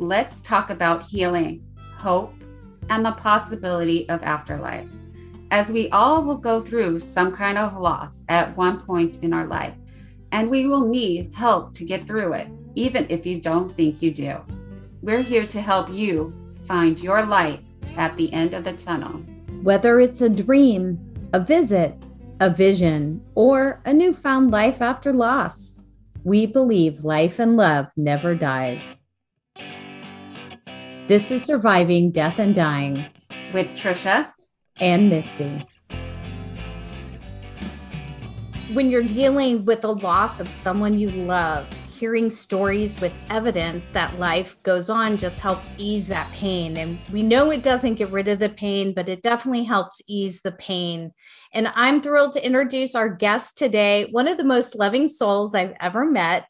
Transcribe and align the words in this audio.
let's 0.00 0.40
talk 0.40 0.70
about 0.70 1.04
healing, 1.04 1.62
hope, 1.98 2.32
and 2.88 3.04
the 3.04 3.12
possibility 3.12 4.08
of 4.08 4.22
afterlife. 4.22 4.88
As 5.50 5.70
we 5.70 5.90
all 5.90 6.24
will 6.24 6.38
go 6.38 6.58
through 6.58 7.00
some 7.00 7.30
kind 7.30 7.58
of 7.58 7.76
loss 7.76 8.24
at 8.30 8.56
one 8.56 8.80
point 8.80 9.18
in 9.18 9.34
our 9.34 9.46
life, 9.46 9.74
and 10.32 10.48
we 10.48 10.66
will 10.66 10.88
need 10.88 11.34
help 11.34 11.74
to 11.74 11.84
get 11.84 12.06
through 12.06 12.32
it, 12.32 12.48
even 12.74 13.06
if 13.10 13.26
you 13.26 13.38
don't 13.40 13.76
think 13.76 14.00
you 14.00 14.10
do. 14.10 14.36
We're 15.02 15.22
here 15.22 15.46
to 15.48 15.60
help 15.60 15.92
you 15.92 16.32
find 16.64 16.98
your 16.98 17.22
light 17.26 17.60
at 17.98 18.16
the 18.16 18.32
end 18.32 18.54
of 18.54 18.64
the 18.64 18.72
tunnel. 18.72 19.20
Whether 19.62 20.00
it's 20.00 20.22
a 20.22 20.30
dream, 20.30 20.98
a 21.34 21.40
visit, 21.40 21.94
a 22.40 22.48
vision, 22.48 23.22
or 23.34 23.82
a 23.84 23.92
newfound 23.92 24.50
life 24.50 24.80
after 24.80 25.12
loss, 25.12 25.74
we 26.24 26.46
believe 26.46 27.04
life 27.04 27.38
and 27.38 27.58
love 27.58 27.88
never 27.98 28.34
dies. 28.34 28.99
This 31.10 31.32
is 31.32 31.44
Surviving 31.44 32.12
Death 32.12 32.38
and 32.38 32.54
Dying 32.54 33.04
with 33.52 33.74
Tricia 33.74 34.32
and 34.78 35.10
Misty. 35.10 35.66
When 38.74 38.88
you're 38.88 39.02
dealing 39.02 39.64
with 39.64 39.80
the 39.80 39.92
loss 39.92 40.38
of 40.38 40.46
someone 40.46 41.00
you 41.00 41.08
love, 41.08 41.66
hearing 41.90 42.30
stories 42.30 43.00
with 43.00 43.12
evidence 43.28 43.88
that 43.88 44.20
life 44.20 44.62
goes 44.62 44.88
on 44.88 45.16
just 45.16 45.40
helps 45.40 45.68
ease 45.78 46.06
that 46.06 46.30
pain. 46.30 46.76
And 46.76 47.00
we 47.12 47.24
know 47.24 47.50
it 47.50 47.64
doesn't 47.64 47.96
get 47.96 48.10
rid 48.10 48.28
of 48.28 48.38
the 48.38 48.48
pain, 48.48 48.94
but 48.94 49.08
it 49.08 49.20
definitely 49.20 49.64
helps 49.64 50.00
ease 50.06 50.42
the 50.42 50.52
pain. 50.52 51.10
And 51.52 51.72
I'm 51.74 52.00
thrilled 52.00 52.34
to 52.34 52.46
introduce 52.46 52.94
our 52.94 53.08
guest 53.08 53.58
today, 53.58 54.06
one 54.12 54.28
of 54.28 54.36
the 54.36 54.44
most 54.44 54.76
loving 54.76 55.08
souls 55.08 55.56
I've 55.56 55.74
ever 55.80 56.04
met. 56.08 56.46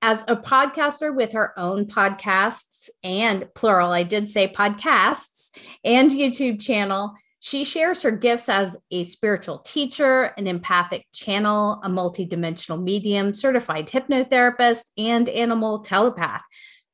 As 0.00 0.22
a 0.28 0.36
podcaster 0.36 1.14
with 1.14 1.32
her 1.32 1.58
own 1.58 1.86
podcasts 1.86 2.88
and 3.02 3.52
plural, 3.54 3.90
I 3.90 4.04
did 4.04 4.28
say 4.28 4.46
podcasts 4.46 5.50
and 5.84 6.10
YouTube 6.10 6.62
channel, 6.62 7.14
she 7.40 7.64
shares 7.64 8.02
her 8.02 8.12
gifts 8.12 8.48
as 8.48 8.76
a 8.92 9.02
spiritual 9.02 9.58
teacher, 9.58 10.34
an 10.36 10.46
empathic 10.46 11.06
channel, 11.12 11.80
a 11.82 11.88
multidimensional 11.88 12.80
medium, 12.80 13.34
certified 13.34 13.88
hypnotherapist, 13.88 14.90
and 14.96 15.28
animal 15.28 15.80
telepath. 15.80 16.42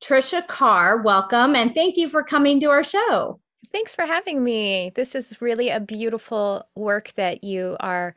Tricia 0.03 0.47
Carr, 0.47 1.03
welcome 1.03 1.55
and 1.55 1.75
thank 1.75 1.99
you 1.99 2.09
for 2.09 2.23
coming 2.23 2.59
to 2.61 2.71
our 2.71 2.85
show. 2.85 3.39
Thanks 3.71 3.95
for 3.95 4.07
having 4.07 4.43
me. 4.43 4.93
This 4.95 5.15
is 5.15 5.43
really 5.43 5.69
a 5.69 5.81
beautiful 5.81 6.67
work 6.75 7.13
that 7.17 7.45
you 7.45 7.77
are 7.81 8.15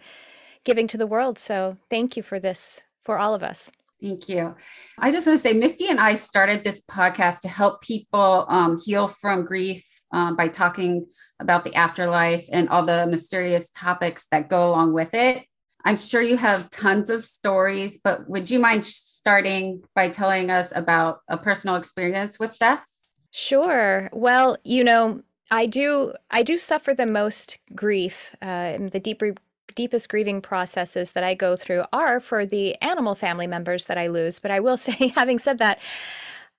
giving 0.64 0.88
to 0.88 0.98
the 0.98 1.08
world. 1.08 1.38
So 1.40 1.78
thank 1.90 2.16
you 2.16 2.24
for 2.24 2.40
this, 2.40 2.82
for 3.04 3.18
all 3.20 3.34
of 3.34 3.44
us. 3.44 3.72
Thank 4.02 4.30
you. 4.30 4.56
I 5.00 5.12
just 5.12 5.26
want 5.26 5.40
to 5.40 5.42
say, 5.42 5.54
Misty 5.54 5.88
and 5.88 6.00
I 6.00 6.14
started 6.14 6.64
this 6.64 6.82
podcast 6.82 7.42
to 7.42 7.48
help 7.48 7.82
people 7.82 8.46
um, 8.48 8.80
heal 8.86 9.08
from 9.08 9.44
grief 9.44 9.84
um, 10.12 10.36
by 10.36 10.48
talking 10.50 11.08
about 11.40 11.64
the 11.64 11.74
afterlife 11.76 12.48
and 12.52 12.70
all 12.70 12.86
the 12.86 13.08
mysterious 13.08 13.70
topics 13.72 14.28
that 14.32 14.50
go 14.50 14.70
along 14.70 14.94
with 14.94 15.14
it. 15.14 15.46
I'm 15.84 15.98
sure 15.98 16.22
you 16.22 16.38
have 16.38 16.70
tons 16.70 17.10
of 17.10 17.24
stories, 17.24 18.00
but 18.04 18.30
would 18.30 18.52
you 18.52 18.60
mind 18.60 18.86
starting 18.86 19.84
by 19.96 20.10
telling 20.10 20.52
us 20.52 20.74
about 20.76 21.20
a 21.28 21.38
personal 21.38 21.76
experience 21.76 22.40
with 22.40 22.58
death? 22.60 22.86
Sure. 23.32 24.10
Well, 24.12 24.58
you 24.64 24.84
know, 24.84 25.22
I 25.50 25.66
do 25.66 26.14
I 26.30 26.44
do 26.44 26.58
suffer 26.58 26.94
the 26.94 27.06
most 27.06 27.58
grief. 27.74 28.36
Uh, 28.42 28.78
the 28.92 29.00
deeper 29.00 29.36
deepest 29.76 30.10
grieving 30.10 30.42
processes 30.42 31.12
that 31.12 31.24
I 31.24 31.34
go 31.34 31.56
through 31.56 31.86
are 31.94 32.20
for 32.20 32.46
the 32.46 32.76
animal 32.82 33.16
family 33.16 33.48
members 33.48 33.86
that 33.86 33.98
I 33.98 34.08
lose. 34.08 34.40
But 34.40 34.52
I 34.52 34.60
will 34.60 34.78
say, 34.78 35.14
having 35.16 35.40
said 35.40 35.60
that, 35.60 35.80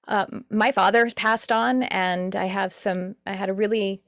uh, 0.06 0.27
my 0.50 0.73
father 0.73 1.11
passed 1.11 1.53
on, 1.53 1.83
and 1.84 2.34
I 2.34 2.47
have 2.47 2.73
some. 2.73 3.17
I 3.27 3.33
had 3.33 3.50
a 3.50 3.55
really 3.55 4.03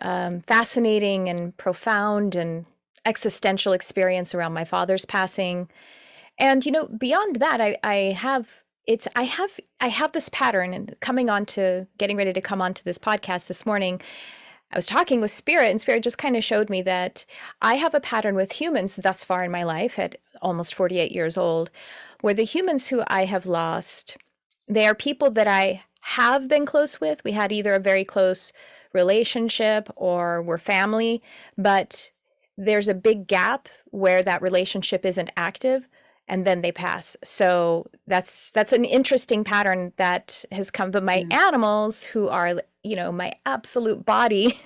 um, 0.00 0.40
fascinating 0.42 1.28
and 1.28 1.56
profound 1.56 2.36
and 2.36 2.66
existential 3.04 3.72
experience 3.72 4.34
around 4.34 4.52
my 4.52 4.64
father's 4.64 5.04
passing. 5.04 5.68
And 6.38 6.64
you 6.64 6.72
know, 6.72 6.86
beyond 6.86 7.36
that, 7.36 7.60
I, 7.60 7.76
I 7.82 7.94
have 8.16 8.62
it's 8.86 9.08
I 9.16 9.24
have 9.24 9.58
I 9.80 9.88
have 9.88 10.12
this 10.12 10.28
pattern 10.28 10.74
and 10.74 10.94
coming 11.00 11.30
on 11.30 11.46
to 11.46 11.86
getting 11.98 12.16
ready 12.16 12.32
to 12.32 12.40
come 12.40 12.60
on 12.60 12.74
to 12.74 12.84
this 12.84 12.98
podcast 12.98 13.46
this 13.46 13.64
morning. 13.64 14.00
I 14.74 14.78
was 14.78 14.86
talking 14.86 15.20
with 15.20 15.30
Spirit, 15.30 15.70
and 15.70 15.80
Spirit 15.80 16.02
just 16.02 16.18
kind 16.18 16.36
of 16.36 16.42
showed 16.42 16.68
me 16.68 16.82
that 16.82 17.24
I 17.62 17.76
have 17.76 17.94
a 17.94 18.00
pattern 18.00 18.34
with 18.34 18.54
humans 18.54 18.96
thus 18.96 19.24
far 19.24 19.44
in 19.44 19.52
my 19.52 19.62
life 19.62 20.00
at 20.00 20.16
almost 20.42 20.74
48 20.74 21.12
years 21.12 21.36
old, 21.36 21.70
where 22.22 22.34
the 22.34 22.42
humans 22.42 22.88
who 22.88 23.04
I 23.06 23.26
have 23.26 23.46
lost, 23.46 24.16
they 24.66 24.84
are 24.84 24.94
people 24.96 25.30
that 25.30 25.46
I 25.46 25.84
have 26.00 26.48
been 26.48 26.66
close 26.66 27.00
with. 27.00 27.22
We 27.22 27.32
had 27.32 27.52
either 27.52 27.72
a 27.72 27.78
very 27.78 28.04
close 28.04 28.52
relationship 28.92 29.88
or 29.94 30.42
we're 30.42 30.58
family, 30.58 31.22
but 31.56 32.10
there's 32.58 32.88
a 32.88 32.94
big 32.94 33.28
gap 33.28 33.68
where 33.92 34.24
that 34.24 34.42
relationship 34.42 35.06
isn't 35.06 35.30
active 35.36 35.88
and 36.26 36.44
then 36.44 36.62
they 36.62 36.72
pass. 36.72 37.16
So 37.22 37.86
that's 38.08 38.50
that's 38.50 38.72
an 38.72 38.84
interesting 38.84 39.44
pattern 39.44 39.92
that 39.98 40.44
has 40.50 40.70
come 40.70 40.90
but 40.90 41.04
my 41.04 41.22
mm. 41.22 41.32
animals 41.32 42.04
who 42.04 42.28
are 42.28 42.60
you 42.84 42.94
know 42.94 43.10
my 43.10 43.32
absolute 43.46 44.04
body 44.04 44.60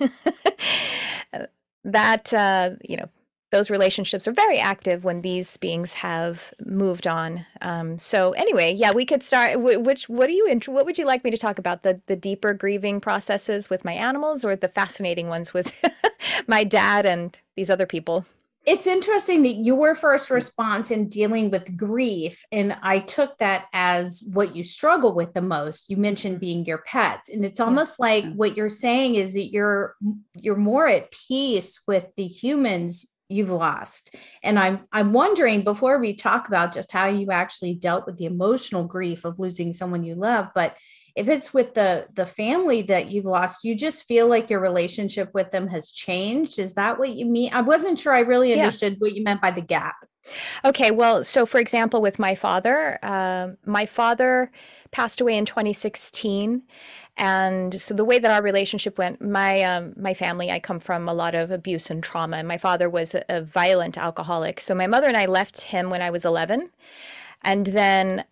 that 1.83 2.33
uh 2.33 2.71
you 2.83 2.97
know 2.97 3.09
those 3.51 3.69
relationships 3.69 4.27
are 4.27 4.31
very 4.31 4.59
active 4.59 5.03
when 5.03 5.21
these 5.21 5.57
beings 5.57 5.95
have 5.95 6.53
moved 6.63 7.07
on. 7.07 7.45
Um, 7.61 7.97
so 7.97 8.33
anyway, 8.33 8.73
yeah, 8.73 8.91
we 8.91 9.05
could 9.05 9.23
start. 9.23 9.59
Which 9.59 10.07
what 10.07 10.27
do 10.27 10.33
you 10.33 10.59
what 10.67 10.85
would 10.85 10.97
you 10.97 11.05
like 11.05 11.23
me 11.23 11.31
to 11.31 11.37
talk 11.37 11.57
about? 11.57 11.83
The 11.83 12.01
the 12.05 12.15
deeper 12.15 12.53
grieving 12.53 13.01
processes 13.01 13.69
with 13.69 13.83
my 13.83 13.93
animals, 13.93 14.45
or 14.45 14.55
the 14.55 14.67
fascinating 14.67 15.27
ones 15.27 15.53
with 15.53 15.83
my 16.47 16.63
dad 16.63 17.05
and 17.05 17.37
these 17.55 17.69
other 17.69 17.85
people? 17.85 18.25
It's 18.69 18.85
interesting 18.85 19.41
that 19.41 19.65
your 19.65 19.95
first 19.95 20.29
response 20.29 20.91
in 20.91 21.09
dealing 21.09 21.49
with 21.49 21.75
grief, 21.75 22.45
and 22.51 22.77
I 22.83 22.99
took 22.99 23.35
that 23.39 23.65
as 23.73 24.21
what 24.31 24.55
you 24.55 24.61
struggle 24.61 25.11
with 25.11 25.33
the 25.33 25.41
most. 25.41 25.89
You 25.89 25.97
mentioned 25.97 26.35
mm-hmm. 26.35 26.41
being 26.41 26.65
your 26.67 26.83
pets, 26.85 27.29
and 27.29 27.43
it's 27.43 27.59
almost 27.59 27.99
like 27.99 28.31
what 28.35 28.55
you're 28.55 28.69
saying 28.69 29.15
is 29.15 29.33
that 29.33 29.51
you're 29.51 29.95
you're 30.35 30.55
more 30.55 30.87
at 30.87 31.11
peace 31.11 31.79
with 31.87 32.05
the 32.15 32.27
humans 32.27 33.11
you've 33.27 33.49
lost. 33.49 34.15
And 34.43 34.59
i'm 34.59 34.81
i'm 34.91 35.13
wondering 35.13 35.63
before 35.63 35.97
we 35.97 36.13
talk 36.13 36.47
about 36.47 36.71
just 36.71 36.91
how 36.91 37.07
you 37.07 37.31
actually 37.31 37.73
dealt 37.73 38.05
with 38.05 38.17
the 38.17 38.25
emotional 38.25 38.83
grief 38.83 39.25
of 39.25 39.39
losing 39.39 39.73
someone 39.73 40.03
you 40.03 40.13
love 40.13 40.49
but 40.53 40.75
if 41.19 41.27
it's 41.27 41.53
with 41.53 41.73
the 41.73 42.07
the 42.13 42.25
family 42.25 42.81
that 42.81 43.11
you've 43.11 43.25
lost 43.25 43.63
you 43.63 43.75
just 43.75 44.05
feel 44.05 44.27
like 44.27 44.49
your 44.49 44.61
relationship 44.61 45.29
with 45.33 45.51
them 45.51 45.67
has 45.67 45.91
changed 45.91 46.57
is 46.57 46.73
that 46.73 46.97
what 46.97 47.13
you 47.13 47.25
mean 47.25 47.53
i 47.53 47.61
wasn't 47.61 47.99
sure 47.99 48.13
i 48.13 48.19
really 48.19 48.53
understood 48.53 48.93
yeah. 48.93 48.97
what 48.99 49.13
you 49.13 49.23
meant 49.23 49.41
by 49.41 49.51
the 49.51 49.61
gap 49.61 49.95
okay 50.63 50.91
well 50.91 51.23
so 51.23 51.45
for 51.45 51.59
example 51.59 52.01
with 52.01 52.17
my 52.17 52.33
father 52.35 52.97
uh, 53.03 53.49
my 53.65 53.85
father 53.85 54.51
passed 54.91 55.21
away 55.21 55.37
in 55.37 55.45
2016 55.45 56.63
and 57.17 57.79
so 57.81 57.93
the 57.93 58.05
way 58.05 58.17
that 58.17 58.31
our 58.31 58.41
relationship 58.41 58.97
went, 58.97 59.21
my 59.21 59.61
um, 59.63 59.93
my 59.97 60.13
family, 60.13 60.49
I 60.49 60.61
come 60.61 60.79
from 60.79 61.09
a 61.09 61.13
lot 61.13 61.35
of 61.35 61.51
abuse 61.51 61.89
and 61.89 62.01
trauma. 62.01 62.37
And 62.37 62.47
my 62.47 62.57
father 62.57 62.89
was 62.89 63.13
a, 63.13 63.25
a 63.27 63.41
violent 63.41 63.97
alcoholic. 63.97 64.61
So 64.61 64.73
my 64.73 64.87
mother 64.87 65.09
and 65.09 65.17
I 65.17 65.25
left 65.25 65.59
him 65.63 65.89
when 65.89 66.01
I 66.01 66.11
was 66.11 66.23
11, 66.23 66.69
and 67.43 67.67
then 67.67 68.23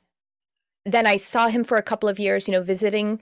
then 0.88 1.06
I 1.06 1.18
saw 1.18 1.50
him 1.50 1.64
for 1.64 1.78
a 1.78 1.84
couple 1.84 2.10
of 2.10 2.20
years, 2.20 2.48
you 2.48 2.54
know, 2.54 2.64
visiting. 2.64 3.20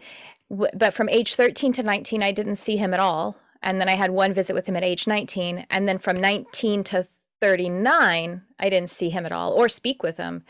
But 0.49 0.93
from 0.93 1.09
age 1.09 1.35
13 1.35 1.73
to 1.73 1.83
19, 1.83 2.21
I 2.21 2.31
didn't 2.31 2.55
see 2.55 2.77
him 2.77 2.93
at 2.93 2.99
all. 2.99 3.37
And 3.63 3.81
then 3.81 3.89
I 3.89 3.95
had 3.95 4.11
one 4.11 4.33
visit 4.33 4.53
with 4.53 4.67
him 4.67 4.75
at 4.75 4.83
age 4.83 5.07
19. 5.07 5.65
And 5.69 5.87
then 5.87 5.97
from 5.97 6.17
19 6.17 6.83
to 6.85 7.07
39, 7.41 8.41
I 8.59 8.69
didn't 8.69 8.89
see 8.89 9.09
him 9.09 9.25
at 9.25 9.31
all 9.31 9.53
or 9.53 9.67
speak 9.67 10.03
with 10.03 10.17
him. 10.17 10.43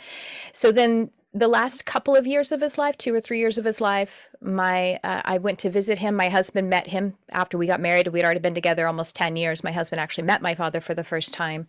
So 0.52 0.72
then 0.72 1.12
the 1.34 1.48
last 1.48 1.86
couple 1.86 2.16
of 2.16 2.26
years 2.26 2.52
of 2.52 2.62
his 2.62 2.78
life, 2.78 2.98
two 2.98 3.14
or 3.14 3.20
three 3.20 3.40
years 3.40 3.58
of 3.58 3.66
his 3.66 3.82
life, 3.82 4.30
my 4.42 5.00
uh, 5.04 5.22
I 5.26 5.38
went 5.38 5.60
to 5.60 5.70
visit 5.70 5.98
him. 5.98 6.16
My 6.16 6.30
husband 6.30 6.70
met 6.70 6.88
him 6.88 7.16
after 7.32 7.58
we 7.58 7.68
got 7.68 7.82
married. 7.82 8.08
We'd 8.08 8.24
already 8.24 8.40
been 8.40 8.56
together 8.56 8.88
almost 8.88 9.16
10 9.16 9.36
years. 9.36 9.64
My 9.64 9.74
husband 9.74 10.00
actually 10.00 10.24
met 10.24 10.42
my 10.42 10.56
father 10.56 10.80
for 10.80 10.94
the 10.94 11.04
first 11.04 11.34
time. 11.34 11.68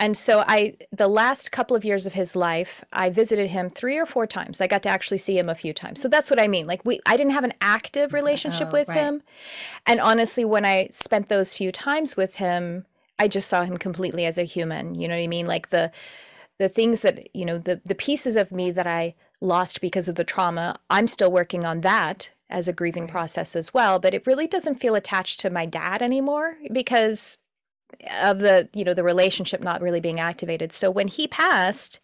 And 0.00 0.16
so 0.16 0.42
I 0.48 0.76
the 0.90 1.06
last 1.06 1.52
couple 1.52 1.76
of 1.76 1.84
years 1.84 2.06
of 2.06 2.14
his 2.14 2.34
life, 2.34 2.82
I 2.90 3.10
visited 3.10 3.50
him 3.50 3.68
3 3.68 3.98
or 3.98 4.06
4 4.06 4.26
times. 4.26 4.60
I 4.60 4.66
got 4.66 4.82
to 4.84 4.88
actually 4.88 5.18
see 5.18 5.38
him 5.38 5.50
a 5.50 5.54
few 5.54 5.74
times. 5.74 6.00
So 6.00 6.08
that's 6.08 6.30
what 6.30 6.40
I 6.40 6.48
mean. 6.48 6.66
Like 6.66 6.84
we 6.86 7.00
I 7.04 7.18
didn't 7.18 7.34
have 7.34 7.44
an 7.44 7.52
active 7.60 8.14
relationship 8.14 8.68
oh, 8.68 8.72
with 8.72 8.88
right. 8.88 8.96
him. 8.96 9.22
And 9.86 10.00
honestly, 10.00 10.44
when 10.44 10.64
I 10.64 10.88
spent 10.90 11.28
those 11.28 11.54
few 11.54 11.70
times 11.70 12.16
with 12.16 12.36
him, 12.36 12.86
I 13.18 13.28
just 13.28 13.46
saw 13.46 13.64
him 13.64 13.76
completely 13.76 14.24
as 14.24 14.38
a 14.38 14.44
human. 14.44 14.94
You 14.94 15.06
know 15.06 15.14
what 15.14 15.22
I 15.22 15.26
mean? 15.26 15.46
Like 15.46 15.68
the 15.68 15.92
the 16.58 16.70
things 16.70 17.02
that 17.02 17.34
you 17.36 17.44
know 17.44 17.58
the 17.58 17.82
the 17.84 17.94
pieces 17.94 18.36
of 18.36 18.50
me 18.50 18.70
that 18.70 18.86
I 18.86 19.14
lost 19.42 19.82
because 19.82 20.08
of 20.08 20.14
the 20.14 20.24
trauma, 20.24 20.78
I'm 20.88 21.08
still 21.08 21.30
working 21.30 21.66
on 21.66 21.82
that 21.82 22.30
as 22.48 22.68
a 22.68 22.72
grieving 22.72 23.06
process 23.06 23.54
as 23.54 23.74
well. 23.74 23.98
But 23.98 24.14
it 24.14 24.26
really 24.26 24.46
doesn't 24.46 24.80
feel 24.80 24.94
attached 24.94 25.40
to 25.40 25.50
my 25.50 25.66
dad 25.66 26.00
anymore 26.00 26.56
because 26.72 27.36
of 28.20 28.38
the 28.38 28.68
you 28.72 28.84
know 28.84 28.94
the 28.94 29.04
relationship 29.04 29.62
not 29.62 29.80
really 29.80 30.00
being 30.00 30.20
activated. 30.20 30.72
So 30.72 30.90
when 30.90 31.08
he 31.08 31.26
passed 31.28 32.00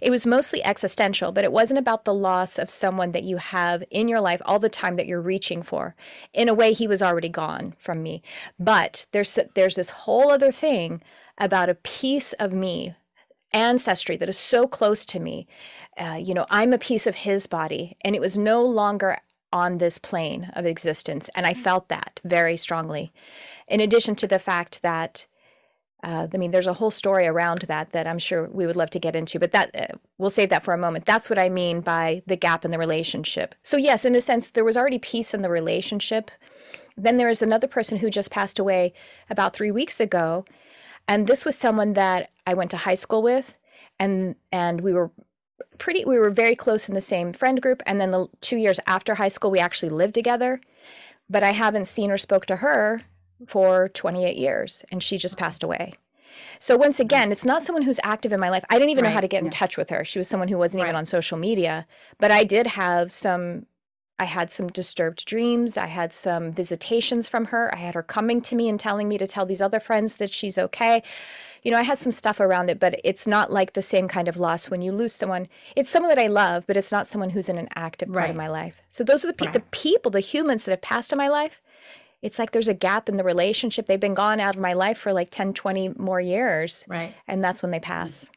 it 0.00 0.10
was 0.10 0.26
mostly 0.26 0.62
existential 0.64 1.32
but 1.32 1.44
it 1.44 1.52
wasn't 1.52 1.78
about 1.78 2.04
the 2.04 2.14
loss 2.14 2.58
of 2.58 2.70
someone 2.70 3.12
that 3.12 3.24
you 3.24 3.36
have 3.36 3.84
in 3.90 4.08
your 4.08 4.20
life 4.20 4.40
all 4.44 4.58
the 4.58 4.68
time 4.68 4.96
that 4.96 5.06
you're 5.06 5.20
reaching 5.20 5.62
for. 5.62 5.94
In 6.32 6.48
a 6.48 6.54
way 6.54 6.72
he 6.72 6.86
was 6.86 7.02
already 7.02 7.28
gone 7.28 7.74
from 7.78 8.02
me. 8.02 8.22
But 8.58 9.06
there's 9.12 9.38
there's 9.54 9.76
this 9.76 9.90
whole 9.90 10.30
other 10.30 10.52
thing 10.52 11.02
about 11.38 11.68
a 11.68 11.74
piece 11.74 12.32
of 12.34 12.52
me 12.52 12.94
ancestry 13.52 14.16
that 14.16 14.28
is 14.28 14.38
so 14.38 14.68
close 14.68 15.04
to 15.04 15.18
me. 15.18 15.46
Uh, 16.00 16.14
you 16.14 16.32
know 16.32 16.46
i'm 16.50 16.72
a 16.72 16.78
piece 16.78 17.06
of 17.06 17.14
his 17.16 17.46
body 17.46 17.96
and 18.02 18.14
it 18.14 18.20
was 18.20 18.38
no 18.38 18.64
longer 18.64 19.18
on 19.52 19.78
this 19.78 19.98
plane 19.98 20.50
of 20.54 20.66
existence. 20.66 21.30
And 21.34 21.46
I 21.46 21.54
felt 21.54 21.88
that 21.88 22.20
very 22.24 22.56
strongly. 22.56 23.12
In 23.68 23.80
addition 23.80 24.14
to 24.16 24.26
the 24.26 24.38
fact 24.38 24.82
that, 24.82 25.26
uh, 26.02 26.28
I 26.32 26.36
mean, 26.36 26.50
there's 26.50 26.66
a 26.66 26.74
whole 26.74 26.90
story 26.90 27.26
around 27.26 27.62
that 27.62 27.92
that 27.92 28.06
I'm 28.06 28.18
sure 28.18 28.48
we 28.48 28.66
would 28.66 28.76
love 28.76 28.90
to 28.90 29.00
get 29.00 29.16
into, 29.16 29.38
but 29.38 29.52
that 29.52 29.74
uh, 29.74 29.96
we'll 30.18 30.30
save 30.30 30.50
that 30.50 30.64
for 30.64 30.72
a 30.74 30.78
moment. 30.78 31.04
That's 31.04 31.28
what 31.28 31.38
I 31.38 31.48
mean 31.48 31.80
by 31.80 32.22
the 32.26 32.36
gap 32.36 32.64
in 32.64 32.70
the 32.70 32.78
relationship. 32.78 33.54
So, 33.62 33.76
yes, 33.76 34.04
in 34.04 34.14
a 34.14 34.20
sense, 34.20 34.50
there 34.50 34.64
was 34.64 34.76
already 34.76 34.98
peace 34.98 35.34
in 35.34 35.42
the 35.42 35.50
relationship. 35.50 36.30
Then 36.96 37.16
there 37.16 37.28
is 37.28 37.42
another 37.42 37.66
person 37.66 37.98
who 37.98 38.10
just 38.10 38.30
passed 38.30 38.58
away 38.58 38.92
about 39.28 39.54
three 39.54 39.70
weeks 39.70 40.00
ago. 40.00 40.44
And 41.08 41.26
this 41.26 41.44
was 41.44 41.56
someone 41.56 41.94
that 41.94 42.30
I 42.46 42.54
went 42.54 42.70
to 42.72 42.76
high 42.76 42.94
school 42.94 43.22
with, 43.22 43.56
and 43.98 44.36
and 44.52 44.80
we 44.80 44.92
were 44.92 45.10
pretty 45.78 46.04
we 46.04 46.18
were 46.18 46.30
very 46.30 46.54
close 46.54 46.88
in 46.88 46.94
the 46.94 47.00
same 47.00 47.32
friend 47.32 47.60
group. 47.60 47.82
And 47.86 48.00
then 48.00 48.10
the 48.10 48.28
two 48.40 48.56
years 48.56 48.80
after 48.86 49.16
high 49.16 49.28
school 49.28 49.50
we 49.50 49.58
actually 49.58 49.90
lived 49.90 50.14
together. 50.14 50.60
But 51.28 51.42
i 51.42 51.52
haven't 51.52 51.86
seen 51.86 52.10
or 52.10 52.18
spoke 52.18 52.46
to 52.46 52.56
her 52.56 53.02
for 53.46 53.88
28 53.88 54.36
years 54.36 54.84
and 54.90 55.02
she 55.02 55.16
just 55.18 55.36
passed 55.36 55.62
away. 55.62 55.94
So 56.58 56.76
once 56.76 56.98
mm. 56.98 57.04
again 57.04 57.32
it's 57.32 57.44
not 57.44 57.62
someone 57.62 57.82
who's 57.82 58.00
active 58.02 58.32
in 58.32 58.40
my 58.40 58.50
life. 58.50 58.64
I 58.68 58.74
didn't 58.78 58.90
even 58.90 59.04
right. 59.04 59.10
know 59.10 59.14
how 59.14 59.20
to 59.20 59.28
get 59.28 59.44
in 59.44 59.50
touch 59.50 59.76
with 59.76 59.90
her. 59.90 60.04
She 60.04 60.18
was 60.18 60.28
someone 60.28 60.48
who 60.48 60.58
wasn't 60.58 60.82
right. 60.82 60.88
even 60.88 60.96
on 60.96 61.06
social 61.06 61.38
media. 61.38 61.86
But 62.18 62.30
i 62.30 62.44
did 62.44 62.66
have 62.68 63.12
some 63.12 63.66
I 64.20 64.24
had 64.24 64.50
some 64.50 64.68
disturbed 64.68 65.24
dreams. 65.24 65.78
I 65.78 65.86
had 65.86 66.12
some 66.12 66.52
visitations 66.52 67.26
from 67.26 67.46
her. 67.46 67.74
I 67.74 67.78
had 67.78 67.94
her 67.94 68.02
coming 68.02 68.42
to 68.42 68.54
me 68.54 68.68
and 68.68 68.78
telling 68.78 69.08
me 69.08 69.16
to 69.16 69.26
tell 69.26 69.46
these 69.46 69.62
other 69.62 69.80
friends 69.80 70.16
that 70.16 70.30
she's 70.30 70.58
okay. 70.58 71.02
You 71.62 71.70
know, 71.70 71.78
I 71.78 71.84
had 71.84 71.98
some 71.98 72.12
stuff 72.12 72.38
around 72.38 72.68
it, 72.68 72.78
but 72.78 73.00
it's 73.02 73.26
not 73.26 73.50
like 73.50 73.72
the 73.72 73.80
same 73.80 74.08
kind 74.08 74.28
of 74.28 74.36
loss 74.36 74.68
when 74.68 74.82
you 74.82 74.92
lose 74.92 75.14
someone. 75.14 75.48
It's 75.74 75.88
someone 75.88 76.10
that 76.10 76.18
I 76.18 76.26
love, 76.26 76.66
but 76.66 76.76
it's 76.76 76.92
not 76.92 77.06
someone 77.06 77.30
who's 77.30 77.48
in 77.48 77.56
an 77.56 77.68
active 77.74 78.12
part 78.12 78.28
of 78.28 78.36
my 78.36 78.46
life. 78.46 78.82
So 78.90 79.02
those 79.02 79.24
are 79.24 79.28
the, 79.28 79.32
pe- 79.32 79.46
right. 79.46 79.54
the 79.54 79.60
people, 79.70 80.10
the 80.10 80.20
humans 80.20 80.66
that 80.66 80.72
have 80.72 80.82
passed 80.82 81.12
in 81.12 81.18
my 81.18 81.28
life. 81.28 81.62
It's 82.20 82.38
like 82.38 82.50
there's 82.50 82.68
a 82.68 82.74
gap 82.74 83.08
in 83.08 83.16
the 83.16 83.24
relationship. 83.24 83.86
They've 83.86 83.98
been 83.98 84.12
gone 84.12 84.38
out 84.38 84.54
of 84.54 84.60
my 84.60 84.74
life 84.74 84.98
for 84.98 85.14
like 85.14 85.30
10, 85.30 85.54
20 85.54 85.94
more 85.96 86.20
years. 86.20 86.84
Right. 86.86 87.14
And 87.26 87.42
that's 87.42 87.62
when 87.62 87.72
they 87.72 87.80
pass. 87.80 88.30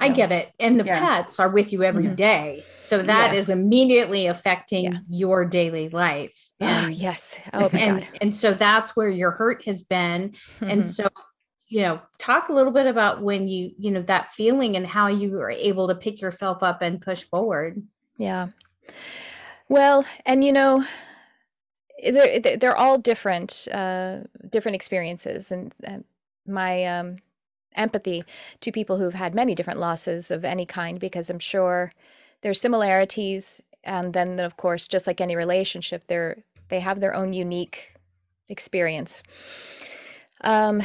I 0.00 0.08
get 0.08 0.32
it. 0.32 0.52
And 0.58 0.80
the 0.80 0.84
yeah. 0.84 0.98
pets 0.98 1.38
are 1.38 1.48
with 1.48 1.72
you 1.72 1.82
every 1.82 2.04
mm-hmm. 2.04 2.14
day, 2.14 2.64
So 2.74 3.02
that 3.02 3.32
yes. 3.32 3.44
is 3.44 3.48
immediately 3.50 4.26
affecting 4.26 4.84
yeah. 4.84 4.98
your 5.08 5.44
daily 5.44 5.88
life. 5.88 6.48
Ah, 6.60 6.84
and, 6.84 6.86
oh, 6.86 6.88
yes. 6.88 7.38
Oh, 7.52 7.70
and, 7.72 8.00
God. 8.00 8.08
and 8.20 8.34
so 8.34 8.52
that's 8.52 8.96
where 8.96 9.08
your 9.08 9.30
hurt 9.32 9.64
has 9.66 9.82
been. 9.82 10.30
Mm-hmm. 10.30 10.70
And 10.70 10.84
so, 10.84 11.08
you 11.68 11.82
know, 11.82 12.00
talk 12.18 12.48
a 12.48 12.52
little 12.52 12.72
bit 12.72 12.86
about 12.86 13.22
when 13.22 13.46
you, 13.46 13.72
you 13.78 13.90
know, 13.90 14.02
that 14.02 14.28
feeling 14.28 14.76
and 14.76 14.86
how 14.86 15.06
you 15.06 15.30
were 15.30 15.50
able 15.50 15.86
to 15.88 15.94
pick 15.94 16.20
yourself 16.20 16.62
up 16.62 16.82
and 16.82 17.00
push 17.00 17.22
forward. 17.22 17.82
Yeah. 18.16 18.48
Well, 19.68 20.04
and 20.26 20.42
you 20.42 20.52
know, 20.52 20.84
they're, 22.02 22.40
they're 22.40 22.76
all 22.76 22.98
different, 22.98 23.68
uh, 23.70 24.20
different 24.48 24.74
experiences. 24.74 25.52
And 25.52 25.74
uh, 25.86 25.98
my, 26.46 26.84
um, 26.86 27.18
empathy 27.76 28.24
to 28.60 28.72
people 28.72 28.98
who've 28.98 29.14
had 29.14 29.34
many 29.34 29.54
different 29.54 29.80
losses 29.80 30.30
of 30.30 30.44
any 30.44 30.66
kind 30.66 30.98
because 30.98 31.30
I'm 31.30 31.38
sure 31.38 31.92
there's 32.42 32.60
similarities 32.60 33.62
and 33.84 34.12
then 34.12 34.40
of 34.40 34.56
course 34.56 34.88
just 34.88 35.06
like 35.06 35.20
any 35.20 35.36
relationship 35.36 36.04
they're 36.06 36.38
they 36.68 36.80
have 36.80 37.00
their 37.00 37.14
own 37.14 37.32
unique 37.32 37.94
experience. 38.48 39.22
Um, 40.42 40.82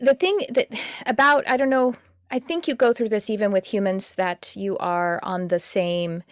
the 0.00 0.14
thing 0.14 0.40
that 0.50 0.68
about 1.06 1.48
I 1.48 1.56
don't 1.56 1.70
know 1.70 1.96
I 2.30 2.38
think 2.38 2.66
you 2.66 2.74
go 2.74 2.92
through 2.92 3.10
this 3.10 3.30
even 3.30 3.52
with 3.52 3.66
humans 3.66 4.14
that 4.16 4.54
you 4.56 4.76
are 4.78 5.20
on 5.22 5.48
the 5.48 5.60
same 5.60 6.22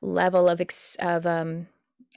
level 0.00 0.48
of 0.48 0.60
ex, 0.60 0.96
of 1.00 1.26
um 1.26 1.68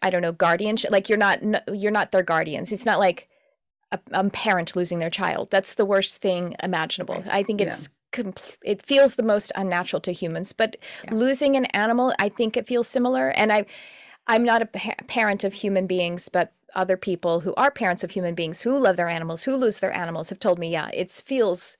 I 0.02 0.10
don't 0.10 0.22
know 0.22 0.32
guardianship 0.32 0.92
like 0.92 1.10
you're 1.10 1.18
not 1.18 1.40
you're 1.72 1.92
not 1.92 2.12
their 2.12 2.24
guardians. 2.24 2.72
It's 2.72 2.86
not 2.86 3.00
like 3.00 3.30
a, 3.92 4.00
a 4.12 4.30
parent 4.30 4.76
losing 4.76 5.00
their 5.00 5.10
child. 5.10 5.50
That's 5.52 5.76
the 5.76 5.86
worst 5.86 6.18
thing 6.18 6.56
imaginable. 6.62 7.24
I 7.30 7.44
think 7.44 7.62
it's 7.62 7.90
yeah. 8.14 8.24
compl- 8.24 8.58
it 8.64 8.84
feels 8.84 9.16
the 9.16 9.24
most 9.24 9.52
unnatural 9.56 10.02
to 10.02 10.12
humans. 10.12 10.54
But 10.54 10.78
yeah. 11.04 11.14
losing 11.14 11.56
an 11.56 11.66
animal, 11.66 12.14
I 12.20 12.30
think 12.30 12.58
it 12.58 12.68
feels 12.68 12.88
similar. 12.88 13.30
And 13.30 13.52
I, 13.52 13.66
I'm 14.28 14.44
not 14.44 14.62
a 14.62 14.66
pa- 14.68 14.96
parent 15.08 15.44
of 15.44 15.54
human 15.54 15.88
beings, 15.88 16.30
but 16.30 16.54
other 16.74 16.98
people 16.98 17.42
who 17.42 17.54
are 17.56 17.72
parents 17.72 18.04
of 18.04 18.12
human 18.12 18.34
beings 18.36 18.62
who 18.62 18.78
love 18.78 18.96
their 18.96 19.10
animals, 19.10 19.44
who 19.44 19.56
lose 19.56 19.80
their 19.80 19.96
animals, 19.96 20.30
have 20.30 20.40
told 20.40 20.58
me, 20.58 20.70
yeah, 20.70 20.90
it 20.94 21.12
feels 21.12 21.78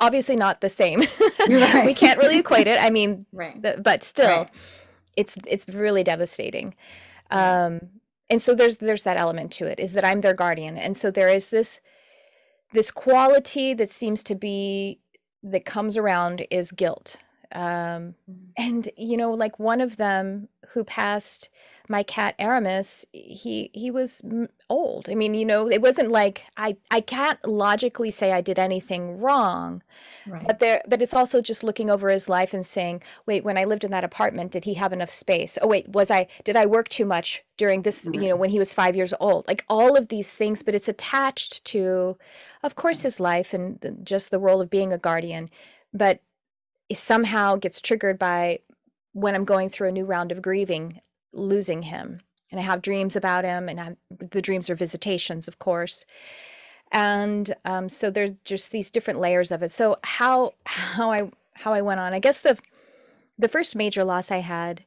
obviously 0.00 0.36
not 0.36 0.60
the 0.60 0.68
same. 0.68 1.04
Right. 1.48 1.86
we 1.86 1.94
can't 1.94 2.18
really 2.18 2.38
equate 2.38 2.66
it. 2.66 2.76
I 2.82 2.90
mean, 2.90 3.24
right. 3.32 3.60
the, 3.62 3.80
but 3.80 4.02
still, 4.02 4.26
right. 4.26 4.50
it's 5.16 5.36
it's 5.46 5.68
really 5.68 6.02
devastating. 6.02 6.74
Um, 7.30 7.80
and 8.28 8.42
so 8.42 8.54
there's 8.54 8.78
there's 8.78 9.04
that 9.04 9.16
element 9.16 9.52
to 9.52 9.66
it 9.66 9.78
is 9.78 9.92
that 9.92 10.04
i'm 10.04 10.20
their 10.20 10.34
guardian. 10.34 10.76
And 10.76 10.96
so 10.96 11.10
there 11.10 11.28
is 11.28 11.48
this 11.48 11.80
this 12.72 12.90
quality 12.90 13.74
that 13.74 13.88
seems 13.88 14.22
to 14.24 14.34
be 14.34 15.00
that 15.42 15.64
comes 15.64 15.96
around 15.96 16.46
is 16.50 16.72
guilt 16.72 17.16
um, 17.52 18.14
mm-hmm. 18.30 18.50
and 18.56 18.88
you 18.96 19.16
know 19.16 19.32
like 19.32 19.58
one 19.58 19.80
of 19.80 19.96
them 19.96 20.48
who 20.72 20.84
passed 20.84 21.48
my 21.88 22.02
cat 22.02 22.34
Aramis, 22.38 23.04
he 23.12 23.70
he 23.72 23.90
was 23.90 24.22
old. 24.68 25.08
I 25.08 25.14
mean, 25.14 25.34
you 25.34 25.44
know, 25.44 25.70
it 25.70 25.80
wasn't 25.80 26.10
like 26.10 26.44
I 26.56 26.76
I 26.90 27.00
can't 27.00 27.42
logically 27.46 28.10
say 28.10 28.32
I 28.32 28.40
did 28.40 28.58
anything 28.58 29.18
wrong, 29.18 29.82
right. 30.26 30.46
but 30.46 30.58
there 30.58 30.82
but 30.88 31.02
it's 31.02 31.14
also 31.14 31.40
just 31.40 31.62
looking 31.62 31.90
over 31.90 32.10
his 32.10 32.28
life 32.28 32.52
and 32.52 32.64
saying, 32.64 33.02
wait, 33.24 33.44
when 33.44 33.58
I 33.58 33.64
lived 33.64 33.84
in 33.84 33.90
that 33.92 34.04
apartment, 34.04 34.52
did 34.52 34.64
he 34.64 34.74
have 34.74 34.92
enough 34.92 35.10
space? 35.10 35.58
Oh 35.62 35.68
wait, 35.68 35.88
was 35.88 36.10
I 36.10 36.26
did 36.44 36.56
I 36.56 36.66
work 36.66 36.88
too 36.88 37.06
much 37.06 37.44
during 37.56 37.82
this? 37.82 38.06
Right. 38.06 38.20
You 38.20 38.28
know, 38.30 38.36
when 38.36 38.50
he 38.50 38.58
was 38.58 38.72
five 38.72 38.96
years 38.96 39.14
old, 39.20 39.46
like 39.46 39.64
all 39.68 39.96
of 39.96 40.08
these 40.08 40.34
things, 40.34 40.62
but 40.62 40.74
it's 40.74 40.88
attached 40.88 41.64
to, 41.66 42.18
of 42.62 42.74
course, 42.74 43.02
his 43.02 43.20
life 43.20 43.54
and 43.54 44.00
just 44.02 44.30
the 44.30 44.40
role 44.40 44.60
of 44.60 44.70
being 44.70 44.92
a 44.92 44.98
guardian, 44.98 45.48
but 45.92 46.20
somehow 46.92 47.56
gets 47.56 47.80
triggered 47.80 48.18
by 48.18 48.60
when 49.12 49.34
I'm 49.34 49.44
going 49.44 49.68
through 49.68 49.88
a 49.88 49.92
new 49.92 50.04
round 50.04 50.30
of 50.30 50.42
grieving 50.42 51.00
losing 51.32 51.82
him. 51.82 52.20
And 52.50 52.60
I 52.60 52.62
have 52.62 52.82
dreams 52.82 53.16
about 53.16 53.44
him, 53.44 53.68
and 53.68 53.80
I, 53.80 53.96
the 54.10 54.42
dreams 54.42 54.70
are 54.70 54.76
visitations, 54.76 55.48
of 55.48 55.58
course. 55.58 56.04
And 56.92 57.54
um, 57.64 57.88
so 57.88 58.10
there's 58.10 58.32
just 58.44 58.70
these 58.70 58.90
different 58.90 59.20
layers 59.20 59.50
of 59.50 59.62
it. 59.62 59.72
So 59.72 59.98
how 60.04 60.54
how 60.64 61.10
I 61.10 61.30
how 61.54 61.72
I 61.72 61.82
went 61.82 62.00
on, 62.00 62.12
I 62.12 62.20
guess 62.20 62.40
the 62.40 62.56
the 63.38 63.48
first 63.48 63.74
major 63.74 64.04
loss 64.04 64.30
I 64.30 64.38
had, 64.38 64.84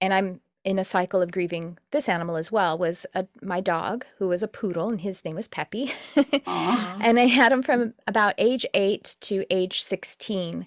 and 0.00 0.14
I'm 0.14 0.40
in 0.64 0.78
a 0.78 0.84
cycle 0.84 1.20
of 1.20 1.30
grieving 1.30 1.76
this 1.90 2.08
animal 2.08 2.36
as 2.36 2.50
well 2.50 2.78
was 2.78 3.04
a, 3.14 3.26
my 3.42 3.60
dog 3.60 4.06
who 4.18 4.28
was 4.28 4.42
a 4.42 4.48
poodle 4.48 4.88
and 4.88 5.02
his 5.02 5.22
name 5.22 5.36
was 5.36 5.46
peppy 5.46 5.92
and 6.46 7.20
i 7.20 7.26
had 7.26 7.52
him 7.52 7.62
from 7.62 7.92
about 8.06 8.32
age 8.38 8.64
8 8.72 9.16
to 9.20 9.44
age 9.50 9.82
16 9.82 10.66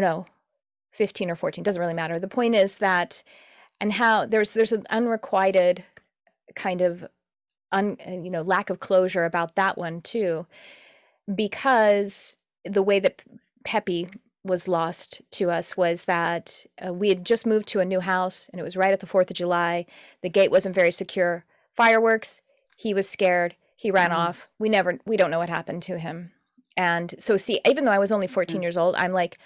no 0.00 0.26
15 0.92 1.30
or 1.30 1.36
14 1.36 1.62
doesn't 1.64 1.80
really 1.80 1.94
matter 1.94 2.18
the 2.18 2.28
point 2.28 2.54
is 2.54 2.76
that 2.76 3.22
and 3.80 3.94
how 3.94 4.26
there's 4.26 4.52
there's 4.52 4.72
an 4.72 4.84
unrequited 4.90 5.84
kind 6.54 6.80
of 6.80 7.06
un, 7.72 7.96
you 8.06 8.30
know 8.30 8.42
lack 8.42 8.70
of 8.70 8.80
closure 8.80 9.24
about 9.24 9.54
that 9.56 9.76
one 9.76 10.00
too 10.00 10.46
because 11.32 12.36
the 12.64 12.82
way 12.82 13.00
that 13.00 13.22
Peppy 13.64 14.08
was 14.44 14.66
lost 14.66 15.22
to 15.32 15.50
us 15.50 15.76
was 15.76 16.04
that 16.04 16.66
uh, 16.84 16.92
we 16.92 17.08
had 17.08 17.24
just 17.24 17.46
moved 17.46 17.68
to 17.68 17.80
a 17.80 17.84
new 17.84 18.00
house 18.00 18.48
and 18.52 18.60
it 18.60 18.64
was 18.64 18.76
right 18.76 18.92
at 18.92 19.00
the 19.00 19.06
4th 19.06 19.30
of 19.30 19.36
July. 19.36 19.86
The 20.22 20.28
gate 20.28 20.50
wasn't 20.50 20.74
very 20.74 20.90
secure. 20.90 21.44
Fireworks, 21.74 22.40
he 22.76 22.92
was 22.92 23.08
scared. 23.08 23.56
He 23.76 23.90
ran 23.90 24.10
mm-hmm. 24.10 24.18
off. 24.18 24.48
We 24.58 24.68
never 24.68 24.98
we 25.06 25.16
don't 25.16 25.30
know 25.30 25.38
what 25.38 25.48
happened 25.48 25.82
to 25.84 25.98
him. 25.98 26.32
And 26.76 27.14
so 27.18 27.36
see, 27.36 27.60
even 27.66 27.84
though 27.84 27.92
I 27.92 27.98
was 27.98 28.12
only 28.12 28.26
14 28.26 28.54
mm-hmm. 28.54 28.62
years 28.62 28.76
old, 28.76 28.94
I'm 28.96 29.12
like 29.12 29.38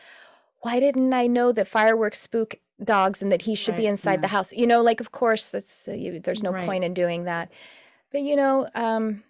why 0.61 0.81
didn't 0.81 1.13
I 1.13 1.27
know 1.27 1.53
that 1.53 1.69
fireworks 1.69 2.21
spook 2.21 2.57
dogs 2.83 3.23
and 3.23 3.33
that 3.33 3.43
he 3.43 3.55
should 3.55 3.73
right, 3.73 3.81
be 3.81 3.87
inside 3.87 4.15
yeah. 4.15 4.21
the 4.23 4.29
house. 4.29 4.53
You 4.53 4.67
know, 4.67 4.83
like 4.83 5.01
of 5.01 5.13
course 5.13 5.51
that's 5.51 5.89
uh, 5.89 5.93
you, 5.93 6.21
there's 6.21 6.43
no 6.43 6.53
right. 6.53 6.67
point 6.67 6.85
in 6.85 6.95
doing 6.95 7.25
that. 7.25 7.51
But 8.13 8.23
you 8.23 8.37
know, 8.37 8.69
um, 8.75 9.23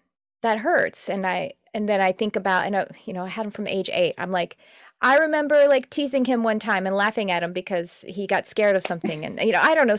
that 0.42 0.58
hurts. 0.58 1.08
And 1.08 1.26
I 1.26 1.52
and 1.74 1.88
then 1.88 2.00
I 2.00 2.12
think 2.12 2.36
about 2.36 2.66
and 2.66 2.74
uh, 2.74 2.86
you 3.04 3.12
know 3.12 3.24
I 3.24 3.28
had 3.28 3.46
him 3.46 3.52
from 3.52 3.66
age 3.66 3.90
eight. 3.92 4.14
I'm 4.18 4.30
like. 4.30 4.56
I 5.02 5.18
remember 5.18 5.68
like 5.68 5.90
teasing 5.90 6.24
him 6.24 6.42
one 6.42 6.58
time 6.58 6.86
and 6.86 6.96
laughing 6.96 7.30
at 7.30 7.42
him 7.42 7.52
because 7.52 8.02
he 8.08 8.26
got 8.26 8.46
scared 8.46 8.76
of 8.76 8.82
something, 8.82 9.26
and 9.26 9.38
you 9.40 9.52
know 9.52 9.60
I 9.60 9.74
don't 9.74 9.86
know, 9.86 9.96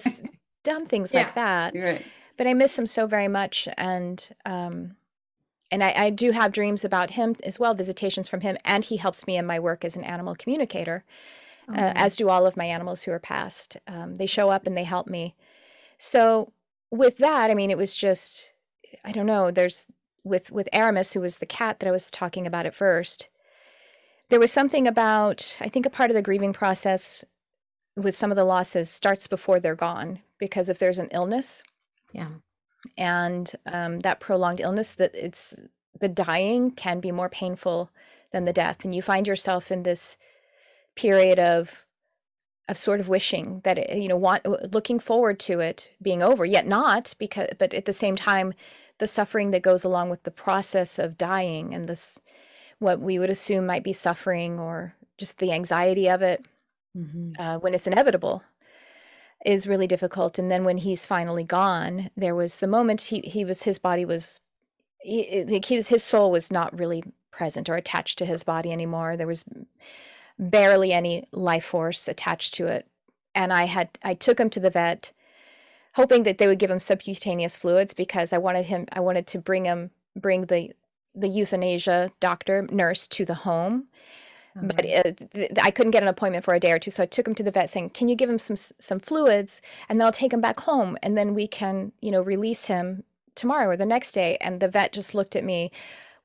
dumb 0.63 0.87
things 0.87 1.13
yeah, 1.13 1.21
like 1.21 1.35
that. 1.35 1.75
Right. 1.75 2.03
But 2.35 2.47
I 2.47 2.55
miss 2.55 2.79
him 2.79 2.87
so 2.87 3.05
very 3.05 3.27
much, 3.27 3.67
and 3.77 4.27
um, 4.43 4.95
and 5.71 5.83
I, 5.83 5.93
I, 5.95 6.09
do 6.09 6.31
have 6.31 6.51
dreams 6.51 6.85
about 6.85 7.11
him 7.11 7.35
as 7.43 7.59
well, 7.59 7.73
visitations 7.73 8.27
from 8.27 8.41
him, 8.41 8.57
and 8.63 8.83
he 8.83 8.97
helps 8.97 9.27
me 9.27 9.37
in 9.37 9.45
my 9.45 9.59
work 9.59 9.83
as 9.83 9.95
an 9.95 10.03
animal 10.03 10.35
communicator, 10.35 11.03
oh, 11.67 11.73
uh, 11.73 11.75
nice. 11.75 11.93
as 11.95 12.15
do 12.15 12.29
all 12.29 12.45
of 12.45 12.57
my 12.57 12.65
animals 12.65 13.03
who 13.03 13.11
are 13.11 13.19
passed. 13.19 13.77
Um, 13.87 14.15
they 14.15 14.25
show 14.25 14.49
up 14.49 14.65
and 14.65 14.77
they 14.77 14.85
help 14.85 15.07
me. 15.07 15.35
So 15.97 16.53
with 16.89 17.17
that, 17.17 17.51
I 17.51 17.53
mean, 17.53 17.69
it 17.69 17.77
was 17.77 17.95
just, 17.95 18.53
I 19.03 19.11
don't 19.11 19.25
know. 19.25 19.51
There's 19.51 19.87
with 20.23 20.51
with 20.51 20.69
Aramis, 20.73 21.13
who 21.13 21.21
was 21.21 21.37
the 21.37 21.45
cat 21.45 21.79
that 21.79 21.87
I 21.87 21.91
was 21.91 22.11
talking 22.11 22.45
about 22.45 22.65
at 22.65 22.75
first. 22.75 23.29
There 24.29 24.39
was 24.39 24.51
something 24.51 24.87
about, 24.87 25.55
I 25.61 25.69
think, 25.69 25.85
a 25.85 25.89
part 25.89 26.09
of 26.09 26.15
the 26.15 26.21
grieving 26.21 26.51
process 26.51 27.23
with 27.95 28.15
some 28.15 28.29
of 28.29 28.35
the 28.35 28.43
losses 28.43 28.89
starts 28.89 29.25
before 29.25 29.59
they're 29.59 29.75
gone 29.75 30.19
because 30.37 30.69
if 30.69 30.79
there's 30.79 30.99
an 30.99 31.07
illness, 31.11 31.63
yeah 32.11 32.27
and 32.97 33.53
um, 33.65 33.99
that 34.01 34.19
prolonged 34.19 34.59
illness 34.59 34.93
that 34.93 35.13
it's 35.13 35.53
the 35.99 36.07
dying 36.07 36.71
can 36.71 36.99
be 36.99 37.11
more 37.11 37.29
painful 37.29 37.89
than 38.31 38.45
the 38.45 38.53
death 38.53 38.83
and 38.83 38.93
you 38.93 39.01
find 39.01 39.27
yourself 39.27 39.71
in 39.71 39.83
this 39.83 40.17
period 40.95 41.39
of 41.39 41.85
of 42.69 42.77
sort 42.77 42.99
of 42.99 43.07
wishing 43.07 43.61
that 43.63 43.77
it, 43.77 43.97
you 43.97 44.07
know 44.07 44.17
want 44.17 44.45
looking 44.73 44.99
forward 44.99 45.39
to 45.39 45.59
it 45.59 45.89
being 46.01 46.21
over 46.21 46.45
yet 46.45 46.67
not 46.67 47.13
because 47.17 47.47
but 47.57 47.73
at 47.73 47.85
the 47.85 47.93
same 47.93 48.15
time 48.15 48.53
the 48.99 49.07
suffering 49.07 49.51
that 49.51 49.61
goes 49.61 49.83
along 49.83 50.09
with 50.09 50.23
the 50.23 50.31
process 50.31 50.99
of 50.99 51.17
dying 51.17 51.73
and 51.73 51.87
this 51.87 52.19
what 52.79 52.99
we 52.99 53.17
would 53.17 53.29
assume 53.29 53.65
might 53.65 53.83
be 53.83 53.93
suffering 53.93 54.59
or 54.59 54.95
just 55.17 55.39
the 55.39 55.51
anxiety 55.51 56.09
of 56.09 56.21
it 56.21 56.45
mm-hmm. 56.95 57.31
uh, 57.39 57.57
when 57.57 57.73
it's 57.73 57.87
inevitable 57.87 58.43
is 59.47 59.65
really 59.65 59.87
difficult. 59.87 60.37
And 60.37 60.51
then 60.51 60.65
when 60.65 60.79
he's 60.79 61.05
finally 61.05 61.45
gone, 61.45 62.09
there 62.17 62.35
was 62.35 62.59
the 62.59 62.67
moment 62.67 63.03
he 63.03 63.21
he 63.21 63.45
was 63.45 63.63
his 63.63 63.79
body 63.79 64.03
was 64.03 64.41
he, 64.99 65.61
he 65.63 65.77
was 65.77 65.87
his 65.87 66.03
soul 66.03 66.29
was 66.31 66.51
not 66.51 66.77
really 66.77 67.01
present 67.31 67.69
or 67.69 67.75
attached 67.75 68.17
to 68.17 68.25
his 68.25 68.43
body 68.43 68.73
anymore. 68.73 69.15
There 69.15 69.25
was 69.25 69.45
barely 70.37 70.91
any 70.91 71.29
life 71.31 71.63
force 71.63 72.09
attached 72.09 72.55
to 72.55 72.67
it. 72.67 72.87
And 73.33 73.53
I 73.53 73.65
had 73.65 73.97
I 74.03 74.15
took 74.15 74.37
him 74.37 74.49
to 74.49 74.59
the 74.59 74.69
vet 74.69 75.13
hoping 75.93 76.23
that 76.23 76.39
they 76.39 76.47
would 76.47 76.59
give 76.59 76.69
him 76.69 76.79
subcutaneous 76.79 77.55
fluids 77.55 77.93
because 77.93 78.33
I 78.33 78.37
wanted 78.37 78.65
him 78.65 78.85
I 78.91 78.99
wanted 78.99 79.27
to 79.27 79.39
bring 79.39 79.63
him 79.63 79.91
bring 80.13 80.47
the 80.47 80.73
the 81.15 81.29
euthanasia 81.29 82.11
doctor 82.19 82.67
nurse 82.69 83.07
to 83.07 83.23
the 83.23 83.33
home 83.45 83.87
but 84.61 84.85
uh, 84.85 85.11
th- 85.33 85.51
I 85.61 85.71
couldn't 85.71 85.91
get 85.91 86.03
an 86.03 86.09
appointment 86.09 86.45
for 86.45 86.53
a 86.53 86.59
day 86.59 86.71
or 86.71 86.79
two, 86.79 86.91
so 86.91 87.03
I 87.03 87.05
took 87.05 87.27
him 87.27 87.35
to 87.35 87.43
the 87.43 87.51
vet, 87.51 87.69
saying, 87.69 87.91
"Can 87.91 88.07
you 88.07 88.15
give 88.15 88.29
him 88.29 88.39
some 88.39 88.55
some 88.55 88.99
fluids, 88.99 89.61
and 89.87 89.99
then 89.99 90.05
I'll 90.05 90.11
take 90.11 90.33
him 90.33 90.41
back 90.41 90.61
home, 90.61 90.97
and 91.03 91.17
then 91.17 91.33
we 91.33 91.47
can, 91.47 91.91
you 92.01 92.11
know, 92.11 92.21
release 92.21 92.67
him 92.67 93.03
tomorrow 93.35 93.69
or 93.69 93.77
the 93.77 93.85
next 93.85 94.13
day." 94.13 94.37
And 94.41 94.59
the 94.59 94.67
vet 94.67 94.93
just 94.93 95.13
looked 95.13 95.35
at 95.35 95.43
me 95.43 95.71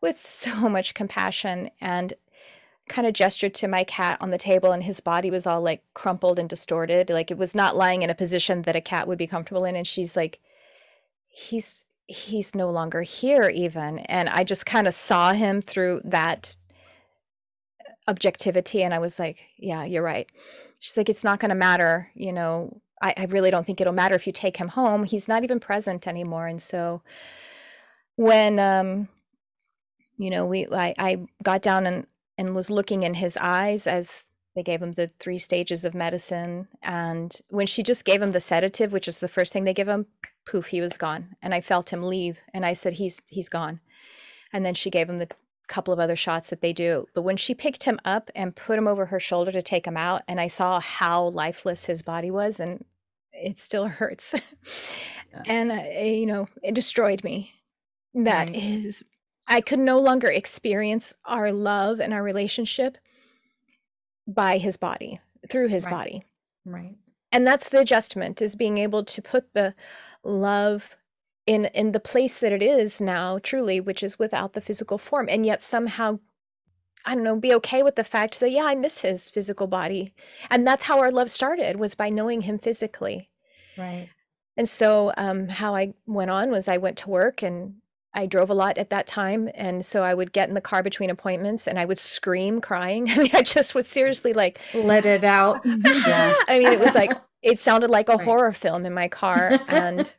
with 0.01 0.21
so 0.21 0.55
much 0.69 0.95
compassion 0.95 1.71
and 1.81 2.15
kind 2.89 3.07
of 3.07 3.15
gestured 3.15 3.55
to 3.55 3.69
my 3.69 3.85
cat 3.85 4.19
on 4.21 4.31
the 4.31 4.39
table, 4.39 4.73
and 4.73 4.85
his 4.85 5.01
body 5.01 5.31
was 5.31 5.47
all 5.47 5.61
like 5.63 5.83
crumpled 5.95 6.39
and 6.39 6.49
distorted, 6.49 7.11
like 7.11 7.31
it 7.31 7.39
was 7.39 7.55
not 7.55 7.77
lying 7.77 8.03
in 8.03 8.11
a 8.11 8.15
position 8.15 8.63
that 8.63 8.77
a 8.77 8.81
cat 8.81 9.07
would 9.09 9.19
be 9.19 9.27
comfortable 9.27 9.65
in. 9.65 9.77
And 9.77 9.87
she's 9.87 10.17
like, 10.17 10.41
"He's." 11.29 11.85
he's 12.09 12.55
no 12.55 12.69
longer 12.69 13.03
here 13.03 13.49
even 13.49 14.01
and 14.01 14.29
i 14.29 14.43
just 14.43 14.67
kind 14.67 14.89
of 14.89 14.93
saw 14.93 15.33
him 15.33 15.63
through 15.63 16.01
that 16.05 16.57
objectivity 18.09 18.83
and 18.83 18.93
i 18.93 18.99
was 18.99 19.19
like 19.19 19.49
yeah 19.59 19.85
you're 19.85 20.03
right. 20.03 20.31
She's 20.81 20.97
like 20.97 21.09
it's 21.09 21.25
not 21.25 21.39
going 21.39 21.51
to 21.51 21.55
matter 21.55 22.11
you 22.15 22.33
know 22.33 22.81
I, 23.01 23.15
I 23.17 23.25
really 23.25 23.51
don't 23.51 23.67
think 23.67 23.81
it'll 23.81 23.93
matter 23.93 24.15
if 24.15 24.27
you 24.29 24.33
take 24.33 24.59
him 24.59 24.69
home. 24.69 25.03
He's 25.05 25.27
not 25.27 25.43
even 25.43 25.59
present 25.59 26.07
anymore. 26.07 26.47
And 26.47 26.63
so 26.63 27.03
when 28.17 28.59
um 28.59 29.09
you 30.19 30.31
know 30.31 30.47
we 30.47 30.67
i, 30.71 30.95
I 30.99 31.27
got 31.43 31.63
down 31.63 31.87
and 31.87 32.07
and 32.39 32.55
was 32.55 32.71
looking 32.71 33.03
in 33.03 33.15
his 33.15 33.37
eyes 33.41 33.87
as 33.87 34.25
they 34.55 34.63
gave 34.63 34.83
him 34.83 34.93
the 34.93 35.09
three 35.09 35.39
stages 35.39 35.85
of 35.85 35.95
medicine 35.95 36.69
and 36.83 37.41
when 37.49 37.67
she 37.67 37.83
just 37.83 38.05
gave 38.05 38.21
him 38.21 38.33
the 38.33 38.41
sedative 38.41 38.93
which 38.93 39.09
is 39.09 39.21
the 39.21 39.29
first 39.29 39.53
thing 39.53 39.65
they 39.65 39.75
give 39.75 39.89
him 39.89 40.07
poof 40.45 40.67
he 40.69 40.81
was 40.81 40.97
gone. 40.97 41.37
And 41.41 41.55
i 41.55 41.61
felt 41.61 41.93
him 41.93 42.03
leave 42.03 42.39
and 42.53 42.67
i 42.67 42.73
said 42.73 42.95
he's 42.95 43.23
he's 43.31 43.49
gone. 43.49 43.81
And 44.53 44.67
then 44.67 44.75
she 44.75 44.91
gave 44.91 45.09
him 45.09 45.19
the 45.19 45.31
couple 45.73 45.93
of 45.93 45.99
other 45.99 46.17
shots 46.17 46.51
that 46.51 46.61
they 46.61 46.73
do. 46.73 47.07
But 47.15 47.23
when 47.23 47.37
she 47.37 47.55
picked 47.55 47.85
him 47.85 47.99
up 48.05 48.31
and 48.35 48.55
put 48.55 48.79
him 48.79 48.87
over 48.87 49.07
her 49.07 49.19
shoulder 49.19 49.51
to 49.53 49.63
take 49.63 49.87
him 49.87 49.97
out, 49.97 50.23
and 50.29 50.39
I 50.39 50.47
saw 50.47 50.81
how 50.81 51.29
lifeless 51.29 51.87
his 51.87 52.03
body 52.03 52.31
was, 52.31 52.61
and 52.61 52.85
it 53.33 53.59
still 53.59 53.87
hurts. 53.99 54.35
yeah. 55.33 55.43
And, 55.47 55.73
uh, 55.73 56.01
you 56.01 56.27
know, 56.27 56.49
it 56.63 56.75
destroyed 56.75 57.25
me. 57.25 57.53
That 58.15 58.49
right. 58.49 58.57
is, 58.57 59.03
I 59.49 59.63
could 59.63 59.79
no 59.79 59.99
longer 59.99 60.29
experience 60.29 61.15
our 61.25 61.51
love 61.51 61.99
and 61.99 62.13
our 62.13 62.23
relationship 62.23 62.99
by 64.27 64.59
his 64.59 64.77
body, 64.77 65.21
through 65.49 65.69
his 65.69 65.87
right. 65.87 65.91
body. 65.91 66.25
Right. 66.67 66.97
And 67.33 67.47
that's 67.47 67.71
the 67.71 67.81
adjustment 67.81 68.43
is 68.43 68.55
being 68.55 68.77
able 68.77 69.05
to 69.05 69.23
put 69.23 69.55
the 69.55 69.75
love 70.23 70.97
in 71.47 71.67
in 71.67 71.93
the 71.93 72.01
place 72.01 72.39
that 72.39 72.53
it 72.53 72.63
is 72.63 73.01
now 73.01 73.39
truly 73.39 73.81
which 73.81 74.03
is 74.03 74.19
without 74.19 74.53
the 74.53 74.61
physical 74.61 74.99
form 74.99 75.27
and 75.29 75.45
yet 75.45 75.63
somehow 75.63 76.19
i 77.05 77.15
don't 77.15 77.25
know 77.25 77.37
be 77.37 77.55
okay 77.55 77.83
with 77.83 77.97
the 77.97 78.05
fact 78.05 78.39
that 78.41 78.51
yeah 78.51 78.65
i 78.65 78.75
miss 78.75 79.01
his 79.01 79.31
physical 79.31 79.67
body. 79.67 80.15
And 80.51 80.67
that's 80.67 80.85
how 80.85 81.01
our 81.01 81.11
love 81.11 81.31
started 81.31 81.79
was 81.79 81.95
by 81.95 82.11
knowing 82.11 82.43
him 82.43 82.59
physically. 82.59 83.29
Right. 83.77 84.09
And 84.57 84.69
so 84.69 85.13
um, 85.17 85.49
how 85.49 85.75
i 85.75 85.95
went 86.07 86.31
on 86.31 86.51
was 86.51 86.69
i 86.69 86.77
went 86.77 86.99
to 86.99 87.11
work 87.11 87.43
and 87.43 87.77
i 88.15 88.27
drove 88.27 88.51
a 88.51 88.55
lot 88.55 88.79
at 88.79 88.91
that 88.91 89.07
time 89.07 89.49
and 89.55 89.85
so 89.85 90.03
i 90.03 90.15
would 90.15 90.33
get 90.33 90.49
in 90.49 90.55
the 90.55 90.61
car 90.61 90.83
between 90.83 91.11
appointments 91.11 91.67
and 91.67 91.79
i 91.79 91.85
would 91.85 91.99
scream 91.99 92.61
crying. 92.61 93.11
I 93.11 93.17
mean 93.17 93.31
i 93.35 93.43
just 93.43 93.75
would 93.75 93.87
seriously 93.87 94.33
like 94.33 94.61
let 94.75 95.05
it 95.05 95.25
out. 95.25 95.63
Yeah 95.65 96.35
i 96.49 96.59
mean 96.59 96.73
it 96.73 96.79
was 96.81 96.95
like 96.95 97.13
it 97.43 97.59
sounded 97.59 97.91
like 97.91 98.09
a 98.09 98.17
right. 98.17 98.25
horror 98.25 98.53
film 98.53 98.87
in 98.87 98.95
my 98.95 99.09
car 99.09 99.59
and 99.67 100.15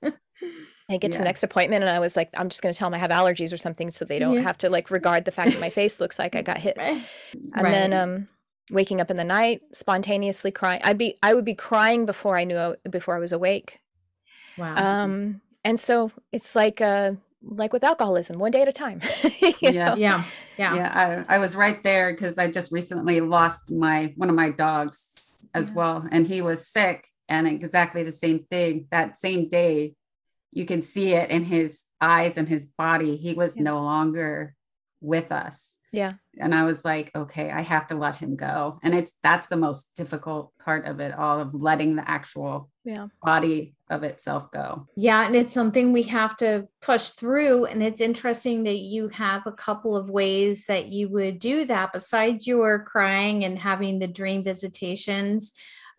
I 0.89 0.97
get 0.97 1.11
yeah. 1.11 1.11
to 1.11 1.17
the 1.19 1.23
next 1.23 1.43
appointment 1.43 1.81
and 1.83 1.89
I 1.89 1.99
was 1.99 2.15
like, 2.15 2.29
I'm 2.35 2.49
just 2.49 2.61
going 2.61 2.73
to 2.73 2.77
tell 2.77 2.89
them 2.89 2.95
I 2.95 2.99
have 2.99 3.11
allergies 3.11 3.53
or 3.53 3.57
something 3.57 3.89
so 3.89 4.03
they 4.03 4.19
don't 4.19 4.35
yeah. 4.35 4.41
have 4.41 4.57
to 4.59 4.69
like 4.69 4.91
regard 4.91 5.25
the 5.25 5.31
fact 5.31 5.51
that 5.51 5.61
my 5.61 5.69
face 5.69 5.99
looks 6.01 6.19
like 6.19 6.35
I 6.35 6.41
got 6.41 6.57
hit. 6.57 6.75
Right. 6.77 7.01
And 7.33 7.63
right. 7.63 7.71
then 7.71 7.93
um, 7.93 8.27
waking 8.69 8.99
up 8.99 9.09
in 9.09 9.17
the 9.17 9.23
night, 9.23 9.61
spontaneously 9.71 10.51
crying. 10.51 10.81
I'd 10.83 10.97
be, 10.97 11.17
I 11.23 11.33
would 11.33 11.45
be 11.45 11.55
crying 11.55 12.05
before 12.05 12.37
I 12.37 12.43
knew, 12.43 12.75
before 12.89 13.15
I 13.15 13.19
was 13.19 13.31
awake. 13.31 13.79
Wow. 14.57 14.75
Um, 14.75 15.41
and 15.63 15.79
so 15.79 16.11
it's 16.33 16.53
like, 16.53 16.81
uh, 16.81 17.13
like 17.41 17.71
with 17.71 17.83
alcoholism, 17.83 18.37
one 18.37 18.51
day 18.51 18.61
at 18.61 18.67
a 18.67 18.73
time. 18.73 19.01
yeah. 19.61 19.95
yeah. 19.95 20.23
Yeah. 20.57 20.75
Yeah. 20.75 21.23
I, 21.29 21.35
I 21.35 21.37
was 21.39 21.55
right 21.55 21.81
there 21.83 22.11
because 22.13 22.37
I 22.37 22.51
just 22.51 22.71
recently 22.71 23.21
lost 23.21 23.71
my, 23.71 24.13
one 24.17 24.29
of 24.29 24.35
my 24.35 24.49
dogs 24.49 25.41
as 25.53 25.69
yeah. 25.69 25.75
well. 25.75 26.07
And 26.11 26.27
he 26.27 26.41
was 26.41 26.67
sick 26.67 27.07
and 27.29 27.47
exactly 27.47 28.03
the 28.03 28.11
same 28.11 28.45
thing 28.49 28.85
that 28.91 29.15
same 29.15 29.47
day 29.47 29.95
you 30.53 30.65
can 30.65 30.81
see 30.81 31.13
it 31.13 31.29
in 31.29 31.43
his 31.43 31.81
eyes 32.00 32.38
and 32.38 32.48
his 32.48 32.65
body. 32.65 33.17
He 33.17 33.33
was 33.33 33.57
yeah. 33.57 33.63
no 33.63 33.81
longer 33.81 34.55
with 35.01 35.31
us. 35.31 35.77
Yeah. 35.91 36.13
And 36.39 36.55
I 36.55 36.63
was 36.63 36.83
like, 36.83 37.12
okay, 37.15 37.51
I 37.51 37.62
have 37.62 37.86
to 37.88 37.95
let 37.95 38.15
him 38.15 38.36
go. 38.36 38.79
And 38.81 38.95
it's 38.95 39.13
that's 39.22 39.45
the 39.45 39.57
most 39.57 39.91
difficult 39.95 40.51
part 40.57 40.88
of 40.88 41.00
it 41.00 41.13
all 41.13 41.39
of 41.39 41.53
letting 41.53 41.95
the 41.95 42.10
actual 42.10 42.72
yeah. 42.83 43.07
body 43.22 43.75
of 43.91 44.01
itself 44.01 44.50
go. 44.50 44.88
Yeah. 44.95 45.27
And 45.27 45.36
it's 45.36 45.53
something 45.53 45.93
we 45.93 46.01
have 46.03 46.36
to 46.38 46.67
push 46.81 47.10
through. 47.10 47.65
And 47.65 47.83
it's 47.83 48.01
interesting 48.01 48.63
that 48.63 48.79
you 48.79 49.10
have 49.10 49.45
a 49.45 49.51
couple 49.51 49.95
of 49.95 50.10
ways 50.10 50.65
that 50.65 50.88
you 50.88 51.10
would 51.10 51.38
do 51.38 51.65
that 51.65 51.93
besides 51.93 52.48
your 52.48 52.83
crying 52.86 53.43
and 53.43 53.60
having 53.60 54.00
the 54.00 54.07
dream 54.07 54.43
visitations. 54.43 55.51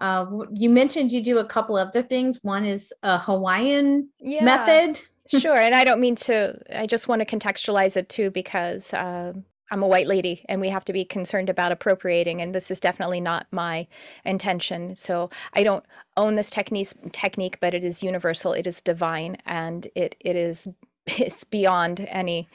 Uh, 0.04 0.44
you 0.52 0.68
mentioned 0.68 1.10
you 1.10 1.22
do 1.22 1.38
a 1.38 1.44
couple 1.46 1.76
other 1.76 2.02
things. 2.02 2.44
One 2.44 2.66
is 2.66 2.92
a 3.02 3.16
Hawaiian 3.16 4.10
yeah, 4.20 4.44
method. 4.44 5.00
sure. 5.26 5.56
And 5.64 5.74
I 5.74 5.82
don't 5.82 5.98
mean 5.98 6.14
to, 6.16 6.60
I 6.78 6.86
just 6.86 7.08
want 7.08 7.26
to 7.26 7.36
contextualize 7.36 7.96
it 7.96 8.10
too 8.10 8.30
because 8.30 8.92
uh, 8.92 9.32
I'm 9.70 9.82
a 9.82 9.86
white 9.86 10.06
lady 10.06 10.44
and 10.46 10.60
we 10.60 10.68
have 10.68 10.84
to 10.84 10.92
be 10.92 11.06
concerned 11.06 11.48
about 11.48 11.72
appropriating. 11.72 12.42
And 12.42 12.54
this 12.54 12.70
is 12.70 12.80
definitely 12.80 13.22
not 13.22 13.46
my 13.50 13.86
intention. 14.26 14.94
So 14.94 15.30
I 15.54 15.62
don't 15.62 15.86
own 16.18 16.34
this 16.34 16.50
technique, 16.50 16.92
technique 17.12 17.56
but 17.58 17.72
it 17.72 17.82
is 17.82 18.02
universal, 18.02 18.52
it 18.52 18.66
is 18.66 18.82
divine, 18.82 19.38
and 19.46 19.88
it, 19.94 20.16
it 20.20 20.36
is 20.36 20.68
it's 21.06 21.44
beyond 21.44 22.06
any. 22.10 22.48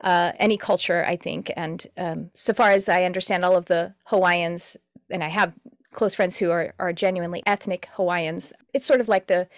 Uh, 0.00 0.30
any 0.38 0.56
culture, 0.56 1.04
I 1.08 1.16
think. 1.16 1.50
And 1.56 1.84
um, 1.96 2.30
so 2.32 2.54
far 2.54 2.70
as 2.70 2.88
I 2.88 3.02
understand, 3.02 3.44
all 3.44 3.56
of 3.56 3.66
the 3.66 3.94
Hawaiians, 4.04 4.76
and 5.10 5.24
I 5.24 5.26
have 5.26 5.52
close 5.98 6.14
friends 6.14 6.36
who 6.36 6.50
are, 6.52 6.74
are 6.78 6.92
genuinely 6.92 7.42
ethnic 7.44 7.88
Hawaiians. 7.94 8.52
It's 8.72 8.86
sort 8.86 9.00
of 9.00 9.08
like 9.08 9.26
the 9.26 9.48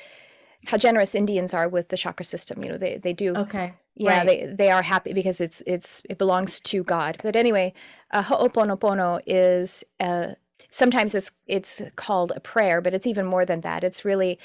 how 0.66 0.78
generous 0.78 1.14
Indians 1.14 1.52
are 1.52 1.68
with 1.68 1.88
the 1.88 1.98
chakra 1.98 2.24
system. 2.24 2.62
You 2.62 2.70
know, 2.70 2.78
they 2.78 2.96
they 2.96 3.12
do. 3.12 3.36
Okay. 3.36 3.74
Yeah, 3.94 4.18
right. 4.18 4.26
they 4.26 4.54
they 4.54 4.70
are 4.70 4.82
happy 4.82 5.12
because 5.12 5.40
it's 5.42 5.62
it's 5.66 6.02
it 6.08 6.16
belongs 6.16 6.58
to 6.60 6.82
God. 6.82 7.18
But 7.22 7.36
anyway, 7.36 7.74
uh, 8.10 8.22
Ho'oponopono 8.22 9.20
is 9.26 9.84
uh, 10.00 10.28
sometimes 10.70 11.14
it's 11.14 11.30
it's 11.46 11.82
called 11.96 12.32
a 12.34 12.40
prayer, 12.40 12.80
but 12.80 12.94
it's 12.94 13.06
even 13.06 13.26
more 13.26 13.44
than 13.44 13.60
that. 13.60 13.84
It's 13.84 14.04
really 14.04 14.38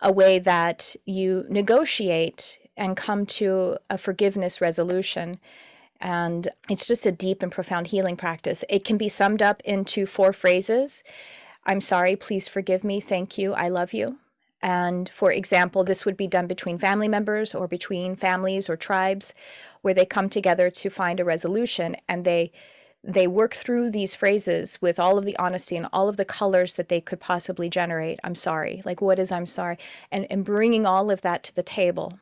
a 0.00 0.10
way 0.10 0.40
that 0.40 0.96
you 1.04 1.44
negotiate 1.48 2.58
and 2.76 2.96
come 2.96 3.24
to 3.26 3.76
a 3.88 3.96
forgiveness 3.96 4.60
resolution. 4.60 5.38
And 6.00 6.48
it's 6.68 6.86
just 6.86 7.04
a 7.04 7.12
deep 7.12 7.42
and 7.42 7.52
profound 7.52 7.88
healing 7.88 8.16
practice. 8.16 8.64
It 8.68 8.84
can 8.84 8.96
be 8.96 9.08
summed 9.08 9.42
up 9.42 9.60
into 9.64 10.06
four 10.06 10.32
phrases 10.32 11.02
I'm 11.64 11.80
sorry, 11.80 12.16
please 12.16 12.48
forgive 12.48 12.84
me, 12.84 13.00
thank 13.00 13.38
you, 13.38 13.52
I 13.52 13.68
love 13.68 13.92
you. 13.92 14.18
And 14.62 15.08
for 15.08 15.32
example, 15.32 15.84
this 15.84 16.04
would 16.04 16.16
be 16.16 16.26
done 16.26 16.46
between 16.46 16.78
family 16.78 17.08
members 17.08 17.54
or 17.54 17.66
between 17.66 18.14
families 18.14 18.68
or 18.68 18.76
tribes 18.76 19.32
where 19.82 19.94
they 19.94 20.04
come 20.04 20.28
together 20.28 20.70
to 20.70 20.90
find 20.90 21.18
a 21.18 21.24
resolution 21.24 21.96
and 22.08 22.24
they 22.24 22.52
they 23.02 23.26
work 23.26 23.54
through 23.54 23.90
these 23.90 24.14
phrases 24.14 24.76
with 24.82 24.98
all 24.98 25.16
of 25.16 25.24
the 25.24 25.38
honesty 25.38 25.74
and 25.74 25.86
all 25.90 26.10
of 26.10 26.18
the 26.18 26.24
colors 26.24 26.74
that 26.74 26.90
they 26.90 27.00
could 27.00 27.18
possibly 27.18 27.70
generate. 27.70 28.20
I'm 28.22 28.34
sorry. 28.34 28.82
Like, 28.84 29.00
what 29.00 29.18
is 29.18 29.32
I'm 29.32 29.46
sorry? 29.46 29.78
And, 30.12 30.26
and 30.28 30.44
bringing 30.44 30.84
all 30.84 31.10
of 31.10 31.22
that 31.22 31.42
to 31.44 31.54
the 31.54 31.62
table. 31.62 32.18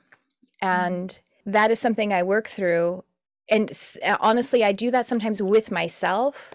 And 0.62 1.08
mm-hmm. 1.08 1.50
that 1.50 1.72
is 1.72 1.80
something 1.80 2.12
I 2.12 2.22
work 2.22 2.46
through 2.46 3.02
and 3.48 3.70
uh, 4.04 4.16
honestly, 4.20 4.64
I 4.64 4.72
do 4.72 4.90
that 4.90 5.06
sometimes 5.06 5.42
with 5.42 5.70
myself. 5.70 6.54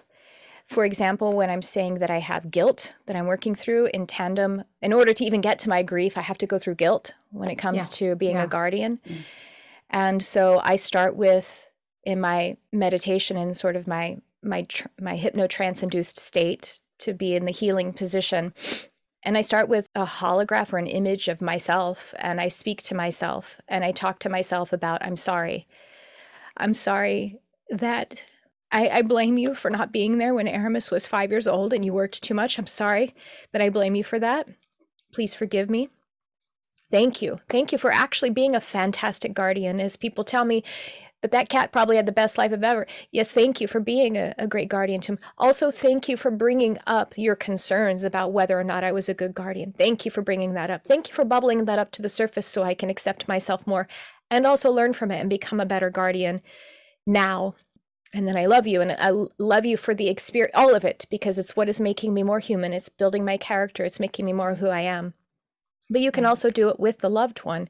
For 0.68 0.86
example, 0.86 1.34
when 1.34 1.50
I'm 1.50 1.62
saying 1.62 2.00
that 2.00 2.10
I 2.10 2.20
have 2.20 2.50
guilt 2.50 2.94
that 3.06 3.16
I'm 3.16 3.28
working 3.28 3.54
through 3.54 3.90
in 3.94 4.08
tandem, 4.08 4.64
in 4.82 4.94
order 4.94 5.14
to 5.14 5.26
even 5.26 5.42
get 5.42 5.60
to 5.60 5.70
my 5.70 5.84
grief, 5.84 6.18
I 6.18 6.22
have 6.22 6.38
to 6.40 6.48
go 6.48 6.58
through 6.58 6.76
guilt 6.76 7.14
when 7.32 7.50
it 7.50 7.56
comes 7.56 7.78
yeah. 7.78 8.10
to 8.10 8.16
being 8.16 8.36
yeah. 8.38 8.44
a 8.44 8.48
guardian. 8.48 9.00
Mm. 9.08 9.18
And 9.90 10.24
so 10.24 10.62
I 10.64 10.76
start 10.76 11.16
with 11.16 11.68
in 12.04 12.20
my 12.20 12.58
meditation 12.72 13.38
and 13.38 13.56
sort 13.56 13.76
of 13.76 13.88
my 13.88 14.18
my 14.42 14.68
my 15.00 15.18
hypnotrance 15.18 15.84
induced 15.84 16.20
state 16.20 16.80
to 17.00 17.14
be 17.14 17.36
in 17.36 17.46
the 17.46 17.52
healing 17.52 17.94
position. 17.94 18.54
And 19.24 19.38
I 19.38 19.42
start 19.42 19.70
with 19.70 19.88
a 19.96 20.06
holograph 20.06 20.74
or 20.74 20.78
an 20.78 20.88
image 20.88 21.28
of 21.28 21.42
myself 21.42 22.14
and 22.20 22.42
I 22.42 22.50
speak 22.50 22.82
to 22.84 22.96
myself 22.96 23.62
and 23.68 23.86
I 23.86 23.92
talk 23.92 24.20
to 24.20 24.30
myself 24.30 24.74
about 24.74 25.06
I'm 25.06 25.16
sorry. 25.16 25.68
I'm 26.58 26.74
sorry 26.74 27.40
that 27.70 28.26
I, 28.72 28.90
I, 28.90 29.02
blame 29.02 29.38
you 29.38 29.54
for 29.56 29.70
not 29.70 29.92
being 29.92 30.18
there 30.18 30.34
when 30.34 30.48
Aramis 30.48 30.92
was 30.92 31.06
five 31.06 31.32
years 31.32 31.48
old 31.48 31.74
and 31.74 31.86
you 31.86 31.94
worked 31.94 32.24
too 32.24 32.34
much. 32.34 32.58
I'm 32.58 32.68
sorry 32.68 33.14
that 33.52 33.62
I 33.62 33.70
blame 33.70 33.96
you 33.96 34.04
for 34.04 34.20
that. 34.20 34.50
Please 35.14 35.34
forgive 35.34 35.70
me. 35.70 35.90
Thank 36.92 37.22
you. 37.22 37.40
Thank 37.50 37.72
you 37.72 37.78
for 37.78 37.92
actually 37.92 38.30
being 38.30 38.56
a 38.56 38.62
fantastic 38.62 39.34
guardian. 39.34 39.80
As 39.80 39.96
people 39.96 40.24
tell 40.24 40.46
me, 40.46 40.64
but 41.24 41.32
that 41.32 41.48
cat 41.48 41.72
probably 41.72 41.96
had 41.96 42.06
the 42.06 42.12
best 42.12 42.38
life 42.38 42.52
of 42.52 42.66
ever. 42.66 42.86
Yes, 43.10 43.32
thank 43.32 43.62
you 43.62 43.68
for 43.68 43.80
being 43.80 44.18
a, 44.18 44.36
a 44.38 44.46
great 44.46 44.68
guardian 44.68 45.00
to 45.02 45.14
him. 45.14 45.20
Also, 45.38 45.72
thank 45.72 46.10
you 46.10 46.18
for 46.18 46.30
bringing 46.30 46.78
up 46.86 47.18
your 47.18 47.38
concerns 47.38 48.04
about 48.04 48.34
whether 48.34 48.60
or 48.60 48.64
not 48.66 48.84
I 48.84 48.92
was 48.92 49.08
a 49.08 49.14
good 49.14 49.34
guardian. 49.34 49.72
Thank 49.72 50.04
you 50.04 50.12
for 50.12 50.22
bringing 50.22 50.54
that 50.56 50.70
up. 50.70 50.84
Thank 50.84 51.08
you 51.08 51.16
for 51.16 51.24
bubbling 51.24 51.64
that 51.64 51.80
up 51.80 51.92
to 51.94 52.02
the 52.02 52.10
surface 52.10 52.46
so 52.46 52.64
I 52.64 52.74
can 52.74 52.90
accept 52.90 53.30
myself 53.30 53.66
more 53.66 53.88
and 54.30 54.46
also 54.46 54.70
learn 54.70 54.92
from 54.92 55.12
it 55.12 55.22
and 55.22 55.30
become 55.30 55.62
a 55.62 55.66
better 55.66 55.90
guardian 55.90 56.42
now. 57.08 57.56
And 58.14 58.28
then 58.28 58.36
I 58.36 58.46
love 58.46 58.68
you 58.68 58.82
and 58.82 58.92
I 58.92 59.12
love 59.38 59.64
you 59.64 59.78
for 59.78 59.96
the 59.96 60.10
experience, 60.10 60.54
all 60.54 60.76
of 60.76 60.84
it, 60.84 61.06
because 61.10 61.38
it's 61.38 61.56
what 61.56 61.70
is 61.70 61.80
making 61.80 62.14
me 62.14 62.24
more 62.24 62.40
human. 62.40 62.74
It's 62.74 62.90
building 62.90 63.24
my 63.24 63.38
character. 63.38 63.86
It's 63.86 64.00
making 64.00 64.26
me 64.26 64.34
more 64.34 64.56
who 64.56 64.68
I 64.68 64.82
am. 64.82 65.14
But 65.90 66.02
you 66.02 66.12
can 66.12 66.26
mm. 66.26 66.28
also 66.28 66.50
do 66.50 66.68
it 66.68 66.82
with 66.82 67.00
the 67.00 67.10
loved 67.10 67.46
one 67.46 67.70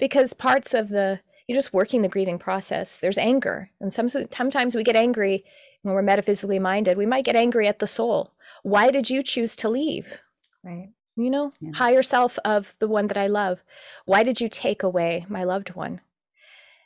because 0.00 0.34
parts 0.34 0.74
of 0.74 0.88
the, 0.88 1.20
you're 1.48 1.58
just 1.58 1.72
working 1.72 2.02
the 2.02 2.08
grieving 2.08 2.38
process. 2.38 2.98
There's 2.98 3.18
anger. 3.18 3.70
And 3.80 3.92
some, 3.92 4.08
sometimes 4.08 4.76
we 4.76 4.84
get 4.84 4.94
angry 4.94 5.44
when 5.82 5.94
we're 5.94 6.02
metaphysically 6.02 6.60
minded. 6.60 6.96
We 6.96 7.06
might 7.06 7.24
get 7.24 7.34
angry 7.34 7.66
at 7.66 7.80
the 7.80 7.86
soul. 7.88 8.34
Why 8.62 8.92
did 8.92 9.10
you 9.10 9.24
choose 9.24 9.56
to 9.56 9.68
leave? 9.68 10.20
Right 10.62 10.90
you 11.18 11.30
know, 11.30 11.50
yeah. 11.60 11.72
higher 11.74 12.02
self 12.02 12.38
of 12.44 12.76
the 12.78 12.88
one 12.88 13.08
that 13.08 13.16
I 13.16 13.26
love. 13.26 13.62
Why 14.04 14.22
did 14.22 14.40
you 14.40 14.48
take 14.48 14.82
away 14.82 15.26
my 15.28 15.44
loved 15.44 15.74
one? 15.74 16.00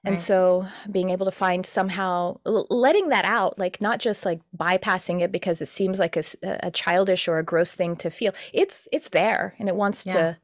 And 0.05 0.15
right. 0.15 0.19
so 0.19 0.67
being 0.91 1.11
able 1.11 1.27
to 1.27 1.33
find 1.33 1.65
somehow 1.65 2.41
letting 2.45 3.11
that 3.11 3.25
out, 3.25 3.57
like 3.59 3.81
not 3.81 4.01
just 4.01 4.25
like 4.25 4.41
bypassing 4.57 5.21
it 5.21 5.31
because 5.31 5.63
it 5.63 5.69
seems 5.69 6.01
like 6.01 6.17
a, 6.17 6.25
a 6.43 6.73
childish 6.73 7.29
or 7.29 7.39
a 7.39 7.45
gross 7.45 7.75
thing 7.75 7.95
to 7.97 8.11
feel. 8.11 8.33
It's 8.53 8.89
it's 8.91 9.11
there 9.11 9.55
and 9.61 9.69
it 9.69 9.77
wants 9.77 10.05
yeah. 10.05 10.13
to 10.13 10.39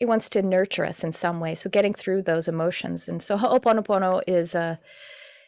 it 0.00 0.06
wants 0.06 0.28
to 0.30 0.42
nurture 0.42 0.84
us 0.84 1.02
in 1.02 1.12
some 1.12 1.40
way. 1.40 1.54
So 1.54 1.68
getting 1.68 1.94
through 1.94 2.22
those 2.22 2.48
emotions. 2.48 3.08
And 3.08 3.22
so 3.22 3.36
Ho'oponopono 3.36 4.22
is 4.26 4.54
a 4.54 4.78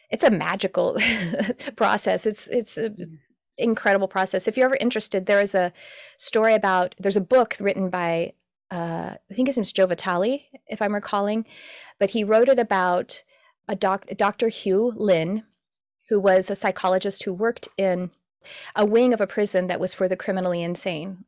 it's 0.09 0.23
a 0.25 0.31
magical 0.31 0.97
process. 1.75 2.25
It's 2.25 2.47
it's 2.47 2.77
a, 2.77 2.89
mm 2.89 3.17
incredible 3.57 4.07
process. 4.07 4.47
If 4.47 4.57
you're 4.57 4.65
ever 4.65 4.77
interested, 4.79 5.25
there 5.25 5.41
is 5.41 5.55
a 5.55 5.71
story 6.17 6.53
about 6.53 6.95
there's 6.99 7.17
a 7.17 7.21
book 7.21 7.55
written 7.59 7.89
by 7.89 8.33
uh, 8.71 9.15
I 9.29 9.33
think 9.33 9.47
his 9.47 9.57
name's 9.57 9.73
Joe 9.73 9.85
Vitale, 9.85 10.47
if 10.67 10.81
I'm 10.81 10.93
recalling, 10.93 11.45
but 11.99 12.11
he 12.11 12.23
wrote 12.23 12.47
it 12.47 12.57
about 12.57 13.23
a 13.67 13.75
doc, 13.75 14.05
Dr. 14.15 14.47
Hew 14.47 14.93
Len, 14.95 15.43
who 16.09 16.19
was 16.21 16.49
a 16.49 16.55
psychologist 16.55 17.23
who 17.23 17.33
worked 17.33 17.67
in 17.77 18.11
a 18.73 18.85
wing 18.85 19.13
of 19.13 19.19
a 19.19 19.27
prison 19.27 19.67
that 19.67 19.79
was 19.79 19.93
for 19.93 20.07
the 20.07 20.15
criminally 20.15 20.63
insane. 20.63 21.25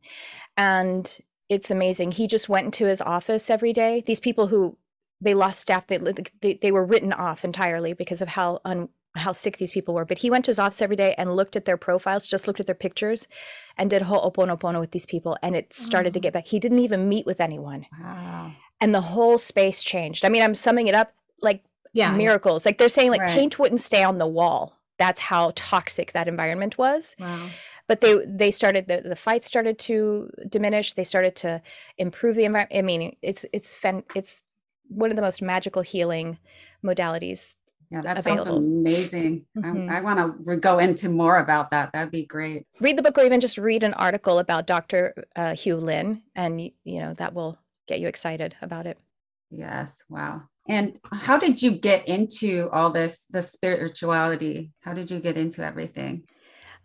And 0.56 1.20
it's 1.54 1.72
amazing. 1.72 2.14
He 2.14 2.28
just 2.28 2.50
went 2.50 2.66
into 2.66 2.86
his 2.86 3.02
office 3.02 3.50
every 3.50 3.74
day. 3.74 4.04
These 4.06 4.20
people 4.20 4.48
who 4.48 4.78
they 5.22 5.34
lost 5.34 5.60
staff, 5.60 5.88
they, 5.88 5.98
they, 6.42 6.56
they 6.56 6.72
were 6.72 6.86
written 6.86 7.14
off 7.14 7.46
entirely 7.46 7.94
because 7.94 8.22
of 8.22 8.30
how 8.30 8.60
un, 8.66 8.90
how 9.16 9.32
sick 9.32 9.58
these 9.58 9.72
people 9.72 9.94
were. 9.94 10.06
But 10.06 10.20
he 10.20 10.30
went 10.30 10.46
to 10.46 10.52
his 10.52 10.60
office 10.60 10.82
every 10.82 10.96
day 10.96 11.16
and 11.18 11.36
looked 11.36 11.56
at 11.56 11.66
their 11.66 11.78
profiles, 11.78 12.28
just 12.28 12.48
looked 12.48 12.60
at 12.60 12.66
their 12.66 12.76
pictures, 12.76 13.28
and 13.78 13.90
did 13.90 14.04
ho'oponopono 14.04 14.80
with 14.80 14.92
these 14.92 15.06
people. 15.06 15.38
And 15.42 15.56
it 15.56 15.74
started 15.74 16.10
oh. 16.10 16.14
to 16.14 16.20
mm. 16.20 16.24
get 16.24 16.34
back. 16.34 16.48
He 16.48 16.60
didn't 16.60 16.80
even 16.80 17.08
meet 17.08 17.26
with 17.26 17.40
anyone. 17.40 17.86
Wow. 18.02 18.54
And 18.82 18.94
the 18.94 19.02
whole 19.02 19.38
space 19.38 19.84
changed. 19.84 20.26
I 20.26 20.30
mean, 20.30 20.44
I'm 20.44 20.56
summing 20.56 20.88
it 20.88 20.96
up 20.96 21.14
like 21.42 21.64
yeah, 21.94 22.12
miracles. 22.12 22.66
Like 22.66 22.78
they're 22.80 22.90
saying, 22.90 23.12
like 23.12 23.22
right. 23.22 23.30
paint 23.30 23.60
wouldn't 23.60 23.82
stay 23.82 24.04
on 24.04 24.18
the 24.18 24.28
wall. 24.28 24.80
That's 24.98 25.20
how 25.20 25.54
toxic 25.56 26.12
that 26.14 26.28
environment 26.28 26.78
was. 26.78 27.16
Wow. 27.20 27.50
But 27.94 28.02
they 28.02 28.26
they 28.26 28.52
started 28.52 28.88
the, 28.88 29.02
the 29.02 29.16
fights 29.16 29.46
started 29.46 29.78
to 29.80 30.30
diminish. 30.50 30.94
They 30.94 31.04
started 31.04 31.36
to 31.38 31.62
improve 31.98 32.36
the 32.36 32.46
environment. 32.46 32.78
I 32.78 32.82
mean, 32.82 33.16
it's 33.22 33.46
it's 33.54 33.76
it's 34.16 34.42
one 34.88 35.12
of 35.12 35.16
the 35.16 35.22
most 35.22 35.42
magical 35.42 35.82
healing 35.82 36.40
modalities 36.84 37.56
yeah, 37.94 38.02
that 38.02 38.18
available. 38.18 38.46
sounds 38.46 38.58
amazing. 38.58 39.46
Mm-hmm. 39.56 39.90
I, 39.90 39.98
I 40.00 40.02
want 40.02 40.46
to 40.46 40.58
go 40.58 40.80
into 40.80 41.10
more 41.10 41.38
about 41.38 41.70
that. 41.70 41.94
That'd 41.94 42.12
be 42.12 42.26
great. 42.26 42.66
Read 42.80 42.98
the 42.98 43.04
book 43.04 43.20
or 43.20 43.24
even 43.24 43.40
just 43.40 43.60
read 43.60 43.84
an 43.84 43.94
article 43.94 44.40
about 44.40 44.66
Dr. 44.66 45.14
Uh, 45.36 45.54
Hew 45.54 45.78
Len, 45.78 46.24
and 46.36 46.60
you 46.62 46.74
know 46.86 47.14
that 47.14 47.36
will 47.36 47.60
get 47.88 48.00
you 48.00 48.08
excited 48.08 48.56
about 48.64 48.88
it. 48.88 48.98
Yes. 49.52 50.04
Wow. 50.10 50.44
And 50.68 51.00
how 51.12 51.38
did 51.38 51.62
you 51.62 51.72
get 51.72 52.08
into 52.08 52.70
all 52.72 52.90
this, 52.90 53.26
the 53.30 53.42
spirituality? 53.42 54.72
How 54.80 54.94
did 54.94 55.12
you 55.12 55.20
get 55.20 55.38
into 55.38 55.64
everything? 55.64 56.24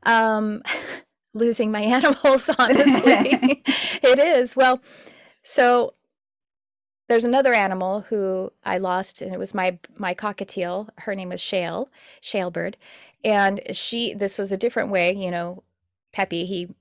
Um, 0.04 0.62
losing 1.34 1.70
my 1.70 1.80
animals, 1.82 2.50
honestly. 2.58 3.62
it 4.02 4.18
is. 4.18 4.56
Well, 4.56 4.80
so 5.42 5.94
there's 7.08 7.24
another 7.24 7.54
animal 7.54 8.02
who 8.02 8.52
I 8.64 8.78
lost, 8.78 9.22
and 9.22 9.32
it 9.32 9.38
was 9.38 9.54
my 9.54 9.78
my 9.96 10.14
cockatiel. 10.14 10.88
Her 10.98 11.14
name 11.14 11.30
was 11.30 11.40
Shale, 11.40 11.88
Shalebird, 12.20 12.74
and 13.24 13.60
she. 13.72 14.14
This 14.14 14.38
was 14.38 14.52
a 14.52 14.56
different 14.56 14.90
way, 14.90 15.14
you 15.14 15.30
know. 15.30 15.62
Peppy, 16.12 16.46
he, 16.46 16.74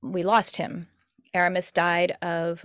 we 0.00 0.22
lost 0.22 0.56
him. 0.56 0.86
Aramis 1.34 1.72
died 1.72 2.16
of 2.22 2.64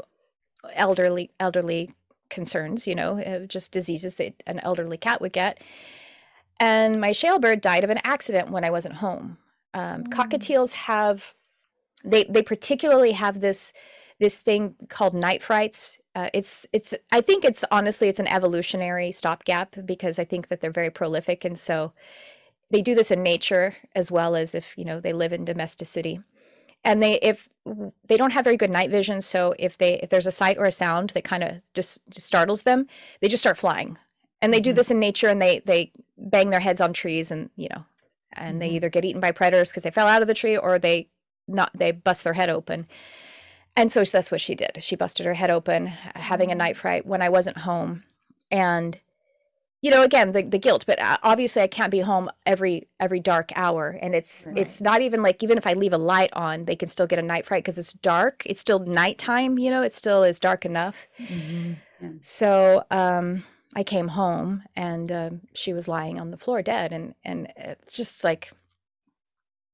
elderly 0.73 1.31
elderly 1.39 1.91
concerns, 2.29 2.87
you 2.87 2.95
know, 2.95 3.19
uh, 3.19 3.45
just 3.45 3.71
diseases 3.71 4.15
that 4.15 4.41
an 4.47 4.59
elderly 4.59 4.97
cat 4.97 5.21
would 5.21 5.33
get. 5.33 5.59
And 6.59 7.01
my 7.01 7.11
Shalebird 7.11 7.61
died 7.61 7.83
of 7.83 7.89
an 7.89 7.99
accident 8.03 8.49
when 8.49 8.63
I 8.63 8.69
wasn't 8.69 8.95
home. 8.95 9.37
Um, 9.75 10.05
mm. 10.05 10.07
Cockatiels 10.07 10.73
have, 10.73 11.35
they 12.03 12.23
they 12.23 12.41
particularly 12.41 13.11
have 13.11 13.41
this 13.41 13.73
this 14.19 14.39
thing 14.39 14.75
called 14.89 15.13
night 15.13 15.43
frights. 15.43 15.99
Uh, 16.15 16.29
it's 16.33 16.65
it's 16.71 16.93
I 17.11 17.21
think 17.21 17.43
it's 17.43 17.65
honestly 17.69 18.07
it's 18.07 18.19
an 18.19 18.27
evolutionary 18.27 19.11
stopgap 19.11 19.75
because 19.85 20.17
I 20.17 20.23
think 20.25 20.47
that 20.47 20.61
they're 20.61 20.71
very 20.71 20.89
prolific. 20.89 21.43
And 21.43 21.59
so 21.59 21.93
they 22.71 22.81
do 22.81 22.95
this 22.95 23.11
in 23.11 23.21
nature 23.21 23.75
as 23.93 24.11
well 24.11 24.35
as 24.35 24.55
if 24.55 24.77
you 24.77 24.85
know 24.85 24.99
they 24.99 25.13
live 25.13 25.33
in 25.33 25.45
domesticity. 25.45 26.21
And 26.83 27.03
they 27.03 27.15
if 27.15 27.49
they 28.05 28.15
don't 28.15 28.31
have 28.31 28.45
very 28.45 28.57
good 28.57 28.69
night 28.69 28.89
vision. 28.89 29.21
So 29.21 29.53
if 29.59 29.77
they 29.77 29.99
if 29.99 30.09
there's 30.09 30.27
a 30.27 30.31
sight 30.31 30.57
or 30.57 30.65
a 30.65 30.71
sound 30.71 31.09
that 31.11 31.23
kind 31.23 31.43
of 31.43 31.61
just, 31.73 31.99
just, 32.09 32.25
startles 32.25 32.63
them 32.63 32.87
they 33.19 33.27
just 33.27 33.43
start 33.43 33.57
flying. 33.57 33.97
And 34.41 34.53
they 34.53 34.57
mm-hmm. 34.57 34.63
do 34.63 34.73
this 34.73 34.91
in 34.91 34.99
nature 34.99 35.27
and 35.27 35.41
they 35.41 35.59
they 35.65 35.91
bang 36.17 36.49
their 36.49 36.61
heads 36.61 36.79
on 36.79 36.93
trees 36.93 37.29
and 37.29 37.49
you 37.57 37.67
know 37.69 37.83
and 38.33 38.53
mm-hmm. 38.53 38.59
they 38.59 38.69
either 38.69 38.89
get 38.89 39.05
eaten 39.05 39.21
by 39.21 39.31
predators 39.31 39.69
because 39.69 39.83
they 39.83 39.91
fell 39.91 40.07
out 40.07 40.21
of 40.21 40.27
the 40.27 40.33
tree 40.33 40.57
or 40.57 40.79
they 40.79 41.09
not 41.47 41.71
they 41.75 41.91
bust 41.91 42.23
their 42.23 42.33
head 42.33 42.49
open 42.49 42.87
and 43.75 43.91
so 43.91 44.03
that's 44.03 44.31
what 44.31 44.41
she 44.41 44.55
did. 44.55 44.77
She 44.79 44.95
busted 44.95 45.25
her 45.25 45.33
head 45.33 45.51
open, 45.51 45.87
having 45.87 46.49
a 46.49 46.51
mm-hmm. 46.51 46.59
night 46.59 46.77
fright 46.77 47.05
when 47.05 47.21
I 47.21 47.29
wasn't 47.29 47.59
home. 47.59 48.03
And 48.49 49.01
you 49.81 49.91
know, 49.91 50.01
again, 50.01 50.31
the, 50.31 50.41
the 50.41 50.57
guilt, 50.57 50.83
but 50.87 50.99
uh, 50.99 51.17
obviously 51.21 51.61
I 51.61 51.67
can't 51.67 51.91
be 51.91 51.99
home 51.99 52.31
every 52.45 52.87
every 52.99 53.19
dark 53.19 53.51
hour. 53.55 53.99
And 54.01 54.15
it's 54.15 54.45
right. 54.47 54.57
it's 54.57 54.81
not 54.81 55.01
even 55.01 55.21
like 55.21 55.43
even 55.43 55.57
if 55.57 55.67
I 55.67 55.73
leave 55.73 55.93
a 55.93 55.97
light 55.97 56.31
on, 56.33 56.65
they 56.65 56.75
can 56.75 56.87
still 56.87 57.05
get 57.05 57.19
a 57.19 57.21
night 57.21 57.45
fright 57.45 57.63
because 57.63 57.77
it's 57.77 57.93
dark. 57.93 58.43
It's 58.45 58.61
still 58.61 58.79
nighttime, 58.79 59.59
you 59.59 59.69
know, 59.69 59.83
it 59.83 59.93
still 59.93 60.23
is 60.23 60.39
dark 60.39 60.65
enough. 60.65 61.07
Mm-hmm. 61.19 61.73
Yeah. 62.01 62.09
So 62.21 62.85
um 62.89 63.43
I 63.75 63.83
came 63.83 64.09
home 64.09 64.63
and 64.75 65.11
uh, 65.11 65.29
she 65.53 65.73
was 65.73 65.87
lying 65.87 66.19
on 66.19 66.31
the 66.31 66.37
floor 66.37 66.61
dead, 66.61 66.91
and 66.93 67.13
and 67.23 67.51
it's 67.57 67.95
just 67.95 68.23
like, 68.23 68.51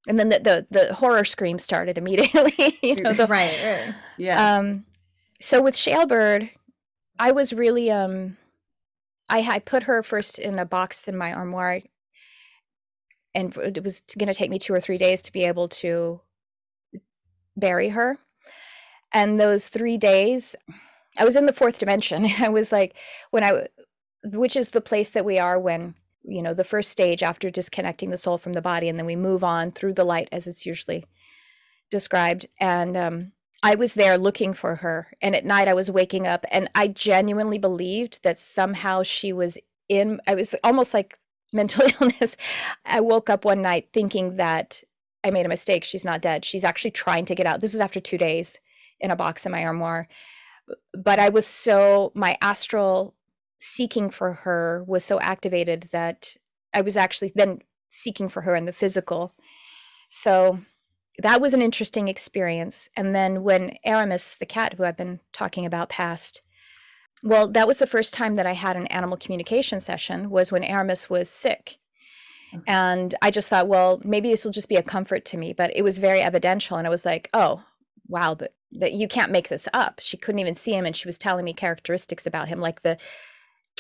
and 0.08 0.20
then 0.20 0.30
the 0.30 0.40
the, 0.40 0.68
the 0.88 0.94
horror 0.96 1.26
scream 1.26 1.60
started 1.60 1.98
immediately. 1.98 2.78
you 2.82 2.96
know, 2.96 3.14
the, 3.14 3.28
right, 3.30 3.56
right. 3.64 3.96
Yeah. 4.18 4.58
um, 4.58 4.86
so 5.40 5.62
with 5.62 5.76
Shalebird, 5.76 6.50
I 7.20 7.32
was 7.32 7.54
really 7.54 7.92
um, 7.92 8.38
I 9.30 9.40
I 9.42 9.60
put 9.60 9.84
her 9.84 10.02
first 10.02 10.40
in 10.40 10.58
a 10.58 10.66
box 10.66 11.08
in 11.08 11.16
my 11.16 11.32
armoire, 11.32 11.82
and 13.36 13.56
it 13.58 13.84
was 13.84 14.02
going 14.18 14.28
to 14.28 14.34
take 14.34 14.50
me 14.50 14.60
two 14.60 14.74
or 14.74 14.80
three 14.80 14.98
days 14.98 15.22
to 15.24 15.32
be 15.32 15.46
able 15.46 15.70
to 15.70 16.22
bury 17.56 17.90
her. 17.90 18.18
And 19.14 19.40
those 19.40 19.68
three 19.68 19.98
days, 19.98 20.56
I 21.18 21.26
was 21.26 21.36
in 21.36 21.46
the 21.46 21.54
fourth 21.54 21.80
dimension. 21.80 22.28
I 22.40 22.50
was 22.50 22.72
like, 22.72 22.96
when 23.32 23.44
I, 23.44 23.68
which 24.24 24.56
is 24.56 24.70
the 24.70 24.82
place 24.82 25.10
that 25.12 25.26
we 25.26 25.40
are 25.40 25.60
when 25.60 25.96
you 26.24 26.42
know 26.42 26.54
the 26.54 26.64
first 26.64 26.92
stage 26.92 27.24
after 27.24 27.50
disconnecting 27.50 28.10
the 28.10 28.18
soul 28.18 28.38
from 28.38 28.54
the 28.54 28.62
body, 28.62 28.88
and 28.88 28.98
then 28.98 29.06
we 29.06 29.16
move 29.16 29.44
on 29.44 29.72
through 29.72 29.94
the 29.94 30.04
light 30.04 30.30
as 30.32 30.48
it's 30.48 30.66
usually 30.66 31.06
described. 31.90 32.48
And 32.60 32.98
um, 32.98 33.32
I 33.64 33.76
was 33.76 33.94
there 33.94 34.18
looking 34.18 34.54
for 34.54 34.78
her. 34.78 35.12
And 35.22 35.36
at 35.36 35.46
night, 35.46 35.68
I 35.68 35.74
was 35.74 35.92
waking 35.92 36.26
up 36.26 36.46
and 36.50 36.70
I 36.74 36.88
genuinely 36.88 37.60
believed 37.60 38.24
that 38.24 38.40
somehow 38.40 39.04
she 39.04 39.32
was 39.32 39.58
in, 39.88 40.20
I 40.28 40.34
was 40.34 40.56
almost 40.64 40.94
like 40.94 41.20
mental 41.54 41.86
illness. 42.00 42.38
I 42.86 43.02
woke 43.02 43.30
up 43.30 43.46
one 43.46 43.62
night 43.62 43.90
thinking 43.94 44.38
that 44.38 44.84
I 45.24 45.30
made 45.32 45.46
a 45.46 45.50
mistake. 45.50 45.84
She's 45.84 46.06
not 46.06 46.22
dead. 46.22 46.46
She's 46.46 46.64
actually 46.64 46.92
trying 46.92 47.26
to 47.26 47.36
get 47.36 47.46
out. 47.46 47.60
This 47.60 47.74
was 47.74 47.82
after 47.82 48.00
two 48.00 48.18
days 48.18 48.60
in 49.00 49.12
a 49.12 49.16
box 49.16 49.46
in 49.46 49.52
my 49.52 49.64
armoire. 49.64 50.08
But 50.94 51.20
I 51.20 51.30
was 51.30 51.46
so, 51.46 52.12
my 52.16 52.38
astral 52.42 53.14
seeking 53.64 54.10
for 54.10 54.34
her 54.34 54.84
was 54.88 55.06
so 55.06 55.20
activated 55.20 55.90
that 55.92 56.36
I 56.74 56.82
was 56.82 56.98
actually 56.98 57.32
then 57.36 57.60
seeking 57.90 58.28
for 58.28 58.42
her 58.42 58.56
in 58.56 58.66
the 58.66 58.74
physical. 58.74 59.36
So 60.10 60.62
that 61.20 61.40
was 61.40 61.54
an 61.54 61.62
interesting 61.62 62.08
experience. 62.08 62.90
And 62.98 63.14
then 63.14 63.44
when 63.44 63.78
Aramis, 63.86 64.36
the 64.40 64.48
cat 64.48 64.74
who 64.74 64.84
I've 64.84 64.98
been 64.98 65.20
talking 65.32 65.64
about, 65.64 65.90
passed, 65.90 66.42
well, 67.22 67.48
that 67.50 67.68
was 67.68 67.78
the 67.78 67.86
first 67.86 68.16
time 68.16 68.34
that 68.36 68.48
I 68.48 68.54
had 68.54 68.76
an 68.76 68.88
animal 68.88 69.16
communication 69.16 69.80
session 69.80 70.32
was 70.32 70.52
when 70.52 70.64
Aramis 70.64 71.08
was 71.08 71.30
sick. 71.30 71.78
Okay. 72.56 72.64
And 72.66 73.14
I 73.22 73.30
just 73.30 73.48
thought, 73.48 73.68
well, 73.68 74.02
maybe 74.04 74.32
this 74.32 74.44
will 74.44 74.52
just 74.52 74.70
be 74.70 74.76
a 74.76 74.82
comfort 74.82 75.24
to 75.26 75.38
me. 75.38 75.54
But 75.54 75.72
it 75.76 75.84
was 75.84 76.00
very 76.00 76.22
evidential. 76.22 76.78
And 76.78 76.88
I 76.88 76.90
was 76.90 77.06
like, 77.06 77.30
oh, 77.32 77.64
wow, 78.08 78.34
that, 78.34 78.56
that 78.72 78.94
you 78.94 79.08
can't 79.08 79.32
make 79.32 79.50
this 79.50 79.68
up. 79.72 80.00
She 80.00 80.18
couldn't 80.18 80.40
even 80.40 80.56
see 80.56 80.74
him. 80.74 80.88
And 80.88 80.96
she 80.96 81.08
was 81.08 81.20
telling 81.20 81.46
me 81.46 81.54
characteristics 81.54 82.26
about 82.26 82.48
him, 82.48 82.60
like 82.60 82.82
the 82.82 82.98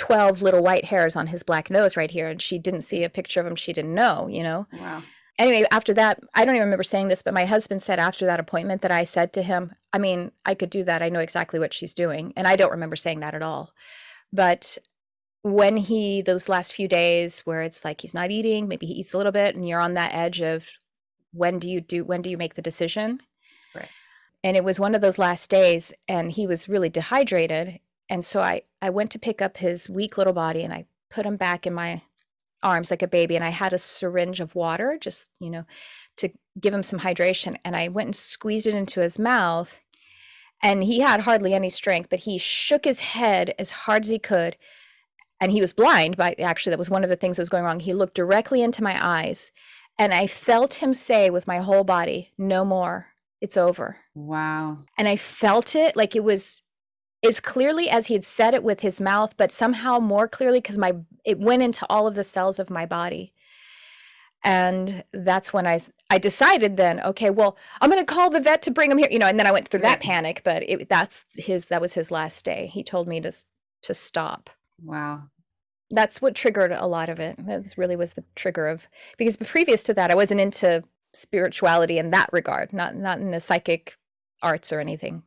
12 0.02 0.42
little 0.42 0.64
white 0.64 0.86
hairs 0.86 1.16
on 1.16 1.28
his 1.28 1.44
black 1.44 1.70
nose 1.70 1.96
right 1.96 2.10
here. 2.12 2.28
And 2.28 2.42
she 2.42 2.58
didn't 2.58 2.82
see 2.82 3.04
a 3.04 3.10
picture 3.10 3.40
of 3.40 3.46
him 3.46 3.56
she 3.56 3.72
didn't 3.72 3.94
know, 3.94 4.28
you 4.28 4.42
know? 4.42 4.68
Wow 4.74 5.04
anyway, 5.42 5.66
after 5.72 5.94
that, 5.94 6.20
I 6.34 6.46
don't 6.46 6.56
even 6.56 6.68
remember 6.68 6.84
saying 6.84 7.08
this, 7.08 7.24
but 7.24 7.34
my 7.34 7.46
husband 7.46 7.84
said 7.84 8.00
after 8.00 8.26
that 8.26 8.40
appointment 8.40 8.82
that 8.82 8.92
I 8.92 9.04
said 9.04 9.34
to 9.34 9.42
him, 9.42 9.74
I 9.92 9.98
mean, 9.98 10.32
I 10.46 10.56
could 10.56 10.70
do 10.70 10.84
that. 10.84 11.02
I 11.02 11.10
know 11.10 11.20
exactly 11.20 11.60
what 11.60 11.74
she's 11.74 11.94
doing. 11.94 12.34
And 12.36 12.48
I 12.48 12.56
don't 12.56 12.72
remember 12.72 12.96
saying 12.96 13.20
that 13.22 13.36
at 13.36 13.42
all. 13.42 13.74
But 14.32 14.78
when 15.42 15.78
he, 15.78 16.22
those 16.22 16.48
last 16.48 16.74
few 16.74 16.88
days 16.88 17.42
where 17.42 17.64
it's 17.64 17.84
like 17.84 18.02
he's 18.02 18.14
not 18.14 18.32
eating, 18.32 18.68
maybe 18.68 18.86
he 18.86 18.94
eats 18.94 19.14
a 19.14 19.18
little 19.18 19.32
bit, 19.32 19.56
and 19.56 19.68
you're 19.68 19.82
on 19.82 19.96
that 19.96 20.14
edge 20.14 20.42
of 20.42 20.68
when 21.34 21.60
do 21.60 21.70
you 21.70 21.82
do, 21.82 22.04
when 22.04 22.22
do 22.22 22.30
you 22.30 22.38
make 22.38 22.56
the 22.56 22.62
decision? 22.62 23.22
Right. 23.74 23.90
And 24.44 24.56
it 24.56 24.64
was 24.64 24.80
one 24.80 24.96
of 24.96 25.02
those 25.02 25.18
last 25.18 25.50
days, 25.50 25.94
and 26.08 26.32
he 26.32 26.46
was 26.46 26.70
really 26.70 26.90
dehydrated. 26.90 27.80
And 28.12 28.26
so 28.26 28.42
I, 28.42 28.64
I 28.82 28.90
went 28.90 29.10
to 29.12 29.20
pick 29.20 29.42
up 29.42 29.58
his 29.58 29.90
weak 29.90 30.18
little 30.18 30.34
body 30.34 30.64
and 30.64 30.74
I 30.74 30.86
put 31.10 31.26
him 31.26 31.38
back 31.38 31.66
in 31.66 31.74
my 31.74 32.02
arms 32.62 32.92
like 32.92 33.02
a 33.02 33.08
baby. 33.08 33.38
And 33.38 33.44
I 33.44 33.50
had 33.50 33.72
a 33.72 33.78
syringe 33.78 34.42
of 34.42 34.54
water 34.54 34.98
just, 35.00 35.32
you 35.40 35.50
know, 35.50 35.64
to 36.18 36.30
give 36.60 36.74
him 36.74 36.84
some 36.84 37.00
hydration. 37.00 37.56
And 37.64 37.74
I 37.74 37.88
went 37.88 38.08
and 38.08 38.16
squeezed 38.16 38.68
it 38.68 38.76
into 38.76 39.00
his 39.00 39.18
mouth. 39.18 39.80
And 40.62 40.84
he 40.84 41.00
had 41.00 41.22
hardly 41.22 41.54
any 41.54 41.70
strength 41.70 42.10
but 42.10 42.20
he 42.20 42.38
shook 42.38 42.84
his 42.84 43.00
head 43.00 43.56
as 43.58 43.72
hard 43.72 44.04
as 44.04 44.10
he 44.10 44.20
could. 44.20 44.58
And 45.40 45.54
he 45.54 45.62
was 45.62 45.72
blind 45.72 46.18
but 46.18 46.38
actually 46.38 46.72
that 46.72 46.80
was 46.80 46.90
one 46.90 47.06
of 47.06 47.10
the 47.10 47.16
things 47.16 47.38
that 47.38 47.44
was 47.44 47.50
going 47.50 47.64
wrong. 47.64 47.80
He 47.80 47.94
looked 47.94 48.16
directly 48.16 48.62
into 48.62 48.84
my 48.84 49.00
eyes. 49.02 49.54
And 49.98 50.14
I 50.14 50.28
felt 50.28 50.76
him 50.76 50.94
say 50.94 51.30
with 51.30 51.48
my 51.48 51.60
whole 51.60 51.86
body 51.86 52.34
no 52.38 52.66
more. 52.66 53.08
It's 53.40 53.56
over. 53.56 53.98
Wow. 54.14 54.80
And 54.98 55.08
I 55.08 55.16
felt 55.16 55.78
it 55.78 55.96
like 55.96 56.14
it 56.14 56.26
was 56.26 56.62
as 57.24 57.40
clearly 57.40 57.90
as 57.90 58.08
he 58.08 58.14
had 58.16 58.26
said 58.26 58.54
it 58.54 58.64
with 58.64 58.82
his 58.82 59.00
mouth, 59.00 59.36
but 59.38 59.52
somehow 59.52 60.00
more 60.00 60.28
clearly 60.28 60.60
because 60.60 60.78
my 60.78 60.96
it 61.24 61.40
went 61.40 61.62
into 61.62 61.86
all 61.90 62.08
of 62.08 62.16
the 62.16 62.24
cells 62.24 62.60
of 62.60 62.70
my 62.70 62.86
body. 62.86 63.34
And 64.44 65.04
that's 65.14 65.54
when 65.54 65.68
I 65.68 65.80
I 66.10 66.18
decided 66.18 66.78
then, 66.78 67.00
okay, 67.02 67.30
well, 67.30 67.58
I'm 67.80 67.92
going 67.92 68.04
to 68.04 68.14
call 68.14 68.32
the 68.32 68.40
vet 68.40 68.64
to 68.64 68.72
bring 68.72 68.92
him 68.92 68.98
here, 68.98 69.08
you 69.12 69.20
know. 69.20 69.28
And 69.28 69.40
then 69.40 69.46
I 69.46 69.52
went 69.52 69.68
through 69.68 69.82
that 69.82 70.02
panic, 70.02 70.42
but 70.44 70.68
it, 70.68 70.90
that's 70.90 71.26
his 71.36 71.66
that 71.66 71.82
was 71.82 71.94
his 71.94 72.10
last 72.10 72.44
day. 72.44 72.66
He 72.68 72.84
told 72.84 73.08
me 73.08 73.22
to 73.22 73.32
to 73.84 73.94
stop. 73.94 74.50
Wow. 74.84 75.24
That's 75.92 76.22
what 76.22 76.36
triggered 76.36 76.72
a 76.72 76.88
lot 76.88 77.10
of 77.10 77.20
it. 77.20 77.36
That 77.46 77.74
really 77.78 77.96
was 77.96 78.14
the 78.14 78.24
trigger 78.36 78.68
of 78.68 78.88
because 79.18 79.38
previous 79.38 79.84
to 79.84 79.94
that, 79.94 80.10
I 80.10 80.16
wasn't 80.16 80.42
into 80.42 80.84
spirituality 81.14 82.00
in 82.00 82.10
that 82.12 82.30
regard, 82.32 82.74
not 82.74 82.96
not 82.96 83.20
in 83.20 83.30
the 83.30 83.40
psychic 83.40 83.98
arts 84.42 84.74
or 84.74 84.80
anything. 84.80 85.22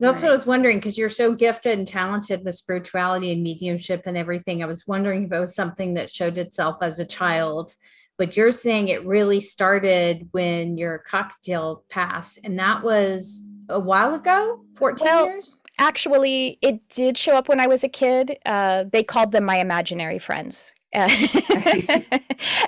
That's 0.00 0.16
right. 0.16 0.26
what 0.26 0.28
I 0.28 0.32
was 0.32 0.46
wondering 0.46 0.78
because 0.78 0.96
you're 0.96 1.08
so 1.08 1.34
gifted 1.34 1.78
and 1.78 1.86
talented 1.86 2.44
with 2.44 2.54
spirituality 2.54 3.32
and 3.32 3.42
mediumship 3.42 4.02
and 4.06 4.16
everything. 4.16 4.62
I 4.62 4.66
was 4.66 4.86
wondering 4.86 5.24
if 5.24 5.32
it 5.32 5.40
was 5.40 5.54
something 5.54 5.94
that 5.94 6.10
showed 6.10 6.38
itself 6.38 6.76
as 6.82 7.00
a 7.00 7.04
child, 7.04 7.74
but 8.16 8.36
you're 8.36 8.52
saying 8.52 8.88
it 8.88 9.04
really 9.04 9.40
started 9.40 10.28
when 10.30 10.76
your 10.76 11.02
cockatiel 11.08 11.82
passed, 11.88 12.38
and 12.44 12.58
that 12.58 12.82
was 12.82 13.46
a 13.68 13.80
while 13.80 14.14
ago 14.14 14.60
14 14.76 15.04
well, 15.04 15.26
years? 15.26 15.56
Actually, 15.78 16.58
it 16.62 16.88
did 16.88 17.16
show 17.16 17.36
up 17.36 17.48
when 17.48 17.60
I 17.60 17.66
was 17.66 17.84
a 17.84 17.88
kid. 17.88 18.38
Uh, 18.46 18.84
they 18.90 19.02
called 19.02 19.32
them 19.32 19.44
my 19.44 19.56
imaginary 19.56 20.18
friends. 20.18 20.74
and 20.92 21.08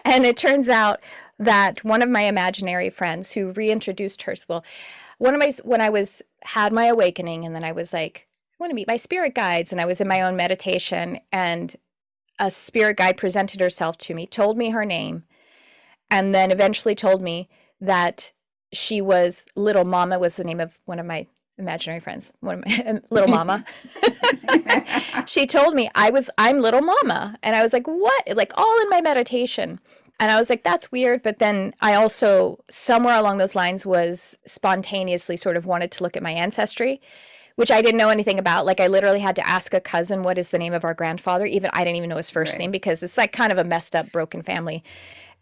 it 0.05 0.37
turns 0.37 0.69
out 0.69 1.01
that 1.39 1.83
one 1.85 2.03
of 2.03 2.09
my 2.09 2.23
imaginary 2.23 2.91
friends 2.91 3.33
who 3.33 3.53
reintroduced 3.53 4.23
her, 4.23 4.35
well, 4.47 4.65
one 5.21 5.35
of 5.35 5.39
my 5.39 5.53
when 5.65 5.83
I 5.83 5.91
was 5.91 6.23
had 6.45 6.73
my 6.73 6.87
awakening 6.87 7.45
and 7.45 7.55
then 7.55 7.63
I 7.63 7.73
was 7.73 7.93
like, 7.93 8.27
I 8.55 8.57
want 8.59 8.71
to 8.71 8.75
meet 8.75 8.89
my 8.89 8.97
spirit 8.97 9.35
guides 9.35 9.71
and 9.71 9.79
I 9.79 9.85
was 9.85 10.01
in 10.01 10.09
my 10.09 10.23
own 10.23 10.35
meditation 10.35 11.21
and 11.31 11.77
a 12.39 12.51
spirit 12.51 12.97
guide 12.97 13.19
presented 13.19 13.61
herself 13.61 13.99
to 13.99 14.15
me, 14.15 14.27
told 14.27 14.57
me 14.57 14.71
her 14.71 14.87
name, 14.87 15.25
and 16.11 16.35
then 16.35 16.51
eventually 16.51 16.95
told 16.95 17.21
me 17.21 17.51
that 17.83 18.33
she 18.73 19.03
was 19.03 19.45
Little 19.55 19.85
Mama 19.85 20.19
was 20.19 20.37
the 20.37 20.45
name 20.45 20.59
of 20.59 20.79
one 20.87 20.99
of 20.99 21.05
my 21.05 21.27
imaginary 21.59 22.01
friends, 22.01 22.33
one 22.41 22.61
of 22.61 22.67
my 22.67 23.01
Little 23.11 23.29
Mama. 23.29 23.67
she 25.27 25.47
told 25.47 25.75
me 25.75 25.91
I 25.95 26.09
was 26.09 26.31
I'm 26.39 26.61
Little 26.61 26.81
Mama 26.81 27.37
and 27.43 27.55
I 27.55 27.63
was 27.63 27.75
like, 27.75 27.87
"What?" 27.87 28.27
Like 28.35 28.55
all 28.57 28.81
in 28.81 28.89
my 28.89 29.03
meditation. 29.03 29.81
And 30.21 30.31
I 30.31 30.39
was 30.39 30.51
like, 30.51 30.63
that's 30.63 30.93
weird. 30.93 31.23
But 31.23 31.41
then 31.41 31.75
I 31.81 31.95
also, 31.95 32.63
somewhere 32.71 33.19
along 33.19 33.39
those 33.39 33.57
lines, 33.57 33.85
was 33.85 34.37
spontaneously 34.47 35.37
sort 35.37 35.57
of 35.57 35.67
wanted 35.67 35.91
to 35.93 36.03
look 36.05 36.17
at 36.17 36.23
my 36.23 36.31
ancestry, 36.31 37.01
which 37.57 37.71
I 37.71 37.81
didn't 37.81 37.99
know 37.99 38.11
anything 38.11 38.39
about. 38.39 38.67
Like, 38.67 38.81
I 38.81 38.87
literally 38.87 39.21
had 39.21 39.35
to 39.37 39.49
ask 39.49 39.75
a 39.75 39.81
cousin, 39.81 40.23
what 40.23 40.39
is 40.39 40.51
the 40.51 40.59
name 40.59 40.75
of 40.75 40.85
our 40.85 40.95
grandfather? 40.95 41.47
Even 41.47 41.71
I 41.73 41.85
didn't 41.85 41.97
even 41.97 42.11
know 42.11 42.19
his 42.19 42.31
first 42.31 42.53
right. 42.53 42.61
name 42.61 42.71
because 42.71 43.03
it's 43.03 43.17
like 43.17 43.33
kind 43.33 43.51
of 43.51 43.59
a 43.59 43.65
messed 43.65 43.97
up, 43.97 44.13
broken 44.13 44.43
family. 44.43 44.85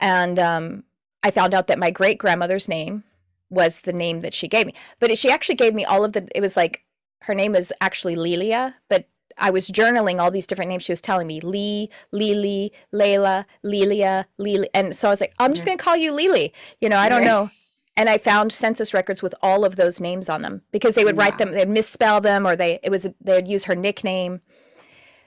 And 0.01 0.39
um, 0.39 0.85
I 1.25 1.33
found 1.33 1.55
out 1.55 1.67
that 1.67 1.79
my 1.79 1.91
great 1.91 2.19
grandmother's 2.19 2.69
name 2.69 3.03
was 3.51 3.81
the 3.81 3.93
name 3.93 4.21
that 4.21 4.33
she 4.33 4.47
gave 4.47 4.67
me. 4.67 4.75
But 5.01 5.19
she 5.19 5.31
actually 5.31 5.57
gave 5.57 5.75
me 5.75 5.85
all 5.85 6.05
of 6.05 6.13
the, 6.13 6.29
it 6.35 6.41
was 6.41 6.57
like, 6.57 6.85
her 7.23 7.35
name 7.35 7.57
is 7.57 7.73
actually 7.81 8.15
Lilia, 8.15 8.77
but 8.89 9.09
I 9.39 9.51
was 9.51 9.71
journaling 9.71 10.21
all 10.21 10.31
these 10.31 10.47
different 10.47 10.69
names 10.69 10.83
she 10.83 10.93
was 10.93 11.01
telling 11.01 11.27
me 11.27 11.41
Lee, 11.41 11.91
Lily, 12.13 12.73
Layla, 12.93 13.45
Lilia, 13.63 14.27
Lily. 14.39 14.69
And 14.75 14.95
so 14.97 15.09
I 15.09 15.11
was 15.11 15.21
like, 15.21 15.35
I'm 15.39 15.55
just 15.55 15.67
going 15.67 15.79
to 15.79 15.83
call 15.83 15.97
you 15.97 16.13
Lily. 16.13 16.53
You 16.81 16.89
know, 16.89 16.99
I 16.99 17.09
don't 17.09 17.25
know. 17.25 17.51
And 17.97 18.09
I 18.09 18.19
found 18.19 18.53
census 18.53 18.95
records 18.95 19.23
with 19.23 19.35
all 19.43 19.65
of 19.65 19.75
those 19.75 20.01
names 20.01 20.29
on 20.29 20.43
them 20.43 20.63
because 20.71 20.95
they 20.95 21.05
would 21.05 21.17
write 21.17 21.39
them, 21.39 21.51
they'd 21.51 21.69
misspell 21.69 22.21
them 22.21 22.47
or 22.47 22.55
they, 22.55 22.79
it 22.85 22.91
was, 22.91 23.09
they'd 23.21 23.49
use 23.49 23.65
her 23.65 23.75
nickname. 23.75 24.41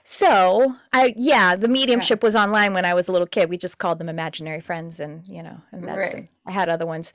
So 0.04 0.76
I, 0.92 1.14
yeah, 1.16 1.54
the 1.54 1.68
mediumship 1.68 2.22
was 2.22 2.34
online 2.34 2.72
when 2.72 2.86
I 2.86 2.94
was 2.94 3.08
a 3.08 3.12
little 3.12 3.26
kid. 3.26 3.50
We 3.50 3.58
just 3.58 3.78
called 3.78 3.98
them 3.98 4.08
imaginary 4.08 4.60
friends 4.60 4.98
and, 5.00 5.26
you 5.28 5.42
know, 5.42 5.60
and 5.70 5.86
that's, 5.86 6.14
right. 6.14 6.28
I 6.46 6.52
had 6.52 6.68
other 6.68 6.86
ones. 6.86 7.12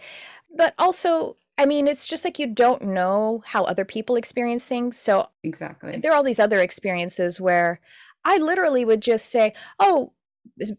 But 0.55 0.75
also 0.77 1.37
I 1.57 1.65
mean, 1.65 1.87
it's 1.87 2.05
just 2.05 2.23
like 2.23 2.37
you 2.37 2.47
don't 2.47 2.83
know 2.83 3.43
how 3.47 3.63
other 3.63 3.85
people 3.85 4.15
experience 4.15 4.65
things. 4.65 4.97
So 4.97 5.29
exactly, 5.43 5.97
there 5.97 6.11
are 6.11 6.15
all 6.15 6.23
these 6.23 6.39
other 6.39 6.59
experiences 6.59 7.41
where 7.41 7.79
I 8.23 8.37
literally 8.37 8.85
would 8.85 9.01
just 9.01 9.29
say, 9.29 9.53
"Oh, 9.79 10.13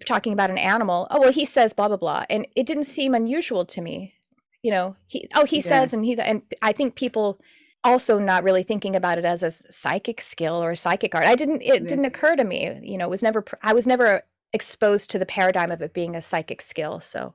talking 0.06 0.32
about 0.32 0.50
an 0.50 0.58
animal. 0.58 1.06
Oh, 1.10 1.20
well, 1.20 1.32
he 1.32 1.44
says 1.44 1.72
blah 1.72 1.88
blah 1.88 1.96
blah," 1.96 2.24
and 2.30 2.46
it 2.54 2.66
didn't 2.66 2.84
seem 2.84 3.14
unusual 3.14 3.64
to 3.66 3.80
me. 3.80 4.14
You 4.62 4.70
know, 4.70 4.96
he 5.06 5.28
oh 5.34 5.44
he 5.44 5.56
yeah. 5.56 5.62
says 5.62 5.92
and 5.92 6.04
he 6.04 6.18
and 6.18 6.42
I 6.62 6.72
think 6.72 6.94
people 6.94 7.40
also 7.84 8.18
not 8.18 8.42
really 8.42 8.62
thinking 8.62 8.96
about 8.96 9.18
it 9.18 9.24
as 9.24 9.42
a 9.42 9.50
psychic 9.50 10.20
skill 10.20 10.62
or 10.62 10.72
a 10.72 10.76
psychic 10.76 11.14
art. 11.14 11.26
I 11.26 11.34
didn't 11.34 11.62
it 11.62 11.82
yeah. 11.82 11.88
didn't 11.88 12.04
occur 12.04 12.36
to 12.36 12.44
me, 12.44 12.80
you 12.82 12.98
know, 12.98 13.06
it 13.06 13.10
was 13.10 13.22
never 13.22 13.44
I 13.62 13.72
was 13.72 13.86
never 13.86 14.22
exposed 14.52 15.10
to 15.10 15.18
the 15.18 15.26
paradigm 15.26 15.70
of 15.70 15.82
it 15.82 15.92
being 15.92 16.16
a 16.16 16.20
psychic 16.20 16.62
skill. 16.62 17.00
So 17.00 17.34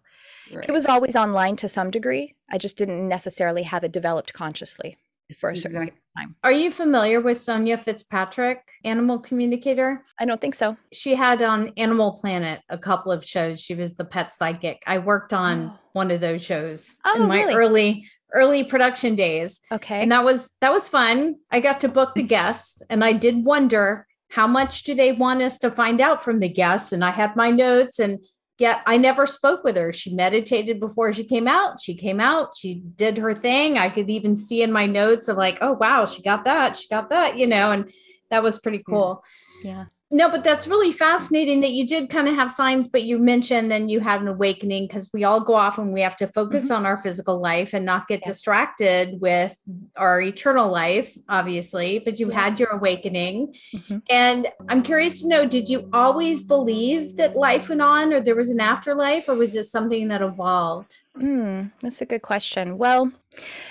right. 0.52 0.68
it 0.68 0.72
was 0.72 0.86
always 0.86 1.16
online 1.16 1.56
to 1.58 1.70
some 1.70 1.92
degree. 1.92 2.36
I 2.52 2.58
just 2.58 2.78
didn't 2.78 3.08
necessarily 3.08 3.64
have 3.64 3.84
it 3.84 3.92
developed 3.92 4.34
consciously 4.34 4.98
for 5.40 5.52
a 5.52 5.58
certain 5.58 5.84
exactly. 5.84 6.02
time. 6.18 6.36
Are 6.44 6.52
you 6.52 6.72
familiar 6.72 7.22
with 7.22 7.38
Sonya 7.38 7.78
Fitzpatrick, 7.78 8.68
animal 8.84 9.20
communicator? 9.20 10.04
I 10.20 10.26
don't 10.26 10.42
think 10.42 10.56
so. 10.56 10.78
She 10.92 11.16
had 11.16 11.42
on 11.42 11.72
Animal 11.78 12.12
Planet 12.20 12.62
a 12.70 12.78
couple 12.78 13.12
of 13.12 13.26
shows. 13.26 13.60
She 13.60 13.76
was 13.76 13.96
the 13.96 14.06
pet 14.06 14.32
psychic. 14.32 14.84
I 14.86 15.00
worked 15.00 15.34
on 15.34 15.72
oh. 15.74 15.80
one 15.94 16.12
of 16.12 16.22
those 16.22 16.44
shows 16.44 16.96
oh, 17.06 17.22
in 17.22 17.28
my 17.28 17.44
really? 17.44 17.54
early 17.54 18.06
early 18.34 18.64
production 18.64 19.16
days. 19.16 19.62
Okay. 19.72 20.02
And 20.02 20.12
that 20.12 20.24
was 20.24 20.52
that 20.62 20.72
was 20.72 20.88
fun. 20.88 21.36
I 21.52 21.60
got 21.60 21.80
to 21.82 21.88
book 21.88 22.16
the 22.16 22.24
guests 22.24 22.82
and 22.90 23.04
I 23.04 23.14
did 23.14 23.46
wonder 23.46 24.08
how 24.34 24.48
much 24.48 24.82
do 24.82 24.96
they 24.96 25.12
want 25.12 25.44
us 25.44 25.60
to 25.60 25.70
find 25.70 26.02
out 26.02 26.24
from 26.24 26.40
the 26.40 26.50
guests 26.50 26.92
and 26.92 27.06
I 27.06 27.12
had 27.12 27.36
my 27.36 27.52
notes 27.52 28.00
and 28.00 28.18
yet 28.58 28.82
I 28.88 28.98
never 28.98 29.28
spoke 29.28 29.64
with 29.64 29.78
her. 29.78 29.94
She 29.94 30.16
meditated 30.16 30.80
before 30.80 31.14
she 31.14 31.24
came 31.24 31.48
out. 31.48 31.80
She 31.80 31.94
came 31.94 32.20
out, 32.20 32.56
she 32.58 32.82
did 32.96 33.20
her 33.20 33.36
thing. 33.36 33.78
I 33.78 33.90
could 33.90 34.10
even 34.10 34.36
see 34.36 34.64
in 34.64 34.72
my 34.72 34.88
notes 34.88 35.28
of 35.28 35.38
like, 35.38 35.60
oh 35.62 35.74
wow, 35.74 36.06
she 36.06 36.24
got 36.24 36.46
that, 36.46 36.78
she 36.78 36.88
got 36.88 37.12
that, 37.12 37.38
you 37.38 37.46
know, 37.46 37.72
and 37.72 37.92
that 38.32 38.42
was 38.42 38.58
pretty 38.58 38.82
cool. 38.84 39.24
Yeah. 39.64 39.72
yeah. 39.72 39.86
No, 40.14 40.30
but 40.30 40.44
that's 40.44 40.68
really 40.68 40.92
fascinating 40.92 41.62
that 41.62 41.72
you 41.72 41.88
did 41.88 42.12
kind 42.12 42.28
of 42.28 42.36
have 42.36 42.52
signs, 42.52 42.88
but 42.88 43.02
you 43.02 43.18
mentioned 43.18 43.72
then 43.72 43.90
you 43.90 44.00
had 44.00 44.22
an 44.22 44.28
awakening 44.28 44.86
because 44.86 45.10
we 45.12 45.24
all 45.24 45.40
go 45.40 45.56
off 45.56 45.80
and 45.80 45.92
we 45.92 46.02
have 46.02 46.16
to 46.18 46.28
focus 46.28 46.66
mm-hmm. 46.66 46.76
on 46.76 46.86
our 46.86 47.00
physical 47.00 47.42
life 47.42 47.74
and 47.74 47.84
not 47.84 48.08
get 48.08 48.20
yeah. 48.22 48.28
distracted 48.28 49.20
with 49.20 49.58
our 49.96 50.22
eternal 50.22 50.70
life, 50.70 51.18
obviously. 51.30 51.98
But 51.98 52.20
you 52.20 52.30
yeah. 52.30 52.42
had 52.42 52.60
your 52.60 52.70
awakening. 52.70 53.56
Mm-hmm. 53.74 53.98
And 54.12 54.50
I'm 54.70 54.84
curious 54.84 55.24
to 55.24 55.28
know 55.28 55.48
did 55.48 55.68
you 55.68 55.90
always 55.94 56.44
believe 56.44 57.18
that 57.18 57.36
life 57.36 57.70
went 57.70 57.82
on 57.82 58.14
or 58.14 58.22
there 58.22 58.36
was 58.36 58.52
an 58.52 58.60
afterlife, 58.60 59.28
or 59.28 59.34
was 59.34 59.54
this 59.54 59.72
something 59.72 60.10
that 60.10 60.22
evolved? 60.22 60.96
Hmm, 61.20 61.70
that's 61.82 62.02
a 62.02 62.06
good 62.06 62.22
question. 62.22 62.78
Well, 62.78 63.12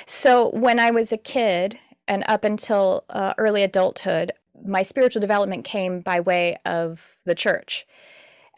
so 0.07 0.51
when 0.51 0.81
I 0.81 0.91
was 0.91 1.13
a 1.13 1.17
kid, 1.17 1.79
and 2.09 2.25
up 2.27 2.43
until 2.43 3.05
uh, 3.11 3.33
early 3.39 3.63
adulthood, 3.63 4.33
my 4.65 4.83
spiritual 4.83 5.21
development 5.21 5.65
came 5.65 6.01
by 6.01 6.21
way 6.21 6.57
of 6.65 7.17
the 7.25 7.35
church. 7.35 7.87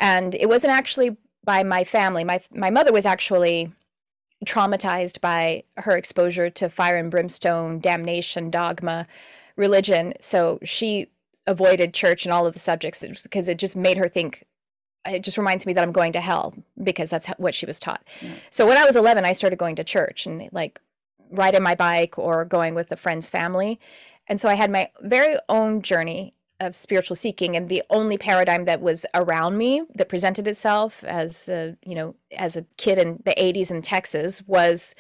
And 0.01 0.35
it 0.35 0.49
wasn't 0.49 0.73
actually 0.73 1.17
by 1.45 1.63
my 1.63 1.85
family. 1.85 2.25
My 2.25 2.41
my 2.53 2.71
mother 2.71 2.93
was 2.93 3.07
actually 3.07 3.73
traumatized 4.45 5.21
by 5.21 5.65
her 5.79 5.97
exposure 5.97 6.51
to 6.51 6.69
fire 6.69 6.97
and 6.97 7.11
brimstone, 7.11 7.81
damnation, 7.81 8.51
dogma, 8.51 9.07
religion. 9.57 10.15
So 10.21 10.59
she 10.65 11.11
avoided 11.47 11.95
church 11.95 12.25
and 12.25 12.33
all 12.33 12.47
of 12.47 12.55
the 12.55 12.59
subjects 12.59 13.05
because 13.23 13.49
it 13.49 13.59
just 13.59 13.77
made 13.77 13.97
her 13.97 14.09
think 14.09 14.45
it 15.07 15.23
just 15.23 15.37
reminds 15.37 15.67
me 15.67 15.73
that 15.75 15.83
I'm 15.83 15.93
going 15.93 16.13
to 16.13 16.21
hell 16.21 16.55
because 16.83 17.11
that's 17.11 17.29
what 17.37 17.55
she 17.55 17.67
was 17.67 17.79
taught. 17.79 18.03
Yeah. 18.23 18.31
So 18.51 18.67
when 18.67 18.79
I 18.79 18.87
was 18.87 18.97
11, 18.97 19.25
I 19.25 19.33
started 19.33 19.59
going 19.59 19.77
to 19.77 19.85
church 19.85 20.27
and 20.27 20.49
like 20.51 20.81
riding 21.31 21.63
my 21.63 21.75
bike 21.75 22.19
or 22.19 22.45
going 22.45 22.75
with 22.75 22.91
a 22.91 22.97
friend's 22.97 23.29
family. 23.29 23.79
And 24.27 24.41
so 24.41 24.49
I 24.49 24.55
had 24.55 24.71
my 24.71 24.91
very 25.03 25.37
own 25.49 25.83
journey 25.83 26.35
of 26.61 26.77
spiritual 26.77 27.17
seeking 27.17 27.57
and 27.57 27.69
the 27.69 27.83
only 27.91 28.17
paradigm 28.17 28.65
that 28.65 28.81
was 28.81 29.05
around 29.13 29.59
me 29.59 29.83
that 29.95 30.09
presented 30.09 30.47
itself 30.47 31.03
as 31.05 31.49
a, 31.49 31.77
you 31.85 31.95
know 31.95 32.15
as 32.37 32.57
a 32.57 32.63
kid 32.77 32.97
in 32.97 33.21
the 33.25 33.35
80s 33.37 33.71
in 33.71 33.83
Texas 33.83 34.43
was 34.47 34.95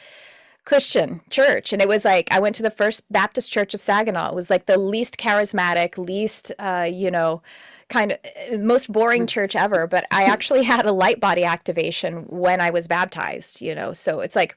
Christian 0.64 1.20
church. 1.28 1.72
And 1.72 1.82
it 1.82 1.88
was 1.88 2.04
like 2.04 2.28
I 2.30 2.40
went 2.40 2.54
to 2.56 2.62
the 2.62 2.70
First 2.70 3.04
Baptist 3.10 3.52
Church 3.52 3.74
of 3.74 3.80
Saginaw. 3.80 4.30
It 4.30 4.34
was 4.34 4.50
like 4.50 4.66
the 4.66 4.78
least 4.78 5.18
charismatic 5.18 5.98
least 5.98 6.52
uh, 6.58 6.88
you 6.90 7.10
know 7.10 7.42
kind 7.90 8.12
of 8.12 8.18
uh, 8.24 8.58
most 8.58 8.90
boring 8.90 9.24
mm. 9.24 9.28
church 9.28 9.54
ever. 9.54 9.86
But 9.86 10.06
I 10.10 10.24
actually 10.24 10.62
had 10.74 10.86
a 10.86 10.92
light 10.92 11.20
body 11.20 11.44
activation 11.44 12.24
when 12.28 12.60
I 12.60 12.70
was 12.70 12.88
baptized 12.88 13.60
you 13.60 13.74
know? 13.74 13.92
So 13.92 14.20
it's 14.20 14.36
like 14.36 14.56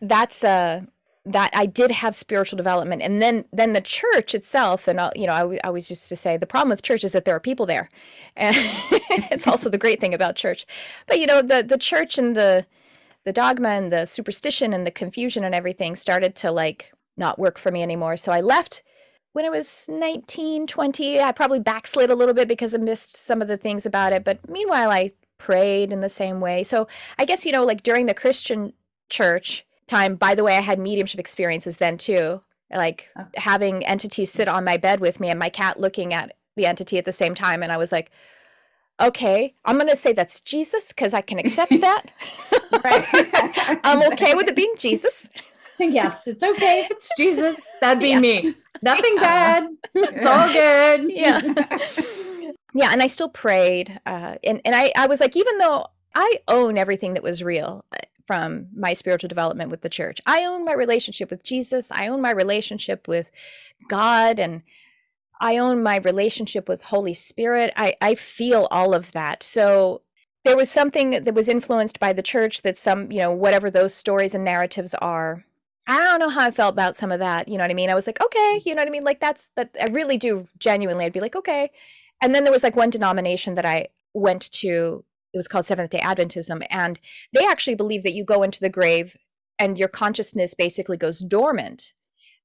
that's 0.00 0.44
a 0.44 0.86
that 1.26 1.50
I 1.52 1.66
did 1.66 1.90
have 1.90 2.14
spiritual 2.14 2.56
development, 2.56 3.02
and 3.02 3.20
then 3.20 3.44
then 3.52 3.72
the 3.72 3.80
church 3.80 4.34
itself, 4.34 4.88
and 4.88 5.00
I'll, 5.00 5.12
you 5.14 5.26
know, 5.26 5.32
I, 5.32 5.54
I 5.56 5.60
always 5.64 5.90
used 5.90 6.08
to 6.08 6.16
say 6.16 6.36
the 6.36 6.46
problem 6.46 6.70
with 6.70 6.82
church 6.82 7.04
is 7.04 7.12
that 7.12 7.24
there 7.24 7.34
are 7.34 7.40
people 7.40 7.66
there, 7.66 7.90
and 8.36 8.56
it's 9.30 9.46
also 9.46 9.68
the 9.68 9.78
great 9.78 10.00
thing 10.00 10.14
about 10.14 10.36
church. 10.36 10.66
But 11.06 11.18
you 11.18 11.26
know, 11.26 11.42
the 11.42 11.62
the 11.62 11.78
church 11.78 12.18
and 12.18 12.34
the 12.34 12.66
the 13.24 13.32
dogma 13.32 13.68
and 13.68 13.92
the 13.92 14.06
superstition 14.06 14.72
and 14.72 14.86
the 14.86 14.90
confusion 14.90 15.44
and 15.44 15.54
everything 15.54 15.94
started 15.94 16.34
to 16.36 16.50
like 16.50 16.92
not 17.16 17.38
work 17.38 17.58
for 17.58 17.70
me 17.70 17.82
anymore. 17.82 18.16
So 18.16 18.32
I 18.32 18.40
left 18.40 18.82
when 19.32 19.44
I 19.44 19.50
was 19.50 19.86
19, 19.88 20.66
20. 20.66 21.20
I 21.20 21.32
probably 21.32 21.60
backslid 21.60 22.10
a 22.10 22.14
little 22.14 22.34
bit 22.34 22.48
because 22.48 22.74
I 22.74 22.78
missed 22.78 23.16
some 23.16 23.42
of 23.42 23.48
the 23.48 23.56
things 23.56 23.86
about 23.86 24.12
it. 24.12 24.24
But 24.24 24.48
meanwhile, 24.48 24.90
I 24.90 25.10
prayed 25.38 25.92
in 25.92 26.00
the 26.00 26.08
same 26.08 26.40
way. 26.40 26.64
So 26.64 26.88
I 27.18 27.24
guess, 27.24 27.44
you 27.46 27.52
know, 27.52 27.64
like 27.64 27.82
during 27.82 28.06
the 28.06 28.14
Christian 28.14 28.72
church, 29.08 29.66
time. 29.90 30.14
By 30.14 30.34
the 30.34 30.44
way, 30.44 30.56
I 30.56 30.60
had 30.60 30.78
mediumship 30.78 31.20
experiences 31.20 31.76
then 31.76 31.98
too, 31.98 32.42
like 32.72 33.08
okay. 33.18 33.28
having 33.36 33.84
entities 33.84 34.30
sit 34.30 34.48
on 34.48 34.64
my 34.64 34.76
bed 34.76 35.00
with 35.00 35.20
me 35.20 35.28
and 35.28 35.38
my 35.38 35.50
cat 35.50 35.78
looking 35.78 36.14
at 36.14 36.34
the 36.56 36.66
entity 36.66 36.98
at 36.98 37.04
the 37.04 37.12
same 37.12 37.34
time. 37.34 37.62
And 37.62 37.72
I 37.72 37.76
was 37.76 37.92
like, 37.92 38.10
okay, 39.00 39.54
I'm 39.64 39.76
going 39.76 39.88
to 39.88 39.96
say 39.96 40.12
that's 40.12 40.40
Jesus 40.40 40.88
because 40.88 41.14
I 41.14 41.20
can 41.20 41.38
accept 41.38 41.70
that. 41.80 42.06
I'm 43.84 44.12
okay 44.12 44.34
with 44.34 44.48
it 44.48 44.56
being 44.56 44.74
Jesus. 44.78 45.28
Yes, 45.82 46.26
it's 46.26 46.42
okay 46.42 46.82
if 46.82 46.90
it's 46.90 47.10
Jesus. 47.16 47.58
That'd 47.80 48.02
be 48.02 48.10
yeah. 48.10 48.20
me. 48.20 48.54
Nothing 48.82 49.14
yeah. 49.14 49.22
bad. 49.22 49.68
It's 49.94 50.26
all 50.26 50.52
good. 50.52 51.10
Yeah. 51.10 51.40
yeah. 52.74 52.92
And 52.92 53.02
I 53.02 53.06
still 53.06 53.30
prayed. 53.30 53.98
Uh, 54.04 54.34
and, 54.44 54.60
and 54.66 54.76
I, 54.76 54.92
I 54.94 55.06
was 55.06 55.20
like, 55.20 55.38
even 55.38 55.56
though 55.56 55.86
I 56.14 56.40
own 56.48 56.76
everything 56.76 57.14
that 57.14 57.22
was 57.22 57.42
real, 57.42 57.86
from 58.30 58.68
my 58.72 58.92
spiritual 58.92 59.26
development 59.26 59.72
with 59.72 59.80
the 59.80 59.88
church. 59.88 60.20
I 60.24 60.44
own 60.44 60.64
my 60.64 60.72
relationship 60.72 61.32
with 61.32 61.42
Jesus. 61.42 61.90
I 61.90 62.06
own 62.06 62.20
my 62.22 62.30
relationship 62.30 63.08
with 63.08 63.32
God 63.88 64.38
and 64.38 64.62
I 65.40 65.56
own 65.56 65.82
my 65.82 65.96
relationship 65.96 66.68
with 66.68 66.84
Holy 66.84 67.12
Spirit. 67.12 67.72
I, 67.76 67.96
I 68.00 68.14
feel 68.14 68.68
all 68.70 68.94
of 68.94 69.10
that. 69.10 69.42
So 69.42 70.02
there 70.44 70.56
was 70.56 70.70
something 70.70 71.10
that 71.10 71.34
was 71.34 71.48
influenced 71.48 71.98
by 71.98 72.12
the 72.12 72.22
church 72.22 72.62
that 72.62 72.78
some, 72.78 73.10
you 73.10 73.18
know, 73.18 73.32
whatever 73.32 73.68
those 73.68 73.94
stories 73.94 74.32
and 74.32 74.44
narratives 74.44 74.94
are. 74.94 75.44
I 75.88 75.98
don't 75.98 76.20
know 76.20 76.28
how 76.28 76.46
I 76.46 76.52
felt 76.52 76.74
about 76.74 76.96
some 76.96 77.10
of 77.10 77.18
that. 77.18 77.48
You 77.48 77.58
know 77.58 77.64
what 77.64 77.72
I 77.72 77.74
mean? 77.74 77.90
I 77.90 77.96
was 77.96 78.06
like, 78.06 78.22
okay, 78.22 78.62
you 78.64 78.76
know 78.76 78.82
what 78.82 78.88
I 78.88 78.92
mean? 78.92 79.02
Like 79.02 79.18
that's 79.18 79.50
that 79.56 79.74
I 79.80 79.86
really 79.86 80.18
do 80.18 80.46
genuinely. 80.56 81.04
I'd 81.04 81.12
be 81.12 81.18
like, 81.18 81.34
okay. 81.34 81.72
And 82.22 82.32
then 82.32 82.44
there 82.44 82.52
was 82.52 82.62
like 82.62 82.76
one 82.76 82.90
denomination 82.90 83.56
that 83.56 83.66
I 83.66 83.88
went 84.14 84.52
to 84.52 85.04
it 85.32 85.38
was 85.38 85.48
called 85.48 85.66
Seventh 85.66 85.90
day 85.90 86.00
Adventism. 86.00 86.66
And 86.70 87.00
they 87.32 87.46
actually 87.46 87.76
believe 87.76 88.02
that 88.02 88.12
you 88.12 88.24
go 88.24 88.42
into 88.42 88.60
the 88.60 88.68
grave 88.68 89.16
and 89.58 89.78
your 89.78 89.88
consciousness 89.88 90.54
basically 90.54 90.96
goes 90.96 91.20
dormant 91.20 91.92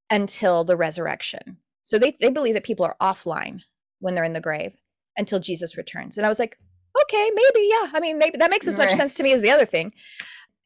until 0.09 0.63
the 0.63 0.77
resurrection. 0.77 1.57
So 1.81 1.97
they, 1.97 2.17
they 2.19 2.29
believe 2.29 2.53
that 2.55 2.63
people 2.63 2.85
are 2.85 2.97
offline 3.01 3.61
when 3.99 4.15
they're 4.15 4.23
in 4.23 4.33
the 4.33 4.41
grave 4.41 4.73
until 5.17 5.39
Jesus 5.39 5.77
returns. 5.77 6.17
And 6.17 6.25
I 6.25 6.29
was 6.29 6.39
like, 6.39 6.57
okay, 7.03 7.31
maybe, 7.33 7.69
yeah. 7.69 7.91
I 7.93 7.99
mean, 7.99 8.17
maybe 8.17 8.37
that 8.37 8.51
makes 8.51 8.67
as 8.67 8.77
much 8.77 8.89
right. 8.89 8.97
sense 8.97 9.15
to 9.15 9.23
me 9.23 9.33
as 9.33 9.41
the 9.41 9.51
other 9.51 9.65
thing. 9.65 9.93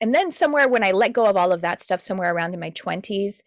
And 0.02 0.14
then 0.16 0.32
somewhere 0.32 0.68
when 0.68 0.84
I 0.84 0.92
let 0.92 1.14
go 1.14 1.26
of 1.26 1.36
all 1.36 1.52
of 1.52 1.62
that 1.62 1.82
stuff, 1.82 2.02
somewhere 2.02 2.34
around 2.34 2.54
in 2.54 2.60
my 2.60 2.72
20s, 2.72 3.42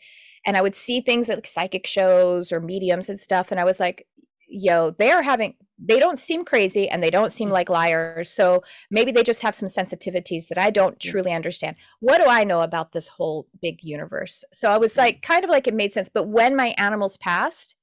and 0.45 0.57
I 0.57 0.63
would 0.63 0.75
see 0.75 1.01
things 1.01 1.29
like 1.29 1.47
psychic 1.47 1.87
shows 1.87 2.53
or 2.53 2.61
mediums 2.61 3.09
and 3.09 3.19
stuff, 3.19 3.51
and 3.51 3.61
I 3.61 3.65
was 3.65 3.81
like, 3.81 4.07
yo, 4.49 4.91
they 4.91 5.11
are 5.11 5.23
having 5.23 5.55
they 5.85 5.99
don't 5.99 6.21
seem 6.21 6.45
crazy 6.45 6.89
and 6.89 7.03
they 7.03 7.11
don't 7.11 7.33
seem 7.33 7.49
mm. 7.49 7.53
like 7.53 7.69
liars. 7.69 8.31
So 8.31 8.63
maybe 8.91 9.11
they 9.11 9.23
just 9.23 9.43
have 9.43 9.55
some 9.55 9.69
sensitivities 9.69 10.49
that 10.49 10.59
I 10.59 10.71
don't 10.71 11.01
truly 11.01 11.33
understand. 11.33 11.77
What 12.01 12.23
do 12.23 12.29
I 12.29 12.45
know 12.45 12.61
about 12.61 12.93
this 12.93 13.09
whole 13.09 13.49
big 13.61 13.83
universe? 13.83 14.45
So 14.53 14.71
I 14.71 14.79
was 14.79 14.97
like, 14.97 15.23
kind 15.23 15.45
of 15.45 15.51
like 15.51 15.67
it 15.67 15.75
made 15.75 15.93
sense. 15.93 16.09
But 16.09 16.29
when 16.29 16.55
my 16.55 16.75
animals 16.79 17.17
passed, 17.17 17.75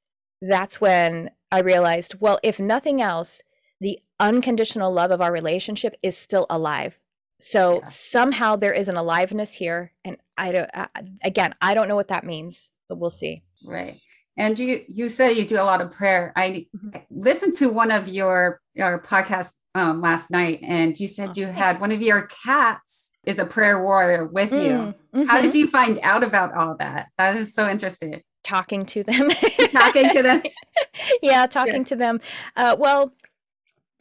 that's 0.41 0.79
when 0.79 1.31
I 1.51 1.59
realized, 1.59 2.15
well, 2.21 2.39
if 2.41 2.59
nothing 2.59 3.01
else, 3.01 3.41
the 3.81 3.99
unconditional 4.19 4.91
love 4.93 5.11
of 5.11 5.21
our 5.21 5.31
relationship 5.31 5.95
is 6.01 6.17
still 6.17 6.45
alive. 6.49 6.97
So 7.41 7.79
yeah. 7.79 7.85
somehow 7.85 8.55
there 8.55 8.73
is 8.73 8.87
an 8.87 8.97
aliveness 8.97 9.53
here. 9.53 9.93
And 10.05 10.17
I 10.37 10.51
don't, 10.51 10.69
I, 10.73 10.87
again, 11.23 11.53
I 11.61 11.73
don't 11.73 11.87
know 11.87 11.95
what 11.95 12.09
that 12.09 12.25
means, 12.25 12.71
but 12.87 12.97
we'll 12.97 13.09
see. 13.09 13.43
Right. 13.65 13.99
And 14.39 14.57
you 14.57 14.85
you 14.87 15.09
say 15.09 15.33
you 15.33 15.45
do 15.45 15.57
a 15.57 15.63
lot 15.63 15.81
of 15.81 15.91
prayer. 15.91 16.31
I 16.35 16.65
mm-hmm. 16.75 16.97
listened 17.11 17.55
to 17.57 17.69
one 17.69 17.91
of 17.91 18.07
your 18.07 18.61
your 18.73 18.99
podcasts 18.99 19.51
um, 19.75 20.01
last 20.01 20.31
night, 20.31 20.61
and 20.63 20.97
you 20.97 21.07
said 21.07 21.37
you 21.37 21.47
had 21.47 21.81
one 21.81 21.91
of 21.91 22.01
your 22.01 22.27
cats 22.43 23.11
is 23.25 23.37
a 23.37 23.45
prayer 23.45 23.83
warrior 23.83 24.25
with 24.25 24.53
you. 24.53 24.93
Mm-hmm. 25.13 25.23
How 25.23 25.41
did 25.41 25.51
mm-hmm. 25.51 25.57
you 25.57 25.67
find 25.67 25.99
out 26.03 26.23
about 26.23 26.53
all 26.55 26.75
that? 26.79 27.09
That 27.17 27.35
is 27.35 27.53
so 27.53 27.69
interesting. 27.69 28.21
Talking 28.43 28.85
to 28.85 29.03
them. 29.03 29.29
talking 29.71 30.09
to 30.09 30.23
them. 30.23 30.41
yeah, 31.21 31.45
talking 31.45 31.73
yeah. 31.75 31.83
to 31.83 31.95
them. 31.97 32.21
Uh, 32.55 32.77
well, 32.79 33.13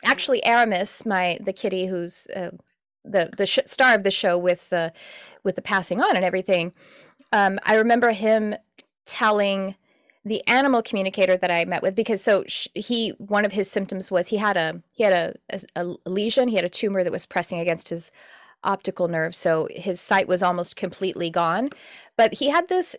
actually, 0.05 0.43
Aramis, 0.45 1.05
my 1.05 1.39
the 1.41 1.53
kitty 1.53 1.87
who's 1.87 2.29
uh, 2.37 2.51
the 3.05 3.31
the 3.37 3.45
sh- 3.45 3.59
star 3.67 3.93
of 3.95 4.05
the 4.05 4.13
show 4.13 4.39
with 4.39 4.71
the 4.71 4.93
with 5.43 5.57
the 5.57 5.63
passing 5.63 6.01
on 6.01 6.15
and 6.15 6.25
everything. 6.25 6.73
Um, 7.33 7.59
I 7.65 7.75
remember 7.75 8.13
him 8.13 8.55
telling 9.05 9.75
the 10.25 10.47
animal 10.47 10.83
communicator 10.83 11.37
that 11.37 11.51
I 11.51 11.65
met 11.65 11.83
with 11.83 11.95
because 11.95 12.23
so 12.23 12.45
he 12.75 13.11
one 13.19 13.45
of 13.45 13.53
his 13.53 13.71
symptoms 13.71 14.11
was 14.11 14.29
he 14.29 14.37
had 14.37 14.57
a 14.57 14.83
he 14.95 15.05
had 15.05 15.13
a, 15.13 15.35
a, 15.77 15.85
a 16.05 16.11
lesion. 16.11 16.49
He 16.49 16.57
had 16.57 16.65
a 16.65 16.71
tumor 16.71 17.05
that 17.05 17.13
was 17.13 17.27
pressing 17.27 17.61
against 17.61 17.89
his 17.89 18.11
optical 18.65 19.07
nerve 19.07 19.37
so 19.37 19.69
his 19.71 20.01
sight 20.01 20.27
was 20.27 20.43
almost 20.43 20.77
completely 20.77 21.31
gone. 21.31 21.71
But 22.17 22.35
he 22.35 22.51
had 22.51 22.69
this 22.69 22.97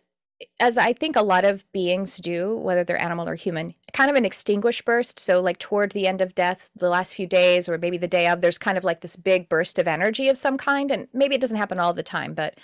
as 0.60 0.78
I 0.78 0.94
think 0.94 1.16
a 1.16 1.22
lot 1.22 1.44
of 1.44 1.70
beings 1.74 2.18
do 2.18 2.56
whether 2.56 2.84
they're 2.84 3.02
animal 3.02 3.28
or 3.28 3.36
human 3.36 3.76
kind 3.92 4.10
of 4.10 4.16
an 4.16 4.26
extinguished 4.26 4.86
burst. 4.86 5.20
So 5.20 5.42
like 5.42 5.60
toward 5.60 5.92
the 5.92 6.08
end 6.08 6.22
of 6.22 6.34
death 6.34 6.70
the 6.76 6.90
last 6.90 7.14
few 7.14 7.28
days 7.28 7.68
or 7.68 7.78
maybe 7.78 7.98
the 7.98 8.08
day 8.08 8.28
of 8.28 8.42
there's 8.42 8.58
kind 8.58 8.78
of 8.78 8.84
like 8.84 9.02
this 9.02 9.18
big 9.18 9.50
burst 9.50 9.78
of 9.78 9.88
energy 9.88 10.30
of 10.30 10.38
some 10.38 10.58
kind. 10.58 10.92
And 10.92 11.08
maybe 11.14 11.36
it 11.36 11.42
doesn't 11.42 11.58
happen 11.58 11.80
all 11.80 11.94
the 11.94 12.04
time 12.04 12.34
but 12.34 12.58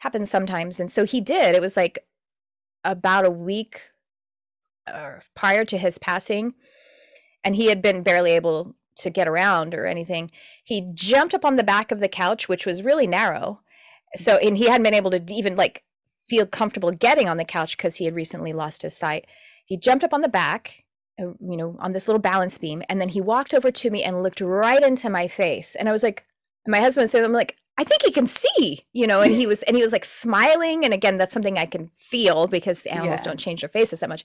happens 0.00 0.30
sometimes. 0.30 0.78
And 0.78 0.90
so 0.90 1.04
he 1.04 1.20
did. 1.20 1.54
It 1.54 1.62
was 1.62 1.76
like 1.76 1.98
about 2.84 3.24
a 3.24 3.30
week 3.30 3.82
uh, 4.86 5.20
prior 5.34 5.64
to 5.64 5.78
his 5.78 5.98
passing, 5.98 6.54
and 7.44 7.56
he 7.56 7.66
had 7.66 7.82
been 7.82 8.02
barely 8.02 8.32
able 8.32 8.74
to 8.96 9.10
get 9.10 9.28
around 9.28 9.74
or 9.74 9.86
anything. 9.86 10.30
He 10.64 10.90
jumped 10.94 11.34
up 11.34 11.44
on 11.44 11.56
the 11.56 11.64
back 11.64 11.92
of 11.92 12.00
the 12.00 12.08
couch, 12.08 12.48
which 12.48 12.66
was 12.66 12.82
really 12.82 13.06
narrow. 13.06 13.60
So, 14.14 14.36
and 14.38 14.56
he 14.56 14.68
hadn't 14.68 14.84
been 14.84 14.94
able 14.94 15.10
to 15.10 15.22
even 15.28 15.56
like 15.56 15.84
feel 16.28 16.46
comfortable 16.46 16.90
getting 16.90 17.28
on 17.28 17.36
the 17.36 17.44
couch 17.44 17.76
because 17.76 17.96
he 17.96 18.04
had 18.04 18.14
recently 18.14 18.52
lost 18.52 18.82
his 18.82 18.96
sight. 18.96 19.26
He 19.64 19.76
jumped 19.76 20.04
up 20.04 20.14
on 20.14 20.22
the 20.22 20.28
back, 20.28 20.84
uh, 21.20 21.32
you 21.40 21.56
know, 21.56 21.76
on 21.78 21.92
this 21.92 22.08
little 22.08 22.20
balance 22.20 22.58
beam, 22.58 22.82
and 22.88 23.00
then 23.00 23.10
he 23.10 23.20
walked 23.20 23.52
over 23.52 23.70
to 23.70 23.90
me 23.90 24.02
and 24.02 24.22
looked 24.22 24.40
right 24.40 24.82
into 24.82 25.10
my 25.10 25.28
face. 25.28 25.74
And 25.74 25.88
I 25.88 25.92
was 25.92 26.02
like, 26.02 26.24
my 26.66 26.80
husband 26.80 27.08
said, 27.08 27.24
I'm 27.24 27.32
like, 27.32 27.56
I 27.78 27.84
think 27.84 28.02
he 28.02 28.10
can 28.10 28.26
see, 28.26 28.86
you 28.92 29.06
know, 29.06 29.20
and 29.20 29.34
he 29.34 29.46
was, 29.48 29.62
and 29.64 29.76
he 29.76 29.82
was 29.82 29.92
like 29.92 30.04
smiling. 30.04 30.84
And 30.84 30.94
again, 30.94 31.18
that's 31.18 31.32
something 31.32 31.58
I 31.58 31.66
can 31.66 31.90
feel 31.96 32.46
because 32.46 32.86
animals 32.86 33.20
yeah. 33.20 33.24
don't 33.24 33.40
change 33.40 33.60
their 33.60 33.68
faces 33.68 34.00
that 34.00 34.08
much. 34.08 34.24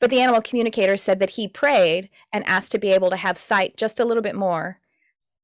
But 0.00 0.10
the 0.10 0.20
animal 0.20 0.40
communicator 0.40 0.96
said 0.96 1.20
that 1.20 1.30
he 1.30 1.46
prayed 1.46 2.08
and 2.32 2.46
asked 2.48 2.72
to 2.72 2.78
be 2.78 2.90
able 2.90 3.10
to 3.10 3.16
have 3.16 3.36
sight 3.36 3.76
just 3.76 4.00
a 4.00 4.04
little 4.04 4.22
bit 4.22 4.34
more 4.34 4.80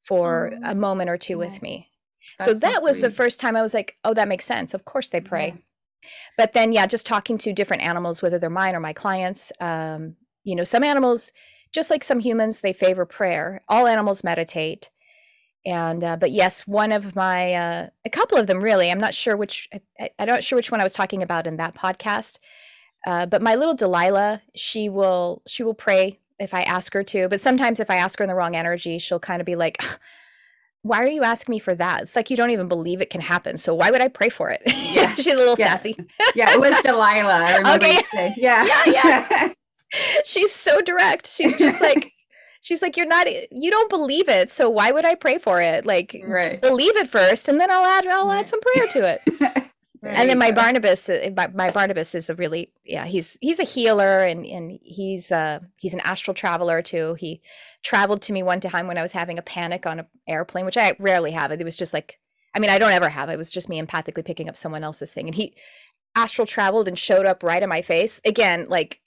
for 0.03 0.53
oh, 0.55 0.71
a 0.71 0.75
moment 0.75 1.11
or 1.11 1.19
two 1.19 1.35
yeah. 1.35 1.39
with 1.39 1.63
me. 1.63 1.91
That's 2.39 2.51
so 2.51 2.59
that 2.59 2.79
so 2.79 2.83
was 2.83 3.01
the 3.01 3.11
first 3.11 3.39
time 3.39 3.55
I 3.55 3.63
was 3.63 3.75
like, 3.75 3.97
oh, 4.05 4.15
that 4.15 4.29
makes 4.29 4.45
sense. 4.45 4.75
Of 4.75 4.85
course 4.85 5.11
they 5.11 5.21
pray. 5.21 5.49
Yeah. 5.49 6.11
But 6.37 6.53
then, 6.53 6.73
yeah, 6.73 6.87
just 6.87 7.07
talking 7.07 7.39
to 7.39 7.53
different 7.53 7.83
animals, 7.83 8.23
whether 8.23 8.39
they're 8.39 8.51
mine 8.51 8.75
or 8.75 8.81
my 8.81 8.93
clients, 8.93 9.53
um, 9.61 10.17
you 10.45 10.55
know, 10.55 10.65
some 10.65 10.85
animals, 10.85 11.33
just 11.73 11.91
like 11.91 12.05
some 12.05 12.21
humans, 12.21 12.61
they 12.61 12.73
favor 12.73 13.05
prayer. 13.05 13.63
All 13.69 13.87
animals 13.87 14.25
meditate. 14.25 14.91
And, 15.67 16.05
uh, 16.05 16.17
but 16.17 16.31
yes, 16.31 16.67
one 16.67 16.93
of 16.93 17.17
my, 17.17 17.53
uh, 17.53 17.89
a 18.05 18.11
couple 18.11 18.39
of 18.39 18.47
them 18.47 18.63
really, 18.63 18.91
I'm 18.91 19.01
not 19.01 19.15
sure 19.15 19.37
which, 19.37 19.69
I, 20.01 20.11
I'm 20.19 20.29
not 20.29 20.45
sure 20.45 20.57
which 20.57 20.71
one 20.71 20.81
I 20.81 20.85
was 20.85 20.93
talking 20.93 21.23
about 21.23 21.47
in 21.47 21.57
that 21.57 21.75
podcast 21.75 22.39
uh, 23.07 23.25
but 23.25 23.41
my 23.41 23.55
little 23.55 23.75
Delilah, 23.75 24.43
she 24.57 24.89
will 24.89 25.43
she 25.47 25.63
will 25.63 25.75
pray 25.75 26.19
if 26.41 26.53
I 26.53 26.63
ask 26.63 26.93
her 26.93 27.05
to. 27.05 27.29
But 27.29 27.41
sometimes 27.41 27.79
if 27.79 27.89
I 27.89 27.97
ask 27.97 28.19
her 28.19 28.25
in 28.25 28.29
the 28.29 28.35
wrong 28.35 28.57
energy, 28.57 28.99
she'll 28.99 29.21
kind 29.21 29.41
of 29.41 29.47
be 29.47 29.55
like, 29.55 29.81
"Why 30.83 31.03
are 31.05 31.09
you 31.09 31.23
asking 31.23 31.53
me 31.53 31.59
for 31.61 31.75
that? 31.77 32.03
It's 32.03 32.17
like 32.17 32.31
you 32.31 32.37
don't 32.37 32.51
even 32.51 32.67
believe 32.67 33.01
it 33.01 33.09
can 33.09 33.21
happen. 33.21 33.57
So 33.59 33.75
why 33.75 33.93
would 33.93 34.01
I 34.01 34.09
pray 34.09 34.29
for 34.29 34.51
it?" 34.51 34.63
Yeah, 34.67 35.15
she's 35.15 35.29
a 35.29 35.37
little 35.37 35.55
yeah. 35.57 35.67
sassy. 35.67 35.97
yeah, 36.35 36.53
it 36.53 36.61
was 36.61 36.79
Delilah. 36.83 37.61
okay. 37.77 38.01
Yeah, 38.37 38.67
yeah, 38.67 38.83
yeah. 38.87 39.53
she's 40.25 40.53
so 40.53 40.81
direct. 40.81 41.29
She's 41.29 41.57
just 41.57 41.81
like. 41.81 42.13
She's 42.67 42.83
like 42.83 42.97
you're 42.97 43.07
not 43.07 43.29
you 43.53 43.71
don't 43.71 43.89
believe 43.89 44.29
it 44.29 44.51
so 44.51 44.69
why 44.69 44.91
would 44.91 45.05
i 45.05 45.15
pray 45.15 45.39
for 45.39 45.61
it 45.63 45.87
like 45.87 46.21
right. 46.27 46.61
believe 46.61 46.97
it 46.97 47.09
first 47.09 47.47
and 47.49 47.61
then 47.61 47.71
i'll 47.71 47.85
add 47.85 48.07
i'll 48.09 48.27
right. 48.27 48.41
add 48.41 48.49
some 48.49 48.61
prayer 48.61 48.89
to 48.89 49.09
it 49.09 49.73
and 50.03 50.29
then 50.31 50.39
my 50.39 50.51
go. 50.51 50.57
Barnabas, 50.57 51.09
uh, 51.09 51.31
my, 51.37 51.49
my, 51.49 51.71
Barnabas 51.71 52.15
is 52.15 52.31
a 52.31 52.35
really 52.35 52.73
yeah 52.85 53.07
he's 53.07 53.37
he's 53.41 53.59
a 53.59 53.65
healer 53.65 54.23
and 54.25 54.45
and 54.47 54.79
he's 54.83 55.33
uh 55.33 55.61
he's 55.77 55.95
an 55.95 56.01
astral 56.01 56.35
traveler 56.35 56.83
too. 56.83 57.15
He 57.15 57.41
traveled 57.83 58.23
to 58.23 58.33
me 58.33 58.43
one 58.43 58.61
time 58.61 58.87
when 58.87 58.99
I 58.99 59.03
was 59.03 59.13
having 59.13 59.39
a 59.39 59.43
panic 59.43 59.87
on 59.87 60.01
an 60.01 60.07
airplane, 60.29 60.65
which 60.65 60.77
I 60.77 60.95
rarely 60.99 61.33
have. 61.33 61.51
It 61.51 61.65
was 61.65 61.77
just 61.77 61.95
like 61.95 62.19
I 62.55 62.59
mean 62.59 62.71
I 62.71 62.79
don't 62.79 62.93
ever 62.93 63.09
have. 63.09 63.29
It 63.29 63.39
was 63.39 63.51
just 63.51 63.69
me 63.69 63.81
empathically 63.81 64.25
picking 64.25 64.49
up 64.49 64.57
someone 64.57 64.85
else's 64.85 65.13
thing, 65.13 65.27
and 65.27 65.35
he 65.35 65.55
astral 66.15 66.47
traveled 66.47 66.89
and 66.89 66.99
showed 66.99 67.27
up 67.27 67.43
right 67.43 67.63
in 67.63 67.69
my 67.69 67.83
face 67.83 68.21
again. 68.25 68.67
Like 68.69 69.01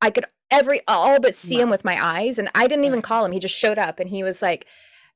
I 0.00 0.10
could 0.10 0.26
every 0.50 0.80
all 0.88 1.20
but 1.20 1.34
see 1.34 1.56
wow. 1.56 1.64
him 1.64 1.70
with 1.70 1.84
my 1.84 2.02
eyes, 2.02 2.38
and 2.38 2.48
I 2.54 2.66
didn't 2.66 2.84
even 2.84 3.02
call 3.02 3.24
him. 3.24 3.32
He 3.32 3.40
just 3.40 3.54
showed 3.54 3.78
up, 3.78 4.00
and 4.00 4.10
he 4.10 4.22
was 4.22 4.42
like, 4.42 4.66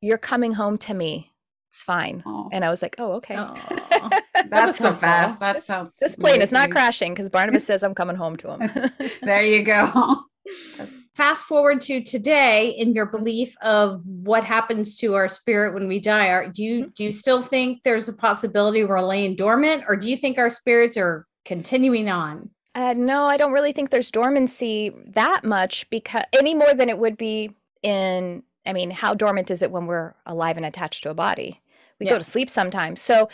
"You're 0.01 0.19
coming 0.19 0.53
home 0.55 0.79
to 0.79 0.95
me." 0.95 1.33
it's 1.73 1.83
fine. 1.83 2.23
Aww. 2.27 2.51
And 2.53 2.67
I 2.67 2.69
was 2.69 2.83
like, 2.83 2.97
oh, 2.99 3.13
okay. 3.13 3.35
That's 3.35 4.77
the 4.77 4.93
best. 5.01 5.41
That 5.41 5.55
this, 5.55 5.65
sounds. 5.65 5.97
This 5.97 6.17
plane 6.17 6.35
amazing. 6.35 6.43
is 6.43 6.53
not 6.53 6.71
crashing 6.71 7.15
because 7.15 7.31
Barnabas 7.31 7.65
says 7.67 7.83
I'm 7.83 7.95
coming 7.95 8.15
home 8.15 8.37
to 8.37 8.57
him. 8.57 8.91
there 9.23 9.43
you 9.47 9.63
go. 9.63 10.25
Fast 11.15 11.45
forward 11.45 11.81
to 11.83 12.03
today, 12.03 12.69
in 12.77 12.93
your 12.93 13.07
belief 13.07 13.57
of 13.63 14.03
what 14.05 14.45
happens 14.45 14.97
to 14.97 15.15
our 15.15 15.29
spirit 15.29 15.73
when 15.73 15.89
we 15.89 15.99
die, 15.99 16.29
are, 16.29 16.49
do 16.49 16.63
you 16.63 16.91
do 16.95 17.05
you 17.05 17.11
mm-hmm. 17.11 17.17
still 17.17 17.41
think 17.41 17.83
there's 17.85 18.09
a 18.09 18.15
possibility 18.15 18.85
we're 18.85 19.01
laying 19.01 19.35
dormant, 19.35 19.85
or 19.89 19.97
do 19.97 20.11
you 20.11 20.17
think 20.17 20.37
our 20.37 20.51
spirits 20.51 20.99
are 20.99 21.27
continuing 21.47 22.11
on? 22.11 22.51
Uh, 22.75 22.95
no, 22.97 23.27
I 23.27 23.37
don't 23.37 23.53
really 23.53 23.73
think 23.73 23.91
there's 23.91 24.11
dormancy 24.11 24.93
that 25.07 25.45
much 25.45 25.89
because 25.91 26.23
any 26.33 26.55
more 26.55 26.73
than 26.73 26.89
it 26.89 26.99
would 26.99 27.17
be 27.19 27.55
in 27.83 28.43
I 28.65 28.73
mean, 28.73 28.91
how 28.91 29.15
dormant 29.15 29.51
is 29.51 29.63
it 29.63 29.71
when 29.71 29.87
we're 29.87 30.15
alive 30.27 30.57
and 30.57 30.67
attached 30.67 31.03
to 31.03 31.11
a 31.11 31.15
body? 31.15 31.61
We 31.99 32.07
yeah. 32.07 32.13
go 32.13 32.19
to 32.19 32.25
sleep 32.25 32.51
sometimes. 32.51 33.01
So 33.01 33.29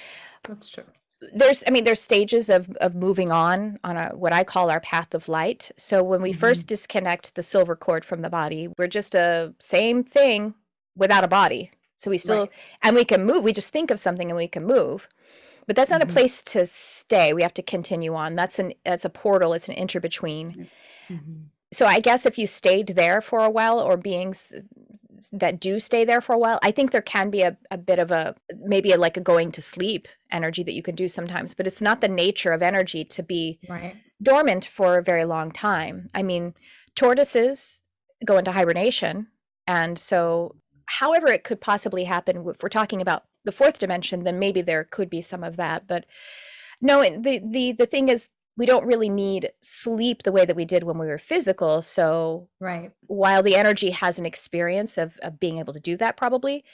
that's 0.44 0.70
true. 0.70 0.85
There's, 1.35 1.64
I 1.66 1.70
mean, 1.70 1.83
there's 1.83 2.01
stages 2.01 2.48
of 2.48 2.70
of 2.77 2.94
moving 2.94 3.33
on 3.33 3.79
on 3.83 3.96
a 3.96 4.11
what 4.11 4.33
I 4.33 4.44
call 4.44 4.70
our 4.70 4.81
path 4.81 5.14
of 5.14 5.29
light. 5.29 5.72
So 5.77 6.03
when 6.03 6.22
we 6.22 6.31
mm-hmm. 6.31 6.38
first 6.38 6.68
disconnect 6.68 7.35
the 7.35 7.42
silver 7.42 7.74
cord 7.74 8.05
from 8.05 8.22
the 8.22 8.31
body, 8.31 8.68
we're 8.79 8.87
just 8.87 9.14
a 9.14 9.53
same 9.59 10.05
thing 10.05 10.55
without 10.96 11.24
a 11.24 11.29
body. 11.29 11.72
So 11.98 12.11
we 12.11 12.18
still, 12.18 12.42
right. 12.42 12.51
and 12.83 12.94
we 12.94 13.05
can 13.05 13.24
move. 13.24 13.42
We 13.42 13.53
just 13.53 13.70
think 13.70 13.90
of 13.90 13.98
something 13.98 14.31
and 14.31 14.37
we 14.37 14.46
can 14.46 14.64
move 14.64 15.09
but 15.68 15.76
that's 15.76 15.90
not 15.90 16.00
mm-hmm. 16.00 16.11
a 16.11 16.12
place 16.12 16.42
to 16.42 16.66
stay. 16.66 17.33
We 17.33 17.42
have 17.42 17.54
to 17.54 17.62
continue 17.62 18.16
on. 18.16 18.35
That's 18.35 18.59
an 18.59 18.72
that's 18.85 19.04
a 19.04 19.11
portal. 19.11 19.52
It's 19.52 19.68
an 19.68 19.76
interbetween 19.76 20.68
mm-hmm. 21.11 21.33
so 21.72 21.87
i 21.87 22.00
guess 22.00 22.26
if 22.26 22.38
you 22.38 22.46
stayed 22.46 22.88
there 22.88 23.20
for 23.20 23.40
a 23.40 23.50
while 23.50 23.78
or 23.78 23.96
beings 23.96 24.52
that 25.33 25.59
do 25.59 25.81
stay 25.81 26.04
there 26.04 26.20
for 26.20 26.35
a 26.35 26.38
while 26.38 26.59
i 26.62 26.70
think 26.70 26.90
there 26.90 27.02
can 27.02 27.31
be 27.31 27.42
a, 27.42 27.57
a 27.70 27.78
bit 27.78 27.98
of 27.98 28.11
a 28.11 28.35
maybe 28.61 28.92
a, 28.92 28.96
like 28.96 29.16
a 29.16 29.20
going 29.20 29.50
to 29.50 29.62
sleep 29.62 30.07
energy 30.31 30.62
that 30.62 30.74
you 30.74 30.83
can 30.83 30.94
do 30.94 31.09
sometimes 31.09 31.54
but 31.54 31.66
it's 31.66 31.81
not 31.81 32.00
the 32.00 32.09
nature 32.09 32.52
of 32.52 32.62
energy 32.62 33.04
to 33.04 33.22
be 33.22 33.59
right. 33.68 33.96
dormant 34.22 34.64
for 34.64 34.98
a 34.98 35.02
very 35.02 35.24
long 35.24 35.50
time. 35.50 36.09
I 36.14 36.22
mean 36.22 36.54
tortoises 36.94 37.83
go 38.24 38.37
into 38.37 38.52
hibernation. 38.52 39.28
And 39.66 39.98
so 39.98 40.57
however 40.87 41.28
it 41.28 41.44
could 41.44 41.61
possibly 41.61 42.04
happen 42.04 42.48
if 42.48 42.62
we're 42.62 42.68
talking 42.68 43.00
about 43.00 43.24
the 43.44 43.53
fourth 43.53 43.79
dimension 43.79 44.24
then 44.24 44.38
maybe 44.38 44.61
there 44.61 44.85
could 44.85 45.11
be 45.11 45.20
some 45.20 45.44
of 45.44 45.57
that 45.57 45.87
but 45.87 46.05
no 46.81 47.03
the 47.03 47.40
the 47.44 47.72
the 47.72 47.87
thing 47.87 48.09
is 48.09 48.29
we 48.59 48.66
don't 48.66 48.87
really 48.87 49.09
need 49.09 49.53
sleep 49.62 50.24
the 50.24 50.33
way 50.33 50.44
that 50.44 50.57
we 50.57 50.64
did 50.64 50.83
when 50.83 50.98
we 50.98 51.07
were 51.07 51.18
physical. 51.18 51.81
So 51.81 52.48
right. 52.61 52.90
while 53.07 53.40
the 53.40 53.55
energy 53.55 53.90
has 53.90 54.18
an 54.18 54.27
experience 54.27 54.98
of, 54.98 55.16
of 55.22 55.38
being 55.38 55.59
able 55.59 55.72
to 55.72 55.81
do 55.81 55.96
that 55.98 56.16
probably, 56.16 56.64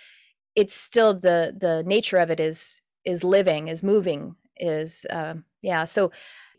it's 0.57 0.75
still 0.75 1.13
the 1.13 1.55
the 1.57 1.83
nature 1.87 2.17
of 2.17 2.31
it 2.31 2.41
is 2.41 2.81
is 3.05 3.23
living, 3.23 3.69
is 3.69 3.83
moving, 3.83 4.37
is 4.57 5.05
um 5.11 5.45
yeah. 5.61 5.85
So 5.85 6.11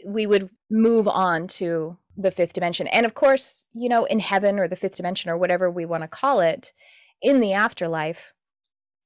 we 0.06 0.28
would 0.28 0.52
move 0.70 1.08
on 1.08 1.48
to 1.48 1.98
the 2.16 2.32
fifth 2.32 2.54
dimension. 2.54 2.86
And 2.88 3.06
of 3.06 3.16
course, 3.16 3.64
you 3.74 3.90
know, 3.90 4.06
in 4.06 4.20
heaven 4.20 4.60
or 4.60 4.68
the 4.68 4.76
fifth 4.76 4.98
dimension 4.98 5.32
or 5.32 5.38
whatever 5.38 5.72
we 5.72 5.86
want 5.86 6.04
to 6.04 6.08
call 6.08 6.40
it, 6.40 6.72
in 7.22 7.40
the 7.40 7.54
afterlife, 7.54 8.34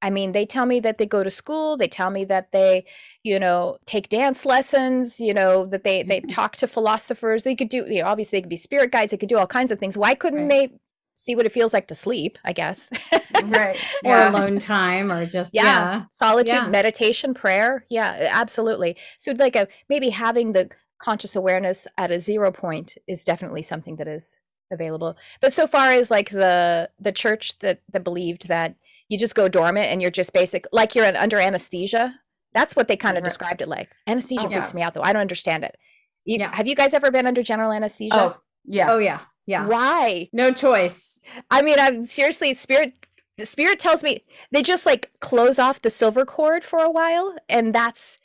I 0.02 0.10
mean, 0.10 0.32
they 0.32 0.46
tell 0.46 0.66
me 0.66 0.80
that 0.82 0.98
they 0.98 1.06
go 1.06 1.24
to 1.24 1.30
school. 1.30 1.78
They 1.78 1.88
tell 1.88 2.10
me 2.10 2.24
that 2.26 2.52
they, 2.52 2.86
you 3.24 3.40
know, 3.40 3.78
take 3.86 4.10
dance 4.10 4.46
lessons. 4.46 5.20
You 5.20 5.34
know, 5.34 5.66
that 5.66 5.84
they 5.84 6.04
they 6.04 6.20
talk 6.30 6.56
to 6.58 6.68
philosophers. 6.68 7.44
They 7.44 7.56
could 7.56 7.70
do, 7.70 7.86
you 7.88 8.02
know, 8.02 8.08
obviously 8.08 8.38
they 8.38 8.42
could 8.44 8.50
be 8.50 8.58
spirit 8.58 8.92
guides. 8.92 9.12
They 9.12 9.18
could 9.18 9.30
do 9.30 9.38
all 9.38 9.48
kinds 9.48 9.72
of 9.72 9.80
things. 9.80 9.98
Why 9.98 10.16
couldn't 10.16 10.48
right. 10.48 10.72
they 10.72 10.80
see 11.16 11.36
what 11.36 11.46
it 11.46 11.52
feels 11.52 11.74
like 11.74 11.88
to 11.88 11.96
sleep? 11.96 12.38
I 12.46 12.54
guess. 12.54 12.90
right. 13.44 13.78
Or 14.06 14.28
alone 14.28 14.60
time, 14.60 15.12
or 15.12 15.26
just 15.26 15.54
yeah, 15.54 15.64
yeah. 15.64 16.04
solitude, 16.12 16.54
yeah. 16.54 16.68
meditation, 16.68 17.34
prayer. 17.34 17.86
Yeah, 17.90 18.30
absolutely. 18.32 18.96
So 19.18 19.34
like 19.38 19.56
a 19.56 19.68
maybe 19.89 20.10
having 20.10 20.54
the 20.54 20.70
conscious 21.00 21.36
awareness 21.36 21.88
at 21.97 22.12
a 22.12 22.20
zero 22.20 22.52
point 22.52 22.97
is 23.08 23.24
definitely 23.24 23.62
something 23.62 23.95
that 23.97 24.08
is 24.08 24.39
available. 24.72 25.18
But 25.41 25.54
so 25.54 25.68
far 25.68 25.91
as 25.93 26.12
like 26.12 26.30
the 26.30 26.89
the 27.00 27.12
church 27.12 27.60
that 27.60 27.82
that 27.91 28.04
believed 28.04 28.47
that 28.47 28.76
you 29.10 29.18
just 29.18 29.36
go 29.36 29.49
dormant 29.49 29.88
and 29.88 30.01
you're 30.01 30.12
just 30.12 30.34
basic 30.34 30.66
like 30.72 30.95
you're 30.95 31.05
under 31.05 31.39
anesthesia. 31.39 32.20
That's 32.53 32.76
what 32.76 32.88
they 32.88 32.95
kind 32.95 33.18
of 33.18 33.24
right. 33.24 33.30
described 33.30 33.62
it 33.62 33.68
like. 33.68 33.89
Anesthesia 34.07 34.45
oh, 34.45 34.49
freaks 34.49 34.72
yeah. 34.72 34.76
me 34.76 34.82
out 34.84 34.93
though. 34.93 35.01
I 35.01 35.12
don't 35.12 35.22
understand 35.22 35.64
it. 35.64 35.76
You, 36.26 36.38
yeah. 36.39 36.55
Have 36.55 36.68
you 36.68 36.76
guys 36.76 36.93
ever 36.93 37.12
been 37.12 37.28
under 37.28 37.43
general 37.43 37.72
anesthesia? 37.72 38.16
Oh, 38.16 38.38
yeah. 38.66 38.88
Oh, 38.89 38.99
yeah. 38.99 39.22
Yeah. 39.45 39.66
Why? 39.66 40.30
No 40.32 40.53
choice. 40.53 41.20
I 41.49 41.64
mean, 41.64 41.80
I'm 41.80 42.05
seriously, 42.05 42.53
spirit, 42.53 43.07
the 43.38 43.45
spirit 43.45 43.80
tells 43.80 44.03
me 44.03 44.24
they 44.51 44.62
just 44.62 44.86
like 44.86 45.12
close 45.20 45.57
off 45.57 45.82
the 45.82 45.89
silver 45.89 46.26
cord 46.26 46.64
for 46.64 46.80
a 46.80 46.91
while. 46.91 47.36
And 47.47 47.74
that's, 47.74 48.20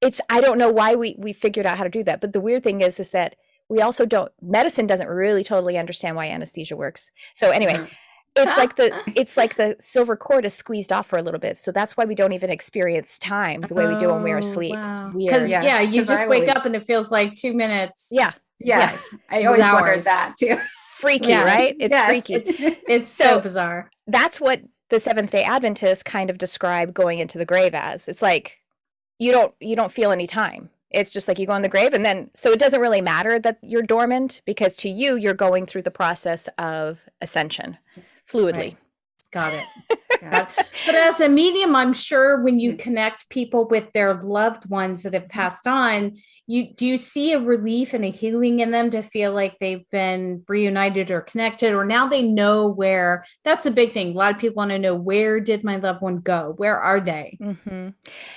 it's 0.00 0.20
I 0.28 0.40
don't 0.40 0.58
know 0.58 0.70
why 0.70 0.94
we 0.94 1.16
we 1.18 1.32
figured 1.32 1.66
out 1.66 1.78
how 1.78 1.84
to 1.84 1.90
do 1.90 2.04
that. 2.04 2.20
But 2.20 2.32
the 2.32 2.40
weird 2.40 2.64
thing 2.64 2.80
is 2.80 3.00
is 3.00 3.10
that 3.10 3.36
we 3.68 3.80
also 3.80 4.04
don't 4.04 4.30
medicine 4.42 4.86
doesn't 4.86 5.08
really 5.08 5.42
totally 5.42 5.78
understand 5.78 6.16
why 6.16 6.28
anesthesia 6.28 6.76
works. 6.76 7.10
So 7.34 7.50
anyway, 7.50 7.74
Mhm. 7.74 7.90
It's 8.36 8.56
like 8.56 8.76
the 8.76 8.92
it's 9.16 9.36
like 9.36 9.56
the 9.56 9.76
silver 9.80 10.16
cord 10.16 10.44
is 10.44 10.54
squeezed 10.54 10.92
off 10.92 11.06
for 11.06 11.18
a 11.18 11.22
little 11.22 11.40
bit. 11.40 11.56
So 11.58 11.72
that's 11.72 11.96
why 11.96 12.04
we 12.04 12.14
don't 12.14 12.32
even 12.32 12.50
experience 12.50 13.18
time 13.18 13.62
the 13.62 13.74
way 13.74 13.86
we 13.86 13.96
do 13.98 14.08
when 14.08 14.22
we're 14.22 14.36
Oh, 14.36 14.40
asleep. 14.40 14.74
It's 14.76 15.00
weird. 15.00 15.14
Because 15.32 15.50
Yeah, 15.50 15.62
yeah, 15.62 15.80
you 15.80 16.02
'cause 16.02 16.10
I 16.10 16.14
just 16.16 16.28
wake 16.28 16.42
always- 16.42 16.56
up 16.56 16.66
and 16.66 16.76
it 16.76 16.86
feels 16.86 17.10
like 17.10 17.34
two 17.34 17.52
minutes. 17.54 18.08
yeah, 18.10 18.32
Yeah. 18.60 18.96
I 19.30 19.44
always 19.44 19.62
wondered 19.62 20.02
that 20.04 20.34
too. 20.38 20.58
freaky, 20.98 21.28
Yeah. 21.28 21.44
right? 21.44 21.76
It's 21.78 21.92
Yes. 21.92 22.06
freaky. 22.08 22.34
It's 22.88 23.10
so, 23.12 23.24
So- 23.24 23.40
bizarre. 23.40 23.90
That's 24.06 24.40
what 24.40 24.60
the 24.88 25.00
Seventh 25.00 25.30
Day 25.32 25.42
Adventists 25.42 26.02
kind 26.02 26.30
of 26.30 26.38
describe 26.38 26.94
going 26.94 27.18
into 27.18 27.38
the 27.38 27.44
grave 27.44 27.74
as. 27.74 28.08
It's 28.08 28.22
like 28.22 28.60
you 29.18 29.32
don't 29.32 29.54
you 29.60 29.74
don't 29.76 29.90
feel 29.92 30.12
any 30.12 30.26
time. 30.26 30.70
It's 30.90 31.10
just 31.10 31.26
like 31.26 31.38
you 31.40 31.46
go 31.46 31.54
in 31.56 31.62
the 31.62 31.68
grave 31.68 31.92
and 31.92 32.04
then 32.06 32.30
so 32.32 32.52
it 32.52 32.58
doesn't 32.60 32.80
really 32.80 33.00
matter 33.00 33.38
that 33.40 33.58
you're 33.62 33.82
dormant 33.82 34.40
because 34.46 34.76
to 34.76 34.88
you 34.88 35.16
you're 35.16 35.34
going 35.34 35.66
through 35.66 35.82
the 35.82 35.90
process 35.90 36.48
of 36.58 37.00
ascension 37.20 37.76
fluidly. 38.30 38.54
Right. 38.56 38.76
Got 39.32 39.54
it. 39.54 39.64
Yeah. 40.22 40.48
But 40.86 40.94
as 40.94 41.20
a 41.20 41.28
medium, 41.28 41.74
I'm 41.74 41.92
sure 41.92 42.42
when 42.42 42.60
you 42.60 42.74
Mm. 42.74 42.78
connect 42.78 43.28
people 43.28 43.66
with 43.66 43.90
their 43.92 44.14
loved 44.14 44.70
ones 44.70 45.02
that 45.02 45.14
have 45.14 45.28
passed 45.28 45.66
on, 45.66 46.12
you 46.46 46.72
do 46.74 46.86
you 46.86 46.96
see 46.96 47.32
a 47.32 47.40
relief 47.40 47.92
and 47.92 48.04
a 48.04 48.10
healing 48.10 48.60
in 48.60 48.70
them 48.70 48.88
to 48.90 49.02
feel 49.02 49.32
like 49.32 49.58
they've 49.58 49.84
been 49.90 50.44
reunited 50.48 51.10
or 51.10 51.22
connected, 51.22 51.74
or 51.74 51.84
now 51.84 52.06
they 52.06 52.22
know 52.22 52.68
where 52.68 53.24
that's 53.42 53.66
a 53.66 53.70
big 53.72 53.92
thing. 53.92 54.10
A 54.12 54.14
lot 54.14 54.32
of 54.34 54.40
people 54.40 54.54
want 54.56 54.70
to 54.70 54.78
know 54.78 54.94
where 54.94 55.40
did 55.40 55.64
my 55.64 55.76
loved 55.76 56.02
one 56.02 56.18
go? 56.18 56.54
Where 56.56 56.78
are 56.78 57.00
they? 57.00 57.36
hmm 57.42 57.88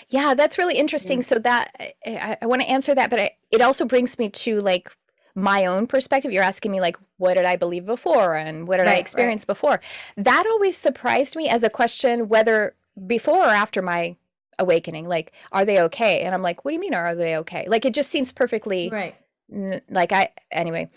Yeah, 0.10 0.34
that's 0.34 0.58
really 0.58 0.76
interesting. 0.76 1.22
So 1.22 1.38
that 1.40 1.72
I, 1.80 1.94
I, 2.08 2.38
I 2.42 2.46
want 2.48 2.64
to 2.64 2.68
answer 2.70 2.96
that, 2.96 3.12
but 3.12 3.20
I, 3.20 3.32
it 3.52 3.62
also 3.62 3.86
brings 3.86 4.18
me 4.18 4.30
to 4.30 4.60
like 4.60 4.92
my 5.36 5.66
own 5.66 5.88
perspective. 5.88 6.32
You're 6.32 6.44
asking 6.44 6.72
me 6.72 6.82
like, 6.82 6.98
what 7.18 7.36
did 7.36 7.46
I 7.46 7.56
believe 7.56 7.86
before, 7.86 8.36
and 8.36 8.68
what 8.68 8.78
did 8.78 8.84
Right, 8.84 8.90
I 8.90 8.94
right. 8.94 9.00
experience 9.00 9.46
before? 9.46 9.80
That 10.18 10.46
always 10.48 10.78
surprised 10.78 11.36
me 11.36 11.50
as 11.50 11.64
a 11.64 11.70
question, 11.70 12.28
whether 12.28 12.76
before 13.08 13.40
or 13.40 13.50
after 13.50 13.82
my 13.82 14.16
awakening. 14.58 15.08
Like, 15.08 15.32
are 15.52 15.66
they 15.66 15.80
okay? 15.84 16.22
And 16.22 16.36
I'm 16.36 16.42
like, 16.42 16.66
what 16.66 16.72
do 16.72 16.76
you 16.76 16.82
mean? 16.82 16.94
Are 16.94 17.16
they 17.16 17.38
okay? 17.38 17.66
Like, 17.68 17.86
it 17.86 17.94
just 17.94 18.10
seems 18.10 18.32
perfectly 18.32 18.90
Right. 18.92 19.16
n- 19.52 19.82
like 19.90 20.12
I 20.12 20.30
anyway. 20.52 20.90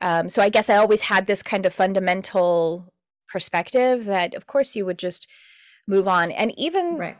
Um, 0.00 0.28
so 0.28 0.42
I 0.42 0.48
guess 0.48 0.68
I 0.70 0.76
always 0.76 1.02
had 1.02 1.26
this 1.26 1.42
kind 1.42 1.64
of 1.66 1.74
fundamental 1.74 2.92
perspective 3.28 4.04
that, 4.06 4.34
of 4.34 4.46
course, 4.46 4.74
you 4.74 4.84
would 4.86 4.98
just 4.98 5.28
move 5.86 6.08
on, 6.08 6.30
and 6.30 6.56
even 6.58 6.96
Right. 6.96 7.18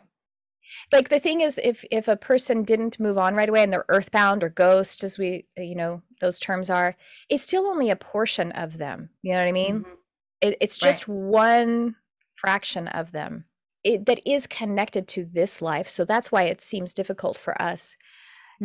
like 0.92 1.08
the 1.08 1.20
thing 1.20 1.40
is 1.40 1.58
if 1.62 1.84
if 1.90 2.08
a 2.08 2.16
person 2.16 2.62
didn't 2.62 3.00
move 3.00 3.18
on 3.18 3.34
right 3.34 3.48
away 3.48 3.62
and 3.62 3.72
they're 3.72 3.84
earthbound 3.88 4.42
or 4.44 4.48
ghost 4.48 5.02
as 5.04 5.18
we 5.18 5.46
you 5.56 5.74
know 5.74 6.02
those 6.22 6.40
terms 6.40 6.70
are 6.70 6.96
it's 7.28 7.44
still 7.44 7.66
only 7.66 7.90
a 7.90 7.96
portion 7.96 8.52
of 8.52 8.78
them. 8.78 9.10
You 9.22 9.34
know 9.34 9.40
what 9.40 9.48
i 9.48 9.52
mean? 9.52 9.80
Mhm. 9.84 9.96
it, 10.42 10.56
it's 10.62 10.82
Right. 10.82 10.88
just 10.90 11.08
one 11.08 11.96
fraction 12.36 12.88
of 12.88 13.12
them. 13.12 13.44
It, 13.84 14.06
that 14.06 14.20
is 14.26 14.46
connected 14.48 15.08
to 15.08 15.24
this 15.26 15.62
life. 15.62 15.88
So 15.88 16.04
that's 16.06 16.32
why 16.32 16.44
it 16.44 16.60
seems 16.62 16.94
difficult 16.94 17.36
for 17.38 17.60
us. 17.62 17.96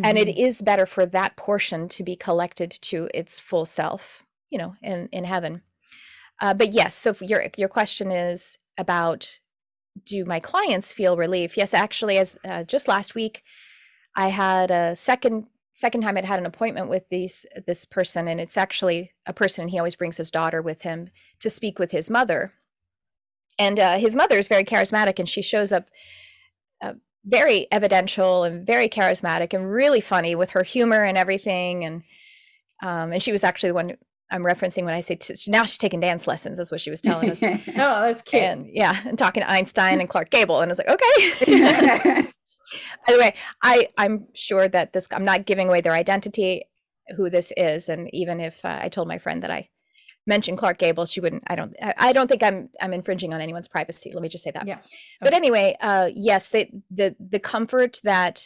And 0.03 0.17
it 0.17 0.27
Mhm. 0.29 0.37
is 0.37 0.61
better 0.61 0.85
for 0.85 1.05
that 1.07 1.35
portion 1.37 1.89
to 1.89 2.03
be 2.03 2.15
collected 2.15 2.71
to 2.71 3.09
its 3.13 3.39
full 3.39 3.65
self 3.65 4.23
you 4.51 4.57
know 4.59 4.75
in 4.83 5.09
in 5.11 5.25
heaven. 5.25 5.63
Uh, 6.41 6.53
but 6.53 6.69
yes 6.73 6.95
so 6.95 7.15
your 7.21 7.49
your 7.57 7.69
question 7.69 8.11
is 8.11 8.57
about 8.77 9.39
do 10.05 10.25
my 10.25 10.39
clients 10.39 10.93
feel 10.93 11.17
relief? 11.17 11.57
Yes 11.57 11.73
actually 11.73 12.17
as 12.19 12.37
uh, 12.45 12.63
just 12.63 12.87
last 12.87 13.15
week 13.15 13.43
i 14.15 14.29
had 14.29 14.71
a 14.71 14.95
second 14.95 15.47
second 15.77 16.01
time 16.01 16.17
i'd 16.17 16.25
had 16.25 16.39
an 16.39 16.45
appointment 16.47 16.89
with 16.89 17.03
these 17.09 17.45
this 17.67 17.85
person 17.85 18.27
and 18.27 18.41
it's 18.41 18.57
actually 18.57 19.11
a 19.27 19.31
person 19.33 19.61
and 19.61 19.69
he 19.71 19.77
always 19.77 19.95
brings 19.95 20.17
his 20.17 20.31
daughter 20.31 20.59
with 20.59 20.81
him 20.81 21.09
to 21.39 21.49
speak 21.49 21.77
with 21.77 21.91
his 21.91 22.09
mother. 22.09 22.51
And 23.59 23.79
uh, 23.79 23.97
his 23.97 24.15
mother 24.15 24.37
is 24.37 24.47
very 24.47 24.63
charismatic 24.63 25.17
and 25.19 25.27
she 25.29 25.41
shows 25.41 25.71
up 25.73 25.85
uh, 26.81 26.93
very 27.25 27.67
evidential 27.71 28.43
and 28.43 28.65
very 28.65 28.87
charismatic 28.89 29.53
and 29.53 29.71
really 29.71 30.01
funny 30.01 30.33
with 30.35 30.51
her 30.51 30.63
humor 30.63 31.03
and 31.03 31.17
everything 31.17 31.83
and 31.85 32.03
um, 32.83 33.11
and 33.13 33.21
she 33.21 33.31
was 33.31 33.43
actually 33.43 33.69
the 33.69 33.75
one 33.75 33.97
i'm 34.31 34.43
referencing 34.43 34.83
when 34.85 34.93
i 34.93 35.01
say 35.01 35.15
t- 35.15 35.33
now 35.47 35.63
she's 35.63 35.77
taking 35.77 35.99
dance 35.99 36.25
lessons 36.27 36.57
That's 36.57 36.71
what 36.71 36.81
she 36.81 36.89
was 36.91 37.01
telling 37.01 37.31
us. 37.31 37.39
Oh, 37.67 38.01
that's 38.07 38.21
cute. 38.21 38.43
and 38.43 38.67
yeah 38.71 38.95
and 39.05 39.17
talking 39.17 39.43
to 39.43 39.49
einstein 39.49 39.99
and 39.99 40.09
clark 40.09 40.29
gable 40.29 40.59
and 40.61 40.69
i 40.69 40.73
was 40.73 40.79
like 40.79 40.89
okay 40.95 42.23
by 43.05 43.13
the 43.13 43.19
way 43.19 43.33
i 43.63 43.87
i'm 43.97 44.27
sure 44.33 44.67
that 44.67 44.93
this 44.93 45.07
i'm 45.11 45.25
not 45.25 45.45
giving 45.45 45.67
away 45.67 45.81
their 45.81 45.93
identity 45.93 46.63
who 47.15 47.29
this 47.29 47.51
is 47.55 47.89
and 47.89 48.09
even 48.13 48.39
if 48.39 48.63
uh, 48.65 48.79
i 48.81 48.89
told 48.89 49.07
my 49.07 49.17
friend 49.17 49.43
that 49.43 49.51
i 49.51 49.69
mentioned 50.25 50.57
clark 50.57 50.77
gable 50.77 51.05
she 51.05 51.21
wouldn't 51.21 51.43
i 51.47 51.55
don't 51.55 51.73
I, 51.81 51.93
I 51.97 52.13
don't 52.13 52.27
think 52.27 52.43
i'm 52.43 52.69
i'm 52.81 52.93
infringing 52.93 53.33
on 53.33 53.41
anyone's 53.41 53.69
privacy. 53.69 54.11
Let 54.13 54.21
me 54.21 54.29
just 54.29 54.43
say 54.43 54.51
that. 54.51 54.67
Yeah. 54.67 54.79
but 55.21 55.33
anyway 55.33 55.77
uh 55.79 56.09
yes 56.13 56.49
the 56.49 56.67
the 56.91 57.15
the 57.19 57.39
comfort 57.39 58.01
that 58.03 58.45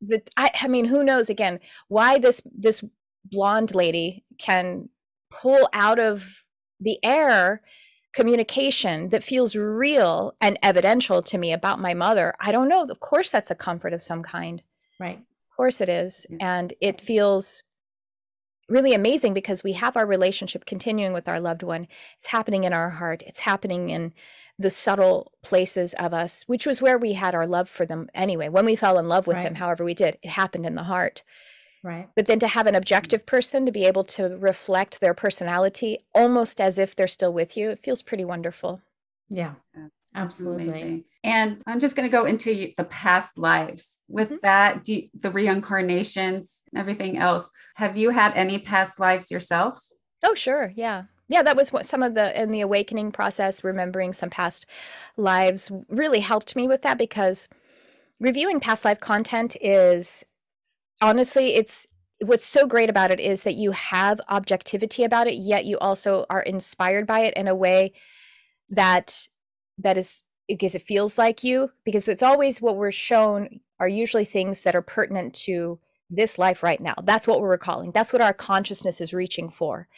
the 0.00 0.22
I, 0.36 0.50
I 0.62 0.68
mean 0.68 0.86
who 0.86 1.04
knows 1.04 1.30
again 1.30 1.60
why 1.88 2.18
this 2.18 2.42
this 2.44 2.82
blonde 3.24 3.74
lady 3.74 4.24
can 4.38 4.88
pull 5.30 5.68
out 5.72 5.98
of 5.98 6.42
the 6.80 6.98
air 7.04 7.62
communication 8.16 9.10
that 9.10 9.22
feels 9.22 9.54
real 9.54 10.34
and 10.40 10.58
evidential 10.62 11.22
to 11.22 11.36
me 11.38 11.52
about 11.52 11.78
my 11.78 11.92
mother 11.94 12.34
i 12.40 12.50
don't 12.50 12.68
know. 12.68 12.82
Of 12.84 12.98
course 13.00 13.30
that's 13.30 13.50
a 13.50 13.54
comfort 13.54 13.92
of 13.92 14.02
some 14.02 14.22
kind. 14.22 14.62
Right. 14.98 15.18
of 15.18 15.56
course 15.56 15.80
it 15.80 15.88
is. 15.88 16.26
Yeah. 16.30 16.38
and 16.40 16.72
it 16.80 17.00
feels 17.00 17.62
really 18.68 18.94
amazing 18.94 19.32
because 19.34 19.62
we 19.62 19.72
have 19.74 19.96
our 19.96 20.06
relationship 20.06 20.64
continuing 20.64 21.12
with 21.12 21.28
our 21.28 21.38
loved 21.38 21.62
one. 21.62 21.86
It's 22.18 22.28
happening 22.28 22.64
in 22.64 22.72
our 22.72 22.90
heart. 22.90 23.22
It's 23.24 23.40
happening 23.40 23.90
in 23.90 24.12
the 24.58 24.70
subtle 24.70 25.30
places 25.42 25.94
of 25.94 26.14
us 26.14 26.42
which 26.46 26.64
was 26.66 26.80
where 26.82 26.98
we 26.98 27.12
had 27.12 27.34
our 27.34 27.46
love 27.46 27.68
for 27.68 27.84
them 27.84 28.08
anyway. 28.14 28.48
When 28.48 28.64
we 28.64 28.74
fell 28.76 28.98
in 28.98 29.08
love 29.08 29.26
with 29.26 29.36
Right. 29.36 29.46
him 29.46 29.56
however 29.56 29.84
we 29.84 29.94
did 29.94 30.16
it 30.22 30.30
happened 30.30 30.64
in 30.66 30.74
the 30.74 30.84
heart 30.84 31.22
Right. 31.86 32.08
but 32.16 32.26
then 32.26 32.38
to 32.40 32.48
have 32.48 32.66
an 32.66 32.74
objective 32.74 33.24
person 33.26 33.64
to 33.66 33.72
be 33.72 33.84
able 33.86 34.04
to 34.04 34.24
reflect 34.36 35.00
their 35.00 35.14
personality 35.14 35.90
almost 36.14 36.60
as 36.60 36.78
if 36.78 36.96
they're 36.96 37.06
still 37.18 37.32
with 37.32 37.56
you 37.56 37.70
it 37.70 37.82
feels 37.84 38.02
pretty 38.02 38.24
wonderful 38.24 38.80
Yeah. 39.28 39.54
Yeah. 39.76 39.88
Absolutely. 40.14 40.68
Amazing. 40.68 41.04
And 41.24 41.62
I'm 41.66 41.80
just 41.80 41.94
going 41.96 42.08
to 42.08 42.16
go 42.16 42.24
into 42.24 42.72
the 42.78 42.84
past 42.84 43.36
lives. 43.36 44.02
With 44.08 44.30
Mhm. 44.30 44.40
that, 44.40 44.84
do 44.84 44.94
you, 44.94 45.08
the 45.12 45.30
reincarnations, 45.30 46.62
everything 46.74 47.18
else, 47.18 47.50
have 47.74 47.96
you 47.98 48.10
had 48.10 48.32
any 48.34 48.58
past 48.58 48.98
lives 48.98 49.30
yourselves? 49.30 49.94
Oh, 50.24 50.34
sure. 50.34 50.72
Yeah. 50.74 51.04
Yeah, 51.28 51.42
that 51.42 51.56
was 51.56 51.72
what 51.72 51.86
some 51.86 52.02
of 52.02 52.14
the 52.14 52.40
in 52.40 52.50
the 52.52 52.60
awakening 52.62 53.12
process, 53.12 53.62
remembering 53.64 54.12
some 54.14 54.30
past 54.30 54.64
lives 55.16 55.70
really 55.88 56.20
helped 56.20 56.56
me 56.56 56.66
with 56.68 56.82
that 56.82 56.98
because 56.98 57.48
reviewing 58.20 58.60
past 58.60 58.84
life 58.84 59.00
content 59.00 59.56
is 59.60 60.24
honestly, 61.00 61.54
it's 61.54 61.86
what's 62.20 62.46
so 62.46 62.66
great 62.66 62.88
about 62.88 63.10
it 63.10 63.20
is 63.20 63.42
that 63.42 63.54
you 63.54 63.72
have 63.72 64.20
objectivity 64.28 65.04
about 65.04 65.26
it, 65.26 65.34
yet 65.34 65.64
you 65.64 65.78
also 65.78 66.24
are 66.30 66.42
inspired 66.42 67.06
by 67.06 67.20
it 67.20 67.34
in 67.34 67.48
a 67.48 67.54
way 67.54 67.92
that 68.70 69.28
that 69.78 69.98
is 69.98 70.26
because 70.48 70.74
it 70.74 70.82
feels 70.82 71.18
like 71.18 71.42
you 71.42 71.70
because 71.84 72.08
it's 72.08 72.22
always 72.22 72.62
what 72.62 72.76
we're 72.76 72.92
shown 72.92 73.60
are 73.78 73.88
usually 73.88 74.24
things 74.24 74.62
that 74.62 74.74
are 74.74 74.82
pertinent 74.82 75.34
to 75.34 75.78
this 76.08 76.38
life 76.38 76.62
right 76.62 76.80
now. 76.80 76.94
That's 77.02 77.26
what 77.26 77.40
we're 77.40 77.50
recalling. 77.50 77.90
That's 77.90 78.12
what 78.12 78.22
our 78.22 78.32
consciousness 78.32 79.00
is 79.00 79.12
reaching 79.12 79.50
for. 79.50 79.88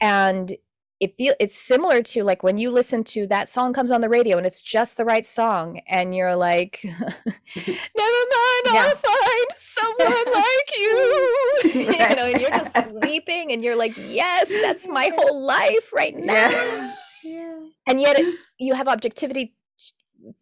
And 0.00 0.56
it 1.02 1.16
feel 1.16 1.34
it's 1.40 1.56
similar 1.58 2.00
to 2.00 2.22
like 2.22 2.44
when 2.44 2.58
you 2.58 2.70
listen 2.70 3.02
to 3.02 3.26
that 3.26 3.50
song 3.50 3.72
comes 3.72 3.90
on 3.90 4.00
the 4.00 4.08
radio 4.08 4.36
and 4.38 4.46
it's 4.46 4.62
just 4.62 4.96
the 4.96 5.04
right 5.04 5.26
song 5.26 5.80
and 5.88 6.14
you're 6.14 6.36
like 6.36 6.78
never 6.84 7.00
mind 7.06 8.64
Yeah. 8.66 8.84
I'll 8.86 8.96
find 8.96 9.46
someone 9.58 10.32
like 10.32 10.70
you 10.78 11.60
you 11.74 12.16
know 12.16 12.26
and 12.26 12.40
you're 12.40 12.50
just 12.50 12.76
weeping 13.02 13.50
and 13.52 13.64
you're 13.64 13.76
like 13.76 13.94
yes 13.96 14.48
that's 14.48 14.86
my 14.88 15.10
whole 15.16 15.44
life 15.44 15.92
right 15.92 16.14
now 16.16 16.48
Yeah. 16.50 16.94
Yeah. 17.24 17.58
and 17.88 18.00
yet 18.00 18.18
it, 18.20 18.34
you 18.58 18.74
have 18.74 18.86
objectivity 18.86 19.54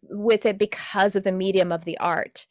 with 0.09 0.45
it 0.45 0.59
because 0.59 1.15
of 1.15 1.23
the 1.23 1.31
medium 1.31 1.71
of 1.71 1.85
the 1.85 1.97
art 1.97 2.45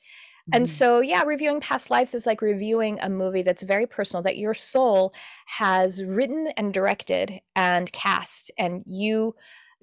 and 0.53 0.67
Mhm. 0.67 0.69
so 0.69 1.01
yeah 1.01 1.23
reviewing 1.23 1.61
past 1.61 1.91
lives 1.91 2.15
is 2.15 2.27
like 2.27 2.43
reviewing 2.43 2.99
a 3.01 3.09
movie 3.09 3.43
that's 3.43 3.63
very 3.63 3.87
personal 3.87 4.23
that 4.23 4.37
your 4.39 4.55
soul 4.55 5.13
has 5.47 6.03
written 6.05 6.49
and 6.57 6.75
directed 6.75 7.41
and 7.57 7.93
cast 7.93 8.51
and 8.59 8.83
you 8.87 9.35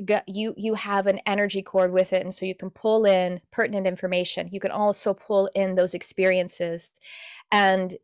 got 0.05 0.23
you 0.27 0.53
you 0.57 0.75
have 0.75 1.07
an 1.07 1.19
energy 1.25 1.61
cord 1.61 1.91
with 1.91 2.13
it 2.13 2.21
and 2.21 2.33
so 2.33 2.45
you 2.45 2.53
can 2.55 2.69
pull 2.69 3.05
in 3.05 3.41
pertinent 3.51 3.87
information. 3.87 4.47
You 4.51 4.59
can 4.59 4.71
also 4.71 5.13
pull 5.13 5.49
in 5.55 5.75
those 5.75 5.93
experiences. 5.95 6.91
And 7.51 7.97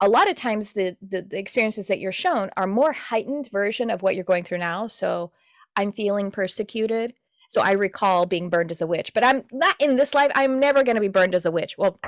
a 0.00 0.08
lot 0.08 0.30
of 0.30 0.36
times 0.36 0.72
the, 0.72 0.96
the 1.02 1.22
the 1.22 1.38
experiences 1.38 1.86
that 1.88 2.00
you're 2.00 2.12
shown 2.12 2.50
are 2.56 2.66
more 2.66 2.92
heightened 2.92 3.50
version 3.52 3.90
of 3.90 4.02
what 4.02 4.14
you're 4.14 4.24
going 4.24 4.44
through 4.44 4.58
now. 4.58 4.86
So 4.88 5.32
i'm 5.76 5.92
feeling 5.92 6.30
persecuted 6.30 7.14
so 7.48 7.60
i 7.60 7.72
recall 7.72 8.26
being 8.26 8.48
burned 8.50 8.70
as 8.70 8.80
a 8.80 8.86
witch 8.86 9.12
but 9.14 9.24
i'm 9.24 9.44
not 9.52 9.76
in 9.80 9.96
this 9.96 10.14
life 10.14 10.30
i'm 10.34 10.58
never 10.60 10.82
going 10.82 10.94
to 10.96 11.00
be 11.00 11.08
burned 11.08 11.34
as 11.34 11.44
a 11.46 11.50
witch 11.50 11.76
well 11.78 11.98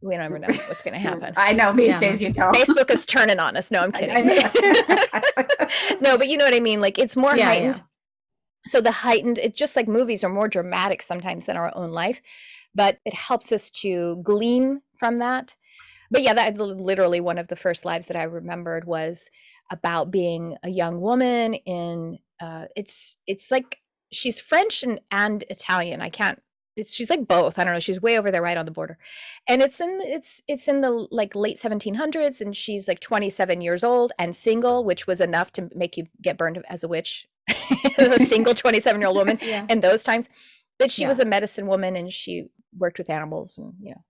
we 0.00 0.16
never 0.16 0.38
know 0.38 0.46
what's 0.68 0.80
going 0.80 0.94
to 1.00 1.00
happen. 1.00 1.34
I 1.36 1.52
know 1.52 1.72
these 1.72 1.88
Yeah. 1.88 1.98
days 1.98 2.22
you 2.22 2.30
don't. 2.32 2.54
Facebook 2.54 2.88
is 2.88 3.04
turning 3.04 3.40
on 3.40 3.56
us. 3.56 3.72
No, 3.72 3.80
I'm 3.80 3.90
kidding. 3.90 4.14
No, 6.00 6.16
but 6.16 6.28
you 6.28 6.36
know 6.36 6.44
what 6.44 6.54
I 6.54 6.60
mean. 6.60 6.80
Like 6.80 6.98
it's 7.00 7.16
more 7.16 7.36
Yeah, 7.36 7.46
heightened. 7.46 7.76
yeah. 7.76 7.82
So 8.70 8.80
the 8.80 8.92
heightened, 8.92 9.38
it's 9.38 9.58
just 9.58 9.74
like 9.76 9.88
movies 9.88 10.22
are 10.22 10.28
more 10.28 10.46
dramatic 10.48 11.02
sometimes 11.02 11.46
than 11.46 11.56
our 11.56 11.72
own 11.76 11.90
life, 11.90 12.20
but 12.74 12.98
it 13.04 13.14
helps 13.14 13.50
us 13.50 13.70
to 13.82 14.20
glean 14.22 14.82
from 14.98 15.18
that. 15.18 15.56
But 16.10 16.22
yeah, 16.22 16.34
that 16.34 16.56
literally 16.56 17.20
one 17.20 17.38
of 17.38 17.48
the 17.48 17.56
first 17.56 17.84
lives 17.84 18.06
that 18.06 18.16
I 18.16 18.22
remembered 18.22 18.84
was 18.86 19.30
about 19.70 20.10
being 20.12 20.56
a 20.62 20.68
young 20.70 21.00
woman 21.00 21.54
in. 21.54 22.18
Uh, 22.40 22.66
it's 22.76 23.16
it's 23.26 23.50
like 23.50 23.78
she's 24.10 24.40
French 24.40 24.82
and 24.82 25.00
and 25.10 25.44
Italian. 25.50 26.00
I 26.00 26.08
can't. 26.10 26.42
It's 26.76 26.94
she's 26.94 27.10
like 27.10 27.26
both. 27.26 27.58
I 27.58 27.64
don't 27.64 27.72
know. 27.72 27.80
She's 27.80 28.00
way 28.00 28.16
over 28.18 28.30
there, 28.30 28.42
right 28.42 28.56
on 28.56 28.64
the 28.64 28.70
border, 28.70 28.98
and 29.48 29.62
it's 29.62 29.80
in 29.80 30.00
it's 30.02 30.40
it's 30.46 30.68
in 30.68 30.80
the 30.80 31.08
like 31.10 31.34
late 31.34 31.56
1700s, 31.58 32.40
and 32.40 32.56
she's 32.56 32.86
like 32.86 33.00
27 33.00 33.60
years 33.60 33.82
old 33.82 34.12
and 34.18 34.36
single, 34.36 34.84
which 34.84 35.06
was 35.06 35.20
enough 35.20 35.52
to 35.54 35.68
make 35.74 35.96
you 35.96 36.06
get 36.22 36.38
burned 36.38 36.62
as 36.68 36.84
a 36.84 36.88
witch 36.88 37.26
as 37.98 38.08
a 38.08 38.18
single 38.24 38.54
27 38.62 39.00
year 39.00 39.08
old 39.08 39.16
woman 39.16 39.38
Yeah. 39.42 39.66
in 39.68 39.80
those 39.80 40.04
times. 40.04 40.28
But 40.78 40.92
she 40.92 41.02
Yeah. 41.02 41.08
was 41.08 41.18
a 41.18 41.24
medicine 41.24 41.66
woman 41.66 41.96
and 41.96 42.12
she 42.12 42.46
worked 42.76 42.98
with 42.98 43.10
animals 43.10 43.58
and 43.58 43.72
you 43.80 43.90
know, 43.90 44.04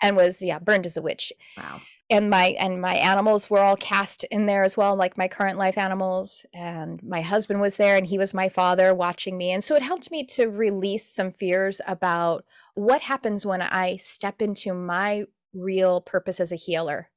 and 0.00 0.16
was 0.16 0.40
yeah 0.40 0.58
burned 0.58 0.86
as 0.86 0.96
a 0.96 1.02
witch. 1.02 1.30
Wow. 1.58 1.82
And 2.10 2.28
my 2.28 2.48
and 2.58 2.80
my 2.80 2.94
animals 2.96 3.48
were 3.48 3.60
all 3.60 3.76
cast 3.76 4.24
in 4.24 4.46
there 4.46 4.62
as 4.62 4.76
well, 4.76 4.94
like 4.94 5.16
my 5.16 5.26
current 5.26 5.58
life 5.58 5.78
animals. 5.78 6.44
And 6.52 7.02
my 7.02 7.22
husband 7.22 7.60
was 7.60 7.76
there, 7.76 7.96
and 7.96 8.06
he 8.06 8.18
was 8.18 8.34
my 8.34 8.48
father 8.48 8.94
watching 8.94 9.38
me. 9.38 9.50
And 9.50 9.64
so 9.64 9.74
it 9.74 9.82
helped 9.82 10.10
me 10.10 10.24
to 10.26 10.46
release 10.46 11.06
some 11.06 11.32
fears 11.32 11.80
about 11.86 12.44
what 12.74 13.02
happens 13.02 13.46
when 13.46 13.62
I 13.62 13.96
step 13.96 14.42
into 14.42 14.74
my 14.74 15.24
real 15.54 16.00
purpose 16.00 16.40
as 16.40 16.52
a 16.52 16.56
healer. 16.56 17.10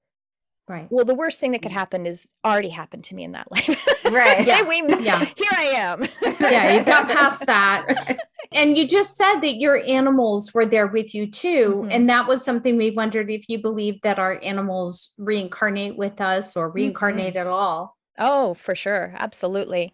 Right. 0.68 0.88
Well, 0.89 1.05
the 1.05 1.15
worst 1.15 1.39
thing 1.39 1.51
that 1.51 1.61
could 1.61 1.72
happen 1.72 2.05
is 2.05 2.28
already 2.43 2.70
happened 2.70 3.05
to 3.05 3.15
me 3.15 3.24
in 3.24 3.32
that 3.34 3.49
life. 3.51 3.86
Right. 4.11 4.45
yeah, 4.47 4.61
we, 4.68 4.78
Yeah. 5.03 5.20
Here 5.36 5.51
I 5.53 5.63
am. 5.76 6.05
Yeah, 6.39 6.78
you 6.78 6.84
got 6.86 7.07
past 7.07 7.45
that. 7.45 8.20
And 8.53 8.78
you 8.78 8.88
just 8.88 9.18
said 9.18 9.41
that 9.41 9.57
your 9.57 9.82
animals 9.86 10.53
were 10.53 10.65
there 10.65 10.88
with 10.88 11.13
you 11.13 11.30
too. 11.30 11.84
Mhm. 11.86 11.93
And 11.93 12.09
that 12.09 12.26
was 12.28 12.43
something 12.43 12.78
we 12.78 12.91
wondered 12.91 13.30
if 13.30 13.49
you 13.49 13.61
believed 13.61 14.03
that 14.03 14.18
our 14.18 14.39
animals 14.43 15.13
reincarnate 15.18 15.97
with 15.97 16.22
us 16.22 16.55
or 16.55 16.70
reincarnate 16.70 17.36
at 17.36 17.47
all. 17.47 17.97
Oh, 18.18 18.53
for 18.53 18.76
sure. 18.76 19.13
Absolutely. 19.18 19.93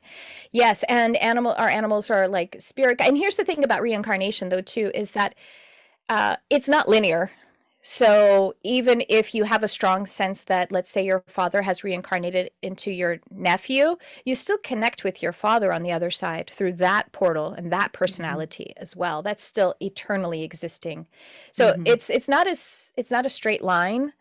Yes, 0.52 0.84
and 0.88 1.16
animal 1.18 1.54
our 1.58 1.70
animals 1.70 2.10
are 2.12 2.28
like 2.28 2.56
spirit 2.60 3.02
and 3.02 3.18
here's 3.18 3.36
the 3.38 3.44
thing 3.46 3.64
about 3.64 3.82
reincarnation 3.82 4.50
though 4.50 4.62
too 4.62 4.92
is 4.94 5.12
that 5.14 5.34
uh 6.10 6.36
it's 6.52 6.70
not 6.70 6.88
linear. 6.88 7.32
So 7.86 8.54
even 8.64 9.04
if 9.10 9.36
you 9.36 9.44
have 9.44 9.62
a 9.62 9.68
strong 9.68 10.06
sense 10.06 10.44
that 10.44 10.72
let's 10.72 10.90
say 10.90 11.04
your 11.04 11.22
father 11.28 11.64
has 11.64 11.84
reincarnated 11.84 12.52
into 12.62 12.92
your 12.92 13.20
nephew, 13.30 13.98
you 14.24 14.36
still 14.36 14.58
connect 14.60 15.04
with 15.04 15.22
your 15.22 15.34
father 15.34 15.74
on 15.74 15.84
the 15.84 15.92
other 15.92 16.10
side 16.10 16.50
through 16.50 16.74
that 16.74 17.12
portal 17.12 17.52
and 17.52 17.74
that 17.74 17.92
personality 17.92 18.74
as 18.78 18.96
well. 18.96 19.22
That's 19.22 19.44
still 19.44 19.76
eternally 19.82 20.44
existing. 20.44 21.08
So 21.52 21.76
Mhm. 21.76 21.84
it's 21.84 22.10
it's 22.10 22.30
not 22.30 22.48
as 22.48 22.94
it's 22.96 23.12
not 23.12 23.26
a 23.26 23.30
straight 23.30 23.62
line 23.62 24.14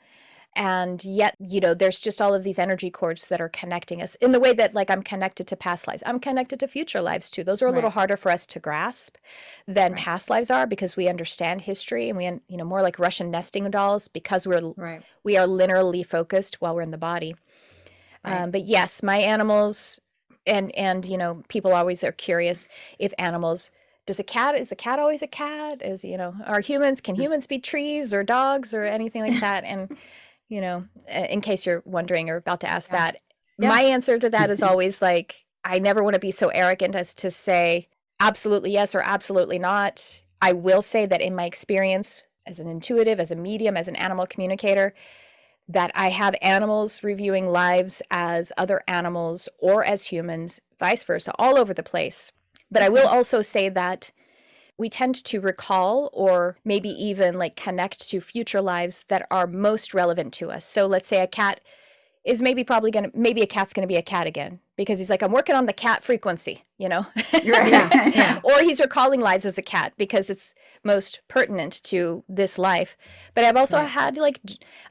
and 0.55 1.03
yet 1.05 1.35
you 1.39 1.61
know 1.61 1.73
there's 1.73 2.01
just 2.01 2.21
all 2.21 2.35
of 2.35 2.43
these 2.43 2.59
energy 2.59 2.91
cords 2.91 3.29
that 3.29 3.41
are 3.41 3.49
connecting 3.49 4.03
us 4.03 4.17
in 4.17 4.33
the 4.33 4.41
way 4.41 4.53
that 4.53 4.75
like 4.75 4.91
i'm 4.91 5.03
connected 5.03 5.47
to 5.47 5.57
past 5.57 5.87
lives. 5.89 6.03
I'm 6.05 6.21
connected 6.21 6.61
to 6.61 6.69
future 6.69 7.01
lives 7.01 7.31
too. 7.31 7.43
Those 7.43 7.63
are 7.63 7.69
a 7.69 7.73
little 7.73 7.91
harder 7.91 8.17
for 8.17 8.31
us 8.31 8.47
to 8.49 8.61
grasp 8.61 9.17
than 9.67 9.93
Right. 9.93 10.01
past 10.01 10.29
lives 10.29 10.51
are 10.51 10.67
because 10.67 10.97
we 10.97 11.09
understand 11.09 11.63
history 11.63 12.09
and 12.09 12.19
we 12.19 12.25
you 12.49 12.57
know 12.57 12.65
more 12.65 12.83
like 12.83 12.99
russian 12.99 13.31
nesting 13.31 13.71
dolls 13.71 14.09
because 14.09 14.47
we're 14.47 14.73
Right. 14.77 15.03
we 15.25 15.37
are 15.37 15.47
linearly 15.47 16.05
focused 16.05 16.61
while 16.61 16.75
we're 16.75 16.83
in 16.83 16.91
the 16.91 16.99
body. 16.99 17.35
Right. 18.25 18.43
um, 18.43 18.51
but 18.51 18.63
yes 18.63 19.03
my 19.03 19.17
animals 19.17 20.01
and 20.47 20.75
and 20.77 21.07
you 21.07 21.17
know 21.17 21.43
people 21.49 21.73
always 21.73 22.05
are 22.05 22.13
curious 22.13 22.69
if 22.99 23.15
animals 23.19 23.71
does 24.05 24.19
a 24.19 24.25
cat 24.25 24.57
is 24.59 24.73
a 24.73 24.77
cat 24.77 24.99
always 24.99 25.23
a 25.23 25.27
cat? 25.29 25.81
Is 25.81 26.05
you 26.05 26.17
know 26.17 26.35
are 26.45 26.61
humans 26.61 27.01
can 27.01 27.15
humans 27.15 27.47
be 27.47 27.59
trees 27.59 28.13
or 28.13 28.25
dogs 28.25 28.75
or 28.75 28.83
anything 28.85 29.23
like 29.23 29.41
that? 29.41 29.65
And 29.65 29.97
you 30.53 30.61
know 30.61 30.85
in 31.09 31.41
case 31.41 31.65
you're 31.65 31.83
wondering 31.87 32.29
or 32.29 32.37
about 32.37 32.61
to 32.61 32.71
ask 32.71 32.91
Yeah. 32.91 32.99
that 32.99 33.17
Yeah. 33.59 33.69
my 33.69 33.83
answer 33.83 34.19
to 34.19 34.31
that 34.31 34.51
is 34.51 34.63
always 34.71 35.01
like 35.01 35.45
i 35.65 35.79
never 35.79 36.03
want 36.03 36.15
to 36.15 36.21
be 36.21 36.31
so 36.31 36.49
arrogant 36.49 36.95
as 36.95 37.15
to 37.15 37.31
say 37.31 37.89
absolutely 38.21 38.73
yes 38.73 38.95
or 38.95 39.01
absolutely 39.01 39.59
not 39.59 40.21
i 40.41 40.53
will 40.53 40.83
say 40.83 41.07
that 41.07 41.21
in 41.21 41.35
my 41.35 41.47
experience 41.47 42.23
as 42.47 42.59
an 42.59 42.69
intuitive 42.69 43.19
as 43.19 43.31
a 43.31 43.37
medium 43.37 43.77
as 43.77 43.89
an 43.89 43.97
animal 43.97 44.27
communicator 44.27 44.95
that 45.69 45.93
I 45.95 46.11
have 46.11 46.35
animals 46.43 47.03
reviewing 47.03 47.49
lives 47.49 48.03
as 48.11 48.53
other 48.59 48.83
animals 48.89 49.49
or 49.59 49.85
as 49.85 50.07
humans, 50.07 50.61
vice 50.79 51.05
versa, 51.05 51.33
all 51.39 51.57
over 51.57 51.73
the 51.73 51.83
place. 51.83 52.33
But 52.71 52.83
I 52.83 52.89
will 52.89 53.07
mm-hmm. 53.07 53.17
also 53.17 53.43
say 53.43 53.69
that 53.69 54.11
we 54.83 54.91
tend 54.91 55.15
to 55.25 55.41
recall 55.41 56.11
or 56.13 56.59
maybe 56.65 56.91
even 56.91 57.39
like 57.39 57.57
connect 57.57 58.09
to 58.11 58.21
future 58.21 58.61
lives 58.61 59.05
that 59.09 59.27
are 59.31 59.47
most 59.47 59.95
relevant 59.95 60.35
to 60.35 60.51
us. 60.51 60.65
So 60.67 60.87
let's 60.87 61.09
say 61.09 61.23
a 61.23 61.27
cat 61.27 61.61
is 62.25 62.43
maybe 62.43 62.63
probably 62.63 62.91
going 62.91 63.11
to, 63.11 63.19
maybe 63.19 63.43
a 63.43 63.47
cat's 63.47 63.73
going 63.73 63.83
to 63.83 63.93
be 63.95 63.97
a 63.97 64.03
cat 64.03 64.27
again 64.29 64.61
because 64.77 64.99
he's 65.01 65.11
like, 65.11 65.23
I'm 65.23 65.33
working 65.33 65.57
on 65.57 65.67
the 65.67 65.73
cat 65.73 66.05
frequency, 66.05 66.65
you 66.79 66.89
know? 66.89 67.07
Yeah, 67.43 67.89
yeah. 68.15 68.41
or 68.45 68.61
he's 68.61 68.81
recalling 68.81 69.21
lives 69.21 69.45
as 69.45 69.59
a 69.59 69.63
cat 69.63 69.93
because 69.97 70.31
it's 70.31 70.55
most 70.85 71.21
pertinent 71.29 71.83
to 71.85 72.23
this 72.29 72.59
life. 72.59 72.97
But 73.35 73.45
I've 73.45 73.57
also 73.57 73.79
Right. 73.79 73.89
had 73.89 74.17
like 74.17 74.39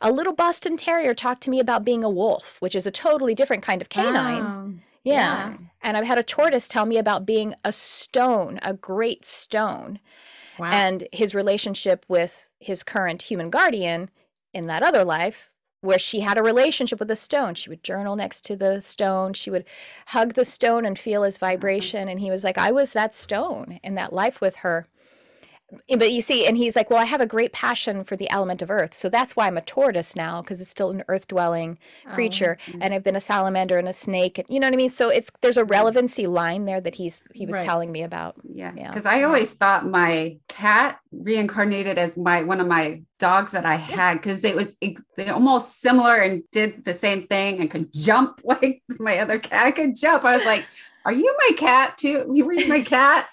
a 0.02 0.12
little 0.12 0.34
Boston 0.34 0.76
Terrier 0.78 1.14
talk 1.14 1.40
to 1.42 1.50
me 1.50 1.60
about 1.60 1.86
being 1.86 2.04
a 2.04 2.10
wolf, 2.10 2.58
which 2.60 2.76
is 2.76 2.86
a 2.88 2.92
totally 2.92 3.34
different 3.36 3.64
kind 3.64 3.82
of 3.82 3.90
canine. 3.90 4.44
Wow. 4.44 4.74
Yeah. 5.04 5.58
And 5.82 5.98
I've 5.98 6.06
had 6.06 6.18
a 6.18 6.24
tortoise 6.24 6.68
tell 6.68 6.86
me 6.86 6.98
about 6.98 7.26
being 7.26 7.56
a 7.64 7.72
stone, 7.72 8.60
a 8.62 8.74
great 8.74 9.26
stone, 9.26 10.00
Wow. 10.60 10.70
and 10.72 11.08
his 11.12 11.34
relationship 11.34 12.06
with 12.08 12.46
his 12.60 12.84
current 12.84 13.24
human 13.24 13.50
guardian 13.50 14.10
in 14.54 14.68
that 14.68 14.84
other 14.84 15.04
life 15.04 15.52
where 15.82 15.98
she 15.98 16.20
had 16.20 16.38
a 16.38 16.44
relationship 16.44 17.00
with 17.00 17.10
a 17.10 17.16
stone. 17.16 17.56
She 17.56 17.70
would 17.70 17.84
journal 17.84 18.16
next 18.16 18.46
to 18.46 18.56
the 18.56 18.82
stone. 18.82 19.34
She 19.34 19.50
would 19.50 19.66
hug 20.08 20.36
the 20.36 20.46
stone 20.46 20.86
and 20.86 21.00
feel 21.00 21.24
his 21.24 21.40
vibration. 21.40 22.08
And 22.08 22.20
he 22.20 22.30
was 22.30 22.44
like, 22.44 22.60
I 22.60 22.72
was 22.72 22.94
that 22.94 23.16
stone 23.16 23.80
in 23.84 23.96
that 23.96 24.14
life 24.14 24.40
with 24.42 24.58
her. 24.58 24.88
But 25.98 26.12
you 26.12 26.22
see, 26.22 26.46
and 26.46 26.58
he's 26.58 26.76
like, 26.76 26.90
Well, 26.90 27.00
I 27.00 27.06
have 27.06 27.22
a 27.22 27.26
great 27.26 27.54
passion 27.54 28.04
for 28.04 28.16
the 28.16 28.30
element 28.30 28.62
of 28.62 28.70
earth. 28.72 28.94
So 28.94 29.10
that's 29.10 29.36
why 29.36 29.48
I'm 29.48 29.58
a 29.58 29.62
tortoise 29.62 30.16
now, 30.16 30.42
because 30.42 30.62
it's 30.62 30.70
still 30.70 30.90
an 30.92 31.04
earth 31.08 31.28
dwelling 31.28 31.78
oh, 32.08 32.14
creature. 32.14 32.58
And 32.80 32.94
I've 32.94 33.04
been 33.04 33.16
a 33.16 33.22
salamander 33.22 33.78
and 33.78 33.88
a 33.88 33.94
snake. 33.94 34.38
And, 34.38 34.48
you 34.50 34.60
know 34.60 34.68
what 34.68 34.74
I 34.74 34.78
mean? 34.78 34.90
So 34.90 35.10
it's 35.10 35.32
there's 35.42 35.58
a 35.58 35.66
relevancy 35.66 36.28
line 36.28 36.66
there 36.66 36.82
that 36.82 36.96
he's 36.96 37.24
he 37.34 37.46
was 37.46 37.56
Right. 37.56 37.64
telling 37.64 37.92
me 37.92 38.04
about. 38.04 38.36
Yeah, 38.44 38.74
Yeah. 38.76 38.90
because 38.90 39.06
I 39.06 39.24
always 39.24 39.54
thought 39.54 39.86
my 39.88 40.38
cat 40.48 41.00
reincarnated 41.12 41.98
as 41.98 42.18
my 42.18 42.44
one 42.44 42.60
of 42.60 42.68
my 42.68 43.02
dogs 43.20 43.52
that 43.52 43.66
I 43.66 43.76
had 43.76 44.16
because 44.16 44.44
it 44.44 44.56
was 44.56 44.76
they 45.18 45.28
almost 45.30 45.80
similar 45.82 46.16
and 46.16 46.44
did 46.52 46.84
the 46.86 46.94
same 46.94 47.28
thing 47.28 47.60
and 47.60 47.70
could 47.70 47.94
jump 47.94 48.42
like 48.46 48.82
my 49.00 49.20
other 49.20 49.40
cat 49.40 49.76
could 49.76 49.96
jump. 49.96 50.24
I 50.26 50.36
was 50.36 50.46
like, 50.46 50.66
"Are 51.06 51.14
you 51.14 51.36
my 51.50 51.56
cat 51.58 51.98
too? 51.98 52.30
You 52.34 52.46
were 52.46 52.56
my 52.68 52.82
cat?" 52.86 53.28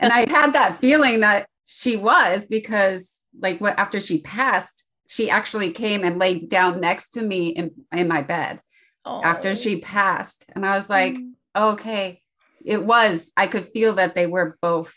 And 0.00 0.12
I 0.12 0.28
had 0.30 0.52
that 0.54 0.76
feeling 0.76 1.20
that 1.20 1.48
she 1.64 1.96
was 1.96 2.46
because 2.46 3.16
like 3.38 3.60
what 3.60 3.78
after 3.78 4.00
she 4.00 4.20
passed, 4.20 4.84
she 5.08 5.30
actually 5.30 5.70
came 5.70 6.04
and 6.04 6.18
laid 6.18 6.48
down 6.48 6.80
next 6.80 7.10
to 7.10 7.22
me 7.22 7.48
in 7.48 7.70
in 7.92 8.08
my 8.08 8.22
bed 8.22 8.60
after 9.06 9.54
she 9.54 9.80
passed, 9.80 10.46
and 10.54 10.64
I 10.64 10.76
was 10.76 10.88
like, 10.88 11.14
Mm. 11.14 11.32
okay 11.56 12.20
it 12.64 12.82
was 12.84 13.30
i 13.36 13.46
could 13.46 13.68
feel 13.68 13.92
that 13.94 14.14
they 14.14 14.26
were 14.26 14.56
both 14.62 14.94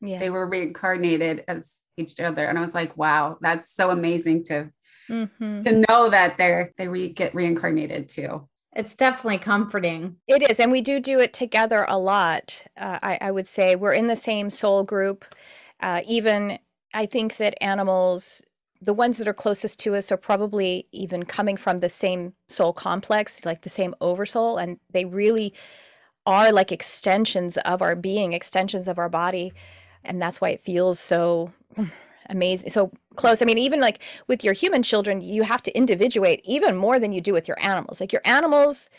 yeah. 0.00 0.18
they 0.20 0.30
were 0.30 0.48
reincarnated 0.48 1.44
as 1.48 1.80
each 1.96 2.20
other 2.20 2.46
and 2.46 2.56
i 2.56 2.62
was 2.62 2.74
like 2.74 2.96
wow 2.96 3.36
that's 3.42 3.68
so 3.70 3.90
amazing 3.90 4.44
to 4.44 4.70
Mhm. 5.10 5.64
to 5.64 5.84
know 5.88 6.08
that 6.10 6.38
they're 6.38 6.72
they 6.78 6.86
re- 6.88 7.08
get 7.08 7.34
reincarnated 7.34 8.08
too 8.08 8.48
it's 8.76 8.94
definitely 8.94 9.38
comforting. 9.38 10.16
It 10.28 10.48
is, 10.48 10.60
and 10.60 10.70
we 10.70 10.82
do 10.82 11.00
do 11.00 11.18
it 11.18 11.32
together 11.32 11.84
a 11.88 11.98
lot. 11.98 12.64
Uh, 12.76 12.98
I, 13.02 13.18
I 13.22 13.30
would 13.32 13.48
say 13.48 13.74
we're 13.74 13.94
in 13.94 14.06
the 14.06 14.14
same 14.14 14.50
soul 14.50 14.84
group. 14.84 15.24
Uh, 15.80 16.02
even 16.06 16.58
I 16.94 17.06
think 17.06 17.36
that 17.36 17.56
animals, 17.60 18.42
the 18.80 18.94
ones 18.94 19.18
that 19.18 19.28
are 19.28 19.34
closest 19.34 19.78
to 19.80 19.94
us, 19.94 20.10
are 20.10 20.16
probably 20.16 20.86
even 20.92 21.24
coming 21.24 21.56
from 21.56 21.78
the 21.78 21.88
same 21.88 22.34
soul 22.48 22.72
complex, 22.72 23.44
like 23.44 23.62
the 23.62 23.68
same 23.68 23.94
oversoul, 24.00 24.58
and 24.58 24.78
they 24.90 25.04
really 25.04 25.52
are 26.26 26.52
like 26.52 26.72
extensions 26.72 27.56
of 27.58 27.80
our 27.80 27.96
being, 27.96 28.32
extensions 28.32 28.88
of 28.88 28.98
our 28.98 29.08
body, 29.08 29.52
and 30.04 30.20
that's 30.20 30.40
why 30.40 30.50
it 30.50 30.64
feels 30.64 30.98
so 30.98 31.52
amazing, 32.28 32.70
so 32.70 32.90
close. 33.16 33.42
I 33.42 33.44
mean, 33.44 33.58
even 33.58 33.80
like 33.80 34.00
with 34.26 34.44
your 34.44 34.52
human 34.54 34.82
children, 34.82 35.20
you 35.20 35.42
have 35.42 35.62
to 35.62 35.76
individuate 35.76 36.40
even 36.44 36.76
more 36.76 36.98
than 36.98 37.12
you 37.12 37.20
do 37.20 37.32
with 37.32 37.48
your 37.48 37.58
animals. 37.62 38.00
Like 38.00 38.12
your 38.12 38.22
animals 38.24 38.90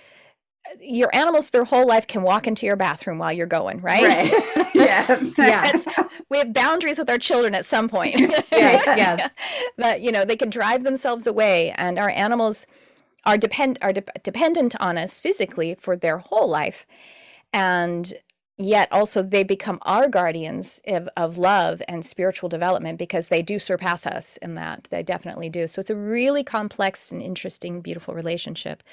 your 0.82 1.14
animals 1.16 1.50
their 1.50 1.64
whole 1.64 1.88
life 1.88 2.06
can 2.08 2.22
walk 2.22 2.48
into 2.48 2.66
your 2.66 2.76
bathroom 2.76 3.18
while 3.18 3.32
you're 3.32 3.48
going 3.48 3.82
right, 3.82 4.04
right. 4.04 4.70
yes. 4.76 5.34
Yes. 5.38 5.88
We 6.30 6.38
have 6.38 6.54
boundaries 6.54 7.00
with 7.00 7.10
our 7.10 7.18
children 7.18 7.56
at 7.56 7.66
some 7.66 7.90
point. 7.90 8.16
Yes 8.52 8.84
yes. 8.86 9.36
But 9.78 10.02
you 10.02 10.12
know 10.12 10.26
they 10.26 10.36
can 10.36 10.50
drive 10.50 10.84
themselves 10.84 11.26
away 11.26 11.72
and 11.72 11.98
our 11.98 12.10
animals 12.10 12.68
are 13.26 13.38
depend 13.38 13.80
are 13.82 13.94
de- 13.94 14.04
dependent 14.24 14.76
on 14.80 14.98
us 14.98 15.20
physically 15.20 15.76
for 15.80 15.96
their 15.96 16.20
whole 16.20 16.48
life. 16.48 16.86
And 17.54 18.14
yet 18.60 18.92
also 18.92 19.24
they 19.24 19.44
become 19.44 19.80
our 19.84 20.10
guardians 20.10 20.82
of, 20.86 21.08
of 21.16 21.38
love 21.38 21.82
and 21.88 22.06
spiritual 22.06 22.50
development 22.50 23.00
because 23.00 23.30
they 23.30 23.42
do 23.42 23.58
surpass 23.58 24.06
us 24.06 24.38
in 24.38 24.56
that. 24.56 24.88
They 24.92 25.02
definitely 25.02 25.50
do. 25.50 25.68
So 25.68 25.80
it's 25.80 25.90
a 25.90 25.96
really 25.96 26.44
complex 26.44 27.12
and 27.12 27.22
interesting 27.22 27.82
beautiful 27.82 28.14
relationship. 28.14 28.84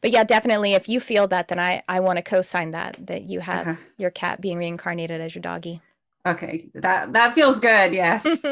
But 0.00 0.10
yeah 0.10 0.24
definitely 0.24 0.72
if 0.72 0.88
you 0.88 1.00
feel 1.00 1.28
that 1.28 1.48
then 1.48 1.58
i 1.58 1.82
i 1.88 2.00
want 2.00 2.16
to 2.16 2.22
co-sign 2.22 2.70
that 2.70 2.96
that 3.06 3.28
you 3.28 3.40
have 3.40 3.66
uh-huh. 3.66 3.80
your 3.98 4.10
cat 4.10 4.40
being 4.40 4.58
reincarnated 4.58 5.20
as 5.20 5.34
your 5.34 5.42
doggy. 5.42 5.82
Okay 6.26 6.70
that 6.74 7.12
that 7.12 7.34
feels 7.34 7.60
good 7.60 7.92
yes. 7.92 8.26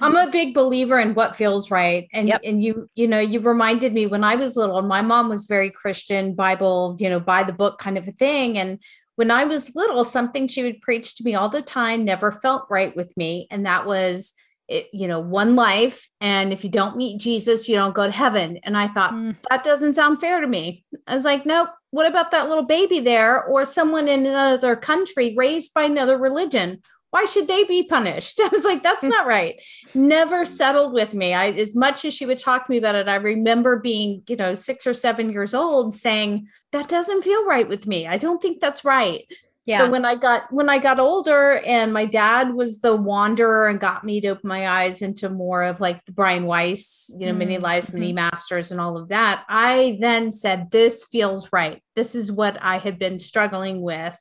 I'm 0.00 0.16
a 0.16 0.30
big 0.30 0.52
believer 0.52 0.98
in 0.98 1.14
what 1.14 1.34
feels 1.34 1.70
right 1.70 2.08
and 2.12 2.28
yep. 2.28 2.40
and 2.44 2.62
you 2.62 2.88
you 2.94 3.08
know 3.08 3.20
you 3.20 3.40
reminded 3.40 3.94
me 3.94 4.06
when 4.06 4.22
i 4.22 4.36
was 4.36 4.54
little 4.54 4.78
and 4.78 4.86
my 4.86 5.00
mom 5.00 5.30
was 5.30 5.46
very 5.46 5.70
christian 5.70 6.34
bible 6.34 6.94
you 6.98 7.08
know 7.08 7.18
by 7.18 7.42
the 7.42 7.54
book 7.54 7.78
kind 7.78 7.96
of 7.96 8.06
a 8.06 8.12
thing 8.12 8.58
and 8.58 8.78
when 9.16 9.30
I 9.30 9.44
was 9.44 9.74
little, 9.74 10.04
something 10.04 10.46
she 10.46 10.62
would 10.62 10.80
preach 10.80 11.16
to 11.16 11.24
me 11.24 11.34
all 11.34 11.48
the 11.48 11.62
time 11.62 12.04
never 12.04 12.32
felt 12.32 12.66
right 12.70 12.94
with 12.96 13.16
me. 13.16 13.46
And 13.50 13.66
that 13.66 13.86
was, 13.86 14.32
it, 14.68 14.88
you 14.92 15.06
know, 15.06 15.20
one 15.20 15.56
life. 15.56 16.08
And 16.20 16.52
if 16.52 16.64
you 16.64 16.70
don't 16.70 16.96
meet 16.96 17.20
Jesus, 17.20 17.68
you 17.68 17.76
don't 17.76 17.94
go 17.94 18.06
to 18.06 18.12
heaven. 18.12 18.58
And 18.62 18.76
I 18.76 18.88
thought, 18.88 19.12
mm. 19.12 19.36
that 19.50 19.62
doesn't 19.62 19.94
sound 19.94 20.20
fair 20.20 20.40
to 20.40 20.46
me. 20.46 20.84
I 21.06 21.14
was 21.14 21.24
like, 21.24 21.46
nope. 21.46 21.68
What 21.90 22.08
about 22.08 22.32
that 22.32 22.48
little 22.48 22.64
baby 22.64 22.98
there 22.98 23.44
or 23.44 23.64
someone 23.64 24.08
in 24.08 24.26
another 24.26 24.74
country 24.74 25.34
raised 25.36 25.72
by 25.74 25.84
another 25.84 26.18
religion? 26.18 26.80
Why 27.14 27.26
should 27.26 27.46
they 27.46 27.62
be 27.62 27.84
punished? 27.84 28.40
I 28.42 28.48
was 28.48 28.64
like, 28.64 28.82
that's 28.82 29.04
not 29.04 29.24
right. 29.24 29.62
Never 29.94 30.44
settled 30.44 30.92
with 30.92 31.14
me. 31.14 31.32
I, 31.32 31.50
as 31.50 31.76
much 31.76 32.04
as 32.04 32.12
she 32.12 32.26
would 32.26 32.40
talk 32.40 32.66
to 32.66 32.72
me 32.72 32.78
about 32.78 32.96
it, 32.96 33.06
I 33.06 33.14
remember 33.14 33.78
being, 33.78 34.24
you 34.28 34.34
know, 34.34 34.52
six 34.52 34.84
or 34.84 34.94
seven 34.94 35.30
years 35.30 35.54
old 35.54 35.94
saying, 35.94 36.48
that 36.72 36.88
doesn't 36.88 37.22
feel 37.22 37.46
right 37.46 37.68
with 37.68 37.86
me. 37.86 38.08
I 38.08 38.16
don't 38.16 38.42
think 38.42 38.58
that's 38.58 38.84
right. 38.84 39.24
Yeah. 39.64 39.78
So 39.78 39.90
when 39.92 40.04
I 40.04 40.16
got 40.16 40.52
when 40.52 40.68
I 40.68 40.78
got 40.78 40.98
older 40.98 41.58
and 41.64 41.92
my 41.92 42.04
dad 42.04 42.52
was 42.52 42.80
the 42.80 42.96
wanderer 42.96 43.68
and 43.68 43.80
got 43.80 44.02
me 44.02 44.20
to 44.20 44.30
open 44.30 44.48
my 44.48 44.68
eyes 44.68 45.00
into 45.00 45.30
more 45.30 45.62
of 45.62 45.80
like 45.80 46.04
the 46.06 46.12
Brian 46.12 46.44
Weiss, 46.44 47.10
you 47.16 47.26
know, 47.26 47.32
mm-hmm. 47.32 47.38
many 47.38 47.58
lives, 47.58 47.92
many 47.92 48.08
mm-hmm. 48.08 48.28
masters 48.28 48.72
and 48.72 48.80
all 48.80 48.98
of 48.98 49.08
that, 49.08 49.44
I 49.48 49.98
then 50.00 50.32
said, 50.32 50.70
This 50.72 51.04
feels 51.04 51.50
right. 51.52 51.80
This 51.94 52.16
is 52.16 52.30
what 52.32 52.58
I 52.60 52.78
had 52.78 52.98
been 52.98 53.20
struggling 53.20 53.80
with. 53.80 54.14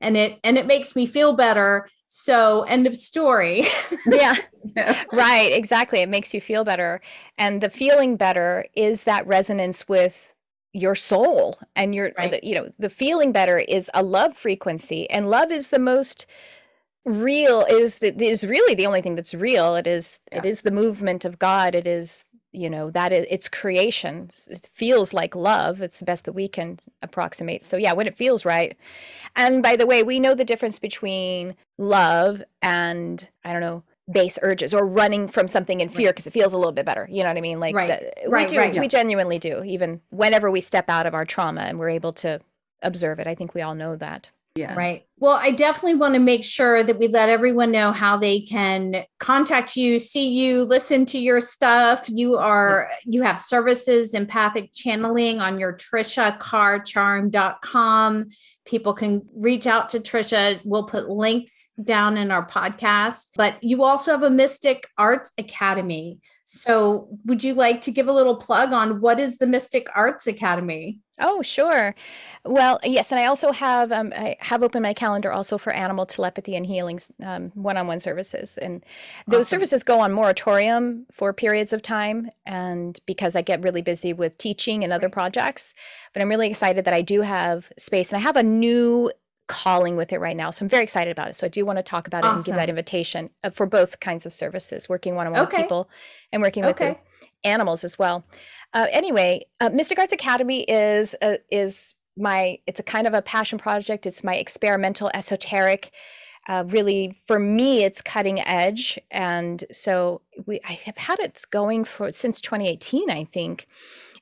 And 0.00 0.16
it 0.16 0.40
and 0.42 0.58
it 0.58 0.66
makes 0.66 0.96
me 0.96 1.06
feel 1.06 1.34
better 1.34 1.88
so, 2.14 2.60
end 2.64 2.86
of 2.86 2.94
story. 2.94 3.62
yeah. 4.06 4.36
Right. 5.14 5.50
Exactly. 5.50 6.00
It 6.00 6.10
makes 6.10 6.34
you 6.34 6.42
feel 6.42 6.62
better. 6.62 7.00
And 7.38 7.62
the 7.62 7.70
feeling 7.70 8.16
better 8.16 8.66
is 8.74 9.04
that 9.04 9.26
resonance 9.26 9.88
with 9.88 10.34
your 10.74 10.94
soul 10.94 11.58
and 11.74 11.94
your, 11.94 12.12
right. 12.18 12.32
the, 12.32 12.40
you 12.46 12.54
know, 12.54 12.70
the 12.78 12.90
feeling 12.90 13.32
better 13.32 13.58
is 13.58 13.90
a 13.94 14.02
love 14.02 14.36
frequency. 14.36 15.08
And 15.08 15.30
love 15.30 15.50
is 15.50 15.70
the 15.70 15.78
most 15.78 16.26
real 17.06 17.62
is 17.62 17.96
the, 17.96 18.14
is 18.22 18.44
really 18.44 18.74
the 18.74 18.86
only 18.86 19.00
thing 19.00 19.14
that's 19.14 19.32
real 19.32 19.74
it 19.74 19.86
is 19.86 20.20
yeah. 20.30 20.38
it 20.38 20.44
is 20.44 20.60
the 20.60 20.70
movement 20.70 21.24
of 21.24 21.36
god 21.40 21.74
it 21.74 21.84
is 21.84 22.20
you 22.52 22.70
know 22.70 22.90
that 22.90 23.12
is, 23.12 23.26
it's 23.30 23.48
creation. 23.48 24.30
It 24.48 24.68
feels 24.72 25.12
like 25.12 25.34
love. 25.34 25.80
It's 25.80 25.98
the 25.98 26.04
best 26.04 26.24
that 26.24 26.32
we 26.32 26.48
can 26.48 26.78
approximate. 27.02 27.64
So 27.64 27.76
yeah 27.76 27.92
when 27.92 28.06
it 28.06 28.16
feels 28.16 28.44
right. 28.44 28.76
And 29.36 29.62
by 29.62 29.76
the 29.76 29.86
way 29.86 30.02
we 30.02 30.20
know 30.20 30.34
the 30.34 30.44
difference 30.44 30.78
between 30.78 31.56
love 31.78 32.42
and 32.60 33.28
i 33.44 33.52
don't 33.52 33.62
know 33.62 33.82
base 34.10 34.38
urges 34.42 34.74
or 34.74 34.86
running 34.86 35.26
from 35.26 35.48
something 35.48 35.80
in 35.80 35.88
fear 35.88 36.10
because 36.10 36.26
it 36.26 36.32
feels 36.32 36.52
a 36.52 36.56
little 36.56 36.72
bit 36.72 36.84
better. 36.84 37.08
You 37.10 37.22
know 37.22 37.30
what 37.30 37.38
i 37.38 37.40
mean? 37.40 37.60
Like 37.60 37.74
right. 37.74 37.88
The, 37.88 38.28
right, 38.28 38.48
we 38.48 38.54
do 38.54 38.58
right, 38.58 38.74
yeah. 38.74 38.80
we 38.80 38.88
genuinely 38.88 39.38
do 39.38 39.62
even 39.64 40.00
whenever 40.10 40.50
we 40.50 40.60
step 40.60 40.90
out 40.90 41.06
of 41.06 41.14
our 41.14 41.24
trauma 41.24 41.62
and 41.62 41.78
we're 41.78 41.90
able 41.90 42.12
to 42.14 42.40
observe 42.82 43.18
it. 43.18 43.26
I 43.26 43.34
think 43.34 43.54
we 43.54 43.62
all 43.62 43.74
know 43.74 43.96
that. 43.96 44.30
Yeah. 44.54 44.74
Right. 44.74 45.06
Well, 45.22 45.38
I 45.40 45.52
definitely 45.52 45.94
want 45.94 46.12
to 46.14 46.20
make 46.20 46.44
sure 46.44 46.82
that 46.82 46.98
we 46.98 47.06
let 47.06 47.28
everyone 47.28 47.70
know 47.70 47.92
how 47.92 48.16
they 48.16 48.40
can 48.40 49.04
contact 49.20 49.76
you, 49.76 50.00
see 50.00 50.30
you, 50.30 50.64
listen 50.64 51.06
to 51.06 51.16
your 51.16 51.40
stuff. 51.40 52.06
You 52.08 52.38
are 52.38 52.90
you 53.04 53.22
have 53.22 53.38
services 53.38 54.14
empathic 54.14 54.70
channeling 54.74 55.40
on 55.40 55.60
your 55.60 55.76
trishacarrcharm.com. 55.76 58.30
People 58.64 58.94
can 58.94 59.22
reach 59.36 59.68
out 59.68 59.90
to 59.90 60.00
Tricia. 60.00 60.60
We'll 60.64 60.86
put 60.86 61.08
links 61.08 61.70
down 61.84 62.16
in 62.16 62.32
our 62.32 62.44
podcast. 62.44 63.28
But 63.36 63.62
you 63.62 63.84
also 63.84 64.10
have 64.10 64.24
a 64.24 64.30
Mystic 64.30 64.88
Arts 64.98 65.30
Academy. 65.38 66.18
So, 66.44 67.08
would 67.24 67.44
you 67.44 67.54
like 67.54 67.82
to 67.82 67.92
give 67.92 68.08
a 68.08 68.12
little 68.12 68.36
plug 68.36 68.72
on 68.72 69.00
what 69.00 69.20
is 69.20 69.38
the 69.38 69.46
Mystic 69.46 69.86
Arts 69.94 70.26
Academy? 70.26 70.98
Oh, 71.18 71.42
sure. 71.42 71.94
Well, 72.44 72.80
yes, 72.82 73.12
and 73.12 73.20
I 73.20 73.26
also 73.26 73.52
have 73.52 73.92
um, 73.92 74.12
I 74.14 74.36
have 74.40 74.62
opened 74.62 74.82
my 74.82 74.92
calendar 74.92 75.11
also 75.32 75.58
for 75.58 75.72
animal 75.72 76.06
telepathy 76.06 76.56
and 76.56 76.66
healing 76.66 77.00
um, 77.22 77.50
one-on-one 77.54 78.00
services, 78.00 78.58
and 78.58 78.84
those 79.26 79.46
awesome. 79.46 79.56
services 79.56 79.82
go 79.82 80.00
on 80.00 80.12
moratorium 80.12 81.06
for 81.12 81.32
periods 81.32 81.72
of 81.72 81.82
time, 81.82 82.30
and 82.46 82.98
because 83.06 83.36
I 83.36 83.42
get 83.42 83.62
really 83.62 83.82
busy 83.82 84.12
with 84.12 84.38
teaching 84.38 84.84
and 84.84 84.92
other 84.92 85.08
projects, 85.08 85.74
but 86.12 86.22
I'm 86.22 86.28
really 86.28 86.48
excited 86.48 86.84
that 86.84 86.94
I 86.94 87.02
do 87.02 87.22
have 87.22 87.72
space, 87.78 88.10
and 88.10 88.16
I 88.16 88.22
have 88.22 88.36
a 88.36 88.42
new 88.42 89.12
calling 89.48 89.96
with 89.96 90.12
it 90.12 90.20
right 90.20 90.36
now. 90.36 90.50
So 90.50 90.64
I'm 90.64 90.68
very 90.68 90.82
excited 90.82 91.10
about 91.10 91.28
it. 91.28 91.36
So 91.36 91.46
I 91.46 91.48
do 91.48 91.66
want 91.66 91.78
to 91.78 91.82
talk 91.82 92.06
about 92.06 92.24
awesome. 92.24 92.30
it 92.30 92.36
and 92.36 92.44
give 92.46 92.54
that 92.54 92.68
invitation 92.68 93.30
uh, 93.44 93.50
for 93.50 93.66
both 93.66 94.00
kinds 94.00 94.24
of 94.24 94.32
services, 94.32 94.88
working 94.88 95.14
one 95.14 95.26
on 95.26 95.32
one 95.32 95.42
with 95.42 95.50
people 95.50 95.90
and 96.32 96.40
working 96.40 96.64
with 96.64 96.76
okay. 96.76 96.98
animals 97.44 97.84
as 97.84 97.98
well. 97.98 98.24
Uh, 98.72 98.86
anyway, 98.90 99.44
uh, 99.60 99.68
Mystic 99.68 99.98
Arts 99.98 100.12
Academy 100.12 100.62
is 100.62 101.14
uh, 101.20 101.36
is 101.50 101.92
my 102.16 102.58
it's 102.66 102.80
a 102.80 102.84
kind 102.84 103.06
of 103.06 103.14
a 103.14 103.22
passion 103.22 103.58
project. 103.58 104.06
It's 104.06 104.24
my 104.24 104.36
experimental 104.36 105.10
esoteric. 105.14 105.90
Uh, 106.48 106.64
really, 106.66 107.14
for 107.26 107.38
me, 107.38 107.84
it's 107.84 108.02
cutting 108.02 108.40
edge, 108.40 108.98
and 109.10 109.64
so 109.70 110.22
we 110.46 110.60
I 110.64 110.72
have 110.72 110.98
had 110.98 111.20
it 111.20 111.40
going 111.50 111.84
for 111.84 112.10
since 112.12 112.40
2018, 112.40 113.10
I 113.10 113.24
think, 113.24 113.68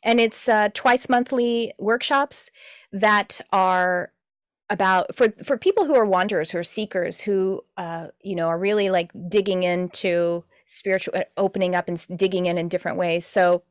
and 0.03 0.21
it's 0.21 0.49
uh, 0.49 0.69
twice 0.75 1.09
monthly 1.09 1.73
workshops 1.79 2.51
that 2.93 3.41
are 3.53 4.13
about 4.71 5.15
for 5.15 5.31
for 5.45 5.59
people 5.59 5.85
who 5.85 5.97
are 5.97 6.07
wanderers 6.07 6.51
who 6.51 6.59
are 6.59 6.65
seekers 6.65 7.21
who 7.21 7.61
uh 7.77 8.07
you 8.23 8.37
know 8.37 8.47
are 8.47 8.59
really 8.59 8.89
like 8.89 9.11
digging 9.29 9.65
into 9.65 10.45
spiritual 10.65 11.13
uh, 11.17 11.25
opening 11.37 11.75
up 11.75 11.89
and 11.89 12.07
digging 12.17 12.47
in 12.47 12.57
in 12.57 12.69
different 12.69 12.97
ways 12.97 13.27
so 13.27 13.65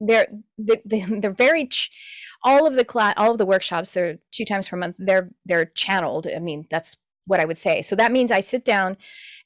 they're 0.00 0.28
they're 0.84 1.30
very 1.30 1.66
ch- 1.66 1.90
all 2.42 2.66
of 2.66 2.74
the 2.74 2.84
class 2.84 3.14
all 3.16 3.32
of 3.32 3.38
the 3.38 3.46
workshops 3.46 3.92
they're 3.92 4.18
two 4.30 4.44
times 4.44 4.68
per 4.68 4.76
month 4.76 4.96
they're 4.98 5.30
they're 5.44 5.66
channeled 5.66 6.26
i 6.26 6.38
mean 6.38 6.66
that's 6.70 6.96
what 7.26 7.40
i 7.40 7.44
would 7.44 7.58
say 7.58 7.82
so 7.82 7.96
that 7.96 8.12
means 8.12 8.30
i 8.30 8.40
sit 8.40 8.64
down 8.64 8.96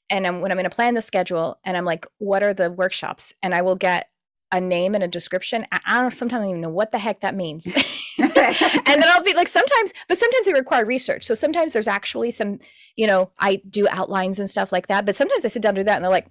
and 0.09 0.25
I'm, 0.25 0.41
when 0.41 0.51
i'm 0.51 0.57
going 0.57 0.69
to 0.69 0.75
plan 0.75 0.95
the 0.95 1.01
schedule 1.01 1.59
and 1.63 1.77
i'm 1.77 1.85
like 1.85 2.05
what 2.17 2.43
are 2.43 2.53
the 2.53 2.71
workshops 2.71 3.33
and 3.43 3.53
i 3.53 3.61
will 3.61 3.75
get 3.75 4.09
a 4.51 4.59
name 4.59 4.95
and 4.95 5.03
a 5.03 5.07
description. 5.07 5.65
I 5.71 6.01
don't 6.01 6.13
sometimes 6.13 6.39
I 6.39 6.43
don't 6.43 6.49
even 6.49 6.61
know 6.61 6.69
what 6.69 6.91
the 6.91 6.99
heck 6.99 7.21
that 7.21 7.35
means. 7.35 7.67
and 8.17 8.35
then 8.35 9.05
I'll 9.07 9.23
be 9.23 9.33
like, 9.33 9.47
sometimes, 9.47 9.93
but 10.07 10.17
sometimes 10.17 10.45
they 10.45 10.53
require 10.53 10.85
research. 10.85 11.23
So 11.23 11.35
sometimes 11.35 11.73
there's 11.73 11.87
actually 11.87 12.31
some, 12.31 12.59
you 12.95 13.07
know, 13.07 13.31
I 13.39 13.61
do 13.69 13.87
outlines 13.89 14.39
and 14.39 14.49
stuff 14.49 14.71
like 14.71 14.87
that. 14.87 15.05
But 15.05 15.15
sometimes 15.15 15.45
I 15.45 15.47
sit 15.47 15.61
down 15.61 15.75
to 15.75 15.81
do 15.81 15.85
that 15.85 15.95
and 15.95 16.03
they're 16.03 16.11
like, 16.11 16.27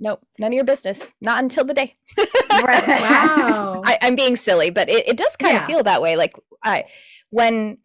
nope, 0.00 0.26
none 0.38 0.52
of 0.52 0.54
your 0.54 0.64
business. 0.64 1.12
Not 1.20 1.42
until 1.42 1.64
the 1.64 1.74
day. 1.74 1.96
wow. 2.18 3.82
I, 3.84 3.98
am 4.00 4.16
being 4.16 4.36
silly, 4.36 4.70
but 4.70 4.88
it, 4.88 5.06
it 5.06 5.16
does 5.16 5.36
kind 5.36 5.54
yeah. 5.54 5.60
of 5.60 5.66
feel 5.66 5.82
that 5.84 6.02
way. 6.02 6.16
Like 6.16 6.34
I, 6.64 6.84
when 7.30 7.78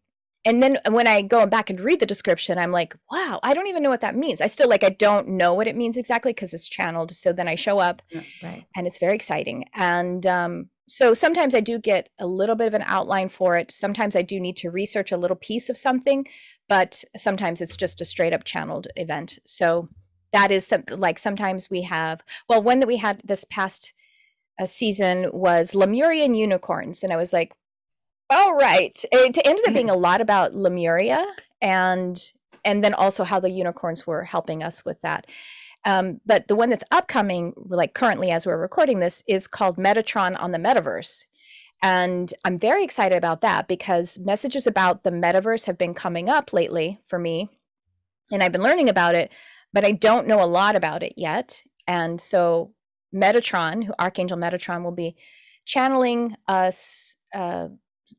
and 0.45 0.61
then 0.61 0.77
when 0.89 1.07
I 1.07 1.23
go 1.23 1.47
back 1.47 1.71
and 1.71 1.79
read 1.79 1.99
the 1.99 2.05
description, 2.05 2.59
I'm 2.59 2.71
like, 2.71 2.95
wow, 3.11 3.39
I 3.41 3.55
don't 3.55 3.65
even 3.67 3.81
know 3.81 3.89
what 3.89 4.01
that 4.01 4.15
means. 4.15 4.41
I 4.41 4.45
still 4.45 4.69
like, 4.69 4.83
I 4.83 4.91
don't 4.91 5.27
know 5.27 5.55
what 5.55 5.67
it 5.67 5.75
means 5.75 5.97
exactly 5.97 6.33
because 6.33 6.53
it's 6.53 6.67
channeled. 6.67 7.15
So 7.15 7.33
then 7.33 7.47
I 7.47 7.55
show 7.55 7.79
up 7.79 8.03
right. 8.43 8.65
and 8.75 8.85
it's 8.85 8.99
very 8.99 9.15
exciting. 9.15 9.65
And 9.73 10.23
um, 10.27 10.69
so 10.87 11.15
sometimes 11.15 11.55
I 11.55 11.61
do 11.61 11.79
get 11.79 12.09
a 12.19 12.27
little 12.27 12.55
bit 12.55 12.67
of 12.67 12.75
an 12.75 12.83
outline 12.85 13.29
for 13.29 13.57
it. 13.57 13.71
Sometimes 13.71 14.15
I 14.15 14.21
do 14.21 14.39
need 14.39 14.55
to 14.57 14.69
research 14.69 15.11
a 15.11 15.17
little 15.17 15.35
piece 15.35 15.67
of 15.67 15.77
something, 15.77 16.27
but 16.69 17.03
sometimes 17.17 17.59
it's 17.59 17.75
just 17.75 17.99
a 17.99 18.05
straight 18.05 18.33
up 18.33 18.43
channeled 18.43 18.87
event. 18.95 19.39
So 19.45 19.89
that 20.35 20.51
is 20.51 20.67
some, 20.67 20.83
like 20.89 21.17
sometimes 21.17 21.69
we 21.69 21.83
have, 21.83 22.21
well, 22.49 22.61
one 22.61 22.81
that 22.81 22.87
we 22.87 22.97
had 22.97 23.21
this 23.23 23.45
past 23.45 23.93
uh, 24.59 24.65
season 24.65 25.29
was 25.31 25.73
Lemurian 25.73 26.35
unicorns. 26.35 27.03
And 27.03 27.13
I 27.13 27.15
was 27.15 27.31
like, 27.31 27.53
all 28.29 28.53
right. 28.53 29.03
It 29.13 29.37
ended 29.45 29.65
up 29.65 29.73
being 29.73 29.89
a 29.89 29.95
lot 29.95 30.19
about 30.19 30.53
Lemuria 30.53 31.25
and 31.61 32.21
and 32.65 32.83
then 32.83 32.93
also 32.95 33.23
how 33.23 33.39
the 33.39 33.51
unicorns 33.51 34.07
were 34.07 34.23
helping 34.23 34.61
us 34.63 34.83
with 34.83 34.99
that. 35.03 35.27
Um, 35.85 36.19
but 36.25 36.47
the 36.47 36.55
one 36.55 36.71
that's 36.71 36.83
upcoming, 36.91 37.53
like 37.55 37.93
currently 37.93 38.31
as 38.31 38.45
we're 38.45 38.59
recording 38.59 38.99
this, 38.99 39.23
is 39.27 39.47
called 39.47 39.77
Metatron 39.77 40.35
on 40.41 40.51
the 40.51 40.57
Metaverse. 40.57 41.25
And 41.83 42.33
I'm 42.43 42.57
very 42.57 42.83
excited 42.83 43.15
about 43.15 43.41
that 43.41 43.67
because 43.67 44.19
messages 44.19 44.65
about 44.65 45.03
the 45.03 45.11
metaverse 45.11 45.67
have 45.67 45.77
been 45.77 45.93
coming 45.93 46.27
up 46.27 46.51
lately 46.51 46.99
for 47.07 47.19
me. 47.19 47.49
And 48.31 48.41
I've 48.41 48.51
been 48.51 48.63
learning 48.63 48.89
about 48.89 49.13
it, 49.13 49.31
but 49.75 49.85
I 49.85 49.91
don't 49.91 50.25
know 50.25 50.41
a 50.41 50.47
lot 50.47 50.77
about 50.77 51.03
it 51.03 51.13
yet. 51.17 51.61
And 51.85 52.19
so 52.19 52.73
Metatron, 53.13 53.83
who 53.83 53.93
Archangel 53.99 54.37
Metatron 54.37 54.83
will 54.83 54.93
be 54.93 55.17
channeling 55.65 56.37
us 56.47 57.15
uh, 57.35 57.67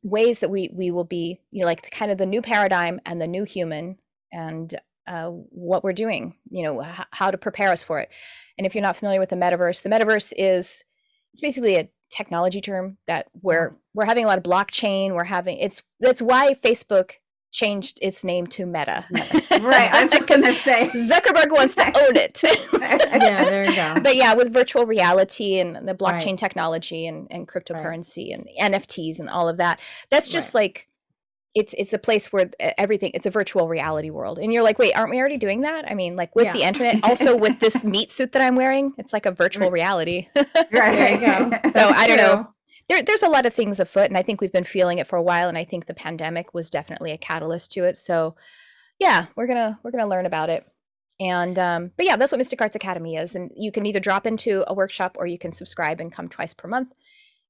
ways 0.03 0.39
that 0.39 0.51
we 0.51 0.69
we 0.73 0.91
will 0.91 1.03
be, 1.03 1.41
you 1.49 1.61
know, 1.61 1.65
like 1.65 1.89
kind 1.89 2.11
of 2.11 2.19
the 2.19 2.27
new 2.27 2.43
paradigm 2.43 3.01
and 3.05 3.19
the 3.19 3.27
new 3.27 3.43
human 3.43 3.97
and 4.31 4.79
uh, 5.07 5.25
what 5.25 5.83
we're 5.83 5.93
doing, 5.93 6.35
you 6.49 6.61
know, 6.61 6.83
h- 6.83 7.07
how 7.11 7.31
to 7.31 7.37
prepare 7.37 7.71
us 7.71 7.83
for 7.83 7.99
it. 7.99 8.09
And 8.57 8.67
if 8.67 8.75
you're 8.75 8.83
not 8.83 8.97
familiar 8.97 9.19
with 9.19 9.29
the 9.29 9.35
metaverse, 9.35 9.81
the 9.81 9.89
metaverse 9.89 10.33
is 10.37 10.83
it's 11.33 11.41
basically 11.41 11.75
a 11.77 11.89
technology 12.11 12.61
term 12.61 12.97
that 13.07 13.27
we're 13.41 13.69
mm-hmm. 13.69 13.77
we're 13.95 14.05
having 14.05 14.25
a 14.25 14.27
lot 14.27 14.37
of 14.37 14.43
blockchain. 14.43 15.15
We're 15.15 15.23
having 15.23 15.57
it's 15.57 15.81
that's 15.99 16.21
why 16.21 16.53
Facebook 16.53 17.13
changed 17.57 17.97
its 18.03 18.23
name 18.23 18.45
to 18.45 18.67
Meta. 18.67 19.05
right. 19.11 19.91
I 19.91 20.01
was 20.01 20.11
just 20.17 20.29
going 20.29 20.43
to 20.43 20.53
say 20.53 20.89
Zuckerberg 20.89 21.51
wants 21.51 21.75
to 21.75 21.85
own 21.87 22.15
it. 22.15 22.41
yeah, 22.43 23.45
there 23.45 23.65
you 23.65 23.75
go. 23.75 23.95
But 24.07 24.15
yeah, 24.15 24.35
with 24.35 24.53
virtual 24.53 24.85
reality 24.85 25.57
and 25.57 25.87
the 25.87 25.93
blockchain 25.93 26.25
right. 26.25 26.37
technology 26.37 27.07
and, 27.07 27.27
and 27.31 27.47
cryptocurrency 27.47 28.29
right. 28.31 28.47
and 28.59 28.73
NFTs 28.73 29.19
and 29.19 29.29
all 29.29 29.49
of 29.49 29.57
that, 29.57 29.79
that's 30.11 30.29
just 30.29 30.53
right. 30.53 30.61
like 30.61 30.87
it's 31.55 31.73
it's 31.77 31.93
a 31.93 31.97
place 31.97 32.31
where 32.31 32.51
everything 32.59 33.09
it's 33.15 33.25
a 33.25 33.31
virtual 33.31 33.67
reality 33.67 34.11
world 34.11 34.37
and 34.37 34.53
you're 34.53 34.61
like 34.61 34.77
wait 34.77 34.93
aren't 34.93 35.09
we 35.09 35.17
already 35.17 35.37
doing 35.37 35.61
that 35.61 35.89
i 35.89 35.95
mean 35.95 36.15
like 36.15 36.35
with 36.35 36.45
yeah. 36.45 36.53
the 36.53 36.61
internet 36.61 37.03
also 37.03 37.35
with 37.35 37.59
this 37.59 37.83
meat 37.83 38.11
suit 38.11 38.33
that 38.33 38.43
i'm 38.43 38.55
wearing 38.55 38.93
it's 38.97 39.11
like 39.11 39.25
a 39.25 39.31
virtual 39.31 39.71
reality 39.71 40.27
right 40.35 40.71
there 40.71 41.11
you 41.13 41.19
go 41.19 41.49
so 41.71 41.87
i 41.95 42.05
don't 42.05 42.17
know 42.17 42.47
there, 42.89 43.03
there's 43.03 43.23
a 43.23 43.29
lot 43.29 43.45
of 43.45 43.53
things 43.53 43.79
afoot 43.79 44.05
and 44.05 44.17
i 44.17 44.23
think 44.23 44.41
we've 44.41 44.51
been 44.51 44.63
feeling 44.63 44.97
it 44.97 45.07
for 45.07 45.17
a 45.17 45.23
while 45.23 45.49
and 45.49 45.57
i 45.57 45.65
think 45.65 45.85
the 45.85 45.93
pandemic 45.93 46.53
was 46.53 46.69
definitely 46.69 47.11
a 47.11 47.17
catalyst 47.17 47.71
to 47.71 47.83
it. 47.83 47.97
So 47.97 48.35
yeah 48.99 49.27
we're 49.35 49.47
gonna 49.47 49.79
we're 49.83 49.91
gonna 49.91 50.07
learn 50.07 50.25
about 50.25 50.49
it. 50.49 50.65
And 51.19 51.57
um, 51.57 51.91
but 51.97 52.05
yeah 52.05 52.15
that's 52.15 52.31
what 52.31 52.37
mystic 52.37 52.61
arts 52.61 52.75
academy 52.75 53.15
is. 53.15 53.35
And 53.35 53.51
you 53.55 53.71
can 53.71 53.85
either 53.85 53.99
drop 53.99 54.27
into 54.27 54.63
a 54.67 54.73
workshop 54.73 55.15
or 55.19 55.25
you 55.25 55.39
can 55.39 55.51
subscribe 55.51 55.99
and 55.99 56.11
come 56.11 56.29
twice 56.29 56.53
per 56.53 56.67
month. 56.67 56.93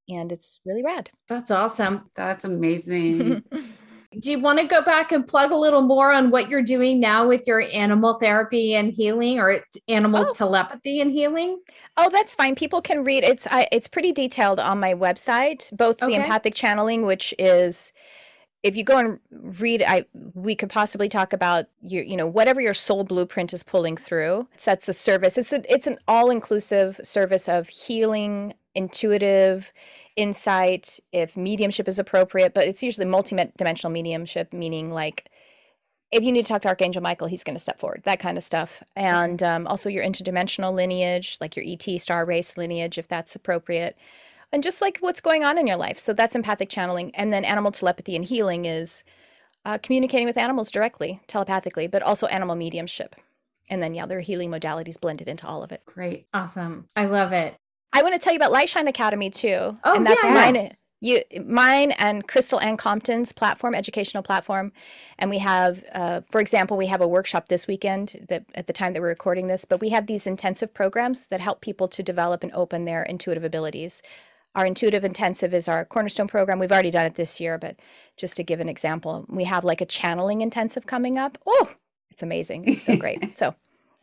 And 0.10 0.32
it's 0.32 0.60
really 0.66 0.84
rad. 0.84 1.12
That's 1.28 1.52
awesome. 1.52 2.10
That's 2.16 2.46
amazing 2.46 3.44
do 4.20 4.32
you 4.32 4.39
want 4.39 4.59
to 4.59 4.65
go 4.65 4.82
back 4.82 5.11
and 5.11 5.26
plug 5.26 5.51
a 5.51 5.55
little 5.55 5.82
more 5.82 6.11
on 6.11 6.32
what 6.32 6.49
you're 6.49 6.63
doing 6.63 6.99
now 6.99 7.28
with 7.28 7.45
your 7.45 7.61
animal 7.74 8.15
therapy 8.15 8.76
and 8.76 8.91
healing 8.91 9.39
or 9.39 9.63
animal 9.88 10.28
oh. 10.30 10.34
telepathy 10.34 10.99
and 11.01 11.11
healing? 11.11 11.59
Oh, 11.97 12.09
that's 12.09 12.36
fine. 12.36 12.55
People 12.55 12.82
can 12.82 13.03
read 13.03 13.24
it's 13.24 13.47
I, 13.47 13.68
it's 13.72 13.88
pretty 13.88 14.11
detailed 14.11 14.59
on 14.59 14.80
my 14.80 14.93
website, 14.93 15.76
both 15.76 16.01
okay. 16.01 16.13
the 16.13 16.22
empathic 16.22 16.55
channeling 16.55 17.05
which 17.05 17.34
is 17.38 17.91
if 18.63 18.76
you 18.76 18.84
go 18.84 18.97
and 18.97 19.20
read 19.59 19.84
I 19.86 20.05
we 20.34 20.55
could 20.55 20.70
possibly 20.70 21.09
talk 21.09 21.32
about 21.34 21.68
your 21.82 22.03
you 22.03 22.18
know 22.18 22.28
whatever 22.28 22.59
your 22.59 22.74
soul 22.74 23.03
blueprint 23.03 23.53
is 23.53 23.63
pulling 23.63 23.97
through. 23.97 24.47
That's 24.63 24.89
a 24.89 24.93
service. 24.93 25.38
It's 25.38 25.53
a, 25.53 25.74
it's 25.74 25.88
an 25.88 25.99
all-inclusive 26.07 26.99
service 27.03 27.47
of 27.47 27.70
healing, 27.70 28.53
intuitive 28.74 29.74
insight, 30.18 30.99
if 31.13 31.38
mediumship 31.38 31.88
is 31.88 31.99
appropriate, 31.99 32.53
but 32.53 32.68
it's 32.68 32.84
usually 32.84 33.05
multi-dimensional 33.05 33.91
mediumship, 33.91 34.51
meaning 34.51 34.91
like 34.91 35.30
if 36.11 36.24
you 36.24 36.32
need 36.32 36.45
to 36.45 36.49
talk 36.49 36.61
to 36.63 36.68
Archangel 36.70 37.01
Michael, 37.01 37.28
he's 37.28 37.43
going 37.43 37.55
to 37.55 37.61
step 37.61 37.80
forward, 37.80 38.01
that 38.05 38.20
kind 38.20 38.38
of 38.38 38.43
stuff. 38.43 38.82
And 38.95 39.43
um, 39.43 39.68
also 39.68 39.89
your 39.89 40.03
interdimensional 40.03 40.74
lineage, 40.74 41.38
like 41.39 41.55
your 41.55 41.65
ET 41.68 42.01
star 42.01 42.26
race 42.26 42.57
lineage, 42.57 42.97
if 42.97 43.07
that's 43.07 43.36
appropriate. 43.36 43.97
And 44.51 44.63
just 44.63 44.82
like 44.82 44.97
what's 44.99 45.20
going 45.20 45.43
on 45.43 45.57
in 45.57 45.68
your 45.68 45.76
life. 45.78 45.99
So 45.99 46.13
that's 46.13 46.36
empathic 46.36 46.70
channeling. 46.70 47.13
And 47.13 47.34
then 47.34 47.43
animal 47.43 47.72
telepathy 47.72 48.15
and 48.15 48.24
healing 48.24 48.65
is 48.65 49.03
uh, 49.65 49.78
communicating 49.84 50.26
with 50.26 50.38
animals 50.38 50.72
directly, 50.72 51.22
telepathically, 51.28 51.88
but 51.88 52.01
also 52.01 52.28
animal 52.28 52.55
mediumship. 52.55 53.15
And 53.70 53.84
then, 53.84 53.93
yeah, 53.93 54.05
there 54.05 54.20
are 54.20 54.22
healing 54.22 54.49
modalities 54.49 54.99
blended 54.99 55.28
into 55.28 55.45
all 55.45 55.61
of 55.61 55.74
it. 55.74 55.82
Great. 55.86 56.28
Awesome. 56.34 56.88
I 56.95 57.03
love 57.03 57.34
it. 57.34 57.57
I 57.94 58.04
want 58.04 58.14
to 58.16 58.20
tell 58.20 58.34
you 58.34 58.38
about 58.38 58.52
Lightshine 58.52 58.88
Academy 58.88 59.30
too. 59.30 59.78
Oh, 59.84 59.96
and 59.96 60.06
that's 60.06 60.22
yes. 60.24 60.54
mine. 60.54 60.72
You, 61.00 61.22
mine 61.46 61.92
and 61.92 62.28
Crystal 62.28 62.60
Ann 62.60 62.76
Compton's 62.76 63.32
platform, 63.32 63.76
educational 63.76 64.24
platform, 64.24 64.72
and 65.20 65.30
we 65.30 65.38
have, 65.38 65.84
uh, 65.94 66.22
for 66.32 66.42
example, 66.42 66.76
we 66.76 66.88
have 66.88 67.02
a 67.02 67.08
workshop 67.08 67.50
this 67.50 67.68
weekend 67.68 68.26
that 68.30 68.46
at 68.56 68.66
the 68.66 68.74
time 68.74 68.94
that 68.94 69.02
we're 69.02 69.10
recording 69.10 69.46
this, 69.46 69.64
but 69.64 69.80
we 69.80 69.90
have 69.90 70.08
these 70.08 70.26
intensive 70.26 70.74
programs 70.74 71.28
that 71.28 71.40
help 71.40 71.62
people 71.62 71.88
to 71.90 72.02
develop 72.02 72.42
and 72.42 72.52
open 72.54 72.86
their 72.86 73.04
intuitive 73.04 73.44
abilities. 73.44 74.02
Our 74.56 74.66
intuitive 74.66 75.04
intensive 75.04 75.54
is 75.54 75.68
our 75.68 75.86
cornerstone 75.86 76.28
program. 76.28 76.58
We've 76.58 76.72
already 76.72 76.90
done 76.90 77.06
it 77.06 77.14
this 77.14 77.40
year, 77.40 77.60
but 77.60 77.76
just 78.18 78.36
to 78.38 78.44
give 78.44 78.60
an 78.60 78.70
example, 78.70 79.24
we 79.30 79.44
have 79.44 79.64
like 79.64 79.82
a 79.82 79.86
channeling 79.86 80.42
intensive 80.42 80.88
coming 80.88 81.20
up. 81.20 81.38
Oh, 81.46 81.70
it's 82.10 82.24
amazing! 82.24 82.64
It's 82.68 82.82
so 82.82 82.98
great. 82.98 83.38
so 83.38 83.54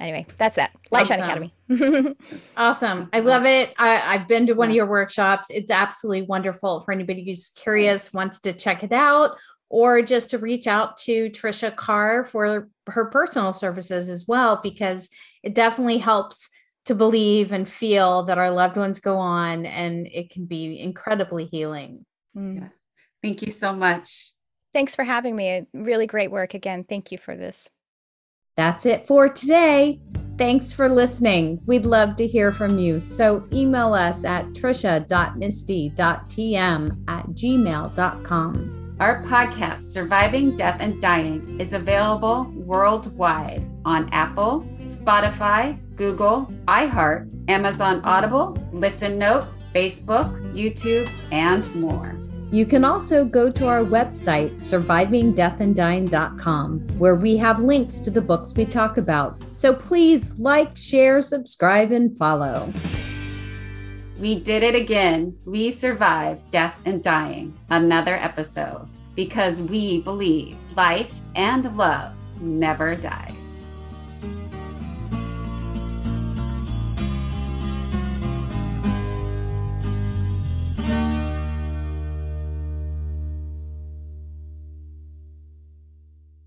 anyway, 0.00 0.26
that's 0.36 0.56
that. 0.56 0.72
Light 0.90 1.02
awesome. 1.02 1.18
Shine 1.18 1.50
Academy. 1.68 2.16
awesome. 2.56 3.08
I 3.12 3.20
love 3.20 3.44
it. 3.44 3.74
I, 3.78 3.96
have 3.96 4.28
been 4.28 4.46
to 4.46 4.54
one 4.54 4.70
of 4.70 4.74
your 4.74 4.86
workshops. 4.86 5.48
It's 5.50 5.70
absolutely 5.70 6.22
wonderful 6.22 6.80
for 6.80 6.92
anybody 6.92 7.24
who's 7.24 7.50
curious, 7.50 8.12
wants 8.12 8.40
to 8.40 8.52
check 8.52 8.82
it 8.82 8.92
out, 8.92 9.36
or 9.68 10.02
just 10.02 10.30
to 10.30 10.38
reach 10.38 10.66
out 10.66 10.96
to 10.98 11.30
Tricia 11.30 11.74
Carr 11.74 12.24
for 12.24 12.68
her 12.88 13.06
personal 13.06 13.52
services 13.52 14.08
as 14.08 14.26
well, 14.26 14.60
because 14.62 15.08
it 15.42 15.54
definitely 15.54 15.98
helps 15.98 16.48
to 16.84 16.94
believe 16.94 17.52
and 17.52 17.68
feel 17.68 18.24
that 18.24 18.38
our 18.38 18.50
loved 18.50 18.76
ones 18.76 18.98
go 18.98 19.16
on 19.16 19.64
and 19.64 20.06
it 20.06 20.30
can 20.30 20.44
be 20.44 20.78
incredibly 20.78 21.46
healing. 21.46 22.04
Mm. 22.36 22.60
Yeah. 22.60 22.68
Thank 23.22 23.40
you 23.40 23.50
so 23.50 23.72
much. 23.72 24.32
Thanks 24.74 24.94
for 24.94 25.04
having 25.04 25.34
me. 25.34 25.66
Really 25.72 26.06
great 26.06 26.30
work 26.30 26.52
again. 26.52 26.84
Thank 26.84 27.10
you 27.10 27.16
for 27.16 27.36
this. 27.36 27.70
That's 28.56 28.86
it 28.86 29.06
for 29.06 29.28
today. 29.28 30.00
Thanks 30.38 30.72
for 30.72 30.88
listening. 30.88 31.60
We'd 31.66 31.84
love 31.86 32.16
to 32.16 32.26
hear 32.26 32.50
from 32.50 32.76
you. 32.78 33.00
So 33.00 33.46
email 33.52 33.94
us 33.94 34.24
at 34.24 34.46
tricia.misty.tm 34.46 37.04
at 37.08 37.26
gmail.com. 37.26 38.96
Our 39.00 39.24
podcast, 39.24 39.92
Surviving 39.92 40.56
Death 40.56 40.80
and 40.80 41.02
Dying, 41.02 41.60
is 41.60 41.72
available 41.72 42.44
worldwide 42.54 43.68
on 43.84 44.08
Apple, 44.12 44.64
Spotify, 44.82 45.76
Google, 45.96 46.46
iHeart, 46.66 47.34
Amazon 47.48 48.00
Audible, 48.04 48.56
Listen 48.72 49.18
Note, 49.18 49.48
Facebook, 49.72 50.32
YouTube, 50.52 51.10
and 51.32 51.74
more. 51.74 52.16
You 52.50 52.66
can 52.66 52.84
also 52.84 53.24
go 53.24 53.50
to 53.50 53.66
our 53.66 53.82
website, 53.82 54.54
survivingdeathanddying.com, 54.60 56.80
where 56.98 57.16
we 57.16 57.36
have 57.36 57.60
links 57.60 57.98
to 58.00 58.10
the 58.10 58.20
books 58.20 58.54
we 58.54 58.64
talk 58.64 58.96
about. 58.96 59.36
So 59.52 59.72
please 59.72 60.38
like, 60.38 60.76
share, 60.76 61.20
subscribe, 61.22 61.90
and 61.90 62.16
follow. 62.16 62.72
We 64.20 64.38
did 64.38 64.62
it 64.62 64.76
again. 64.76 65.36
We 65.44 65.72
survived 65.72 66.48
death 66.50 66.80
and 66.84 67.02
dying. 67.02 67.58
Another 67.70 68.14
episode. 68.14 68.88
Because 69.16 69.60
we 69.60 70.02
believe 70.02 70.56
life 70.76 71.20
and 71.34 71.76
love 71.76 72.12
never 72.40 72.94
dies. 72.94 73.43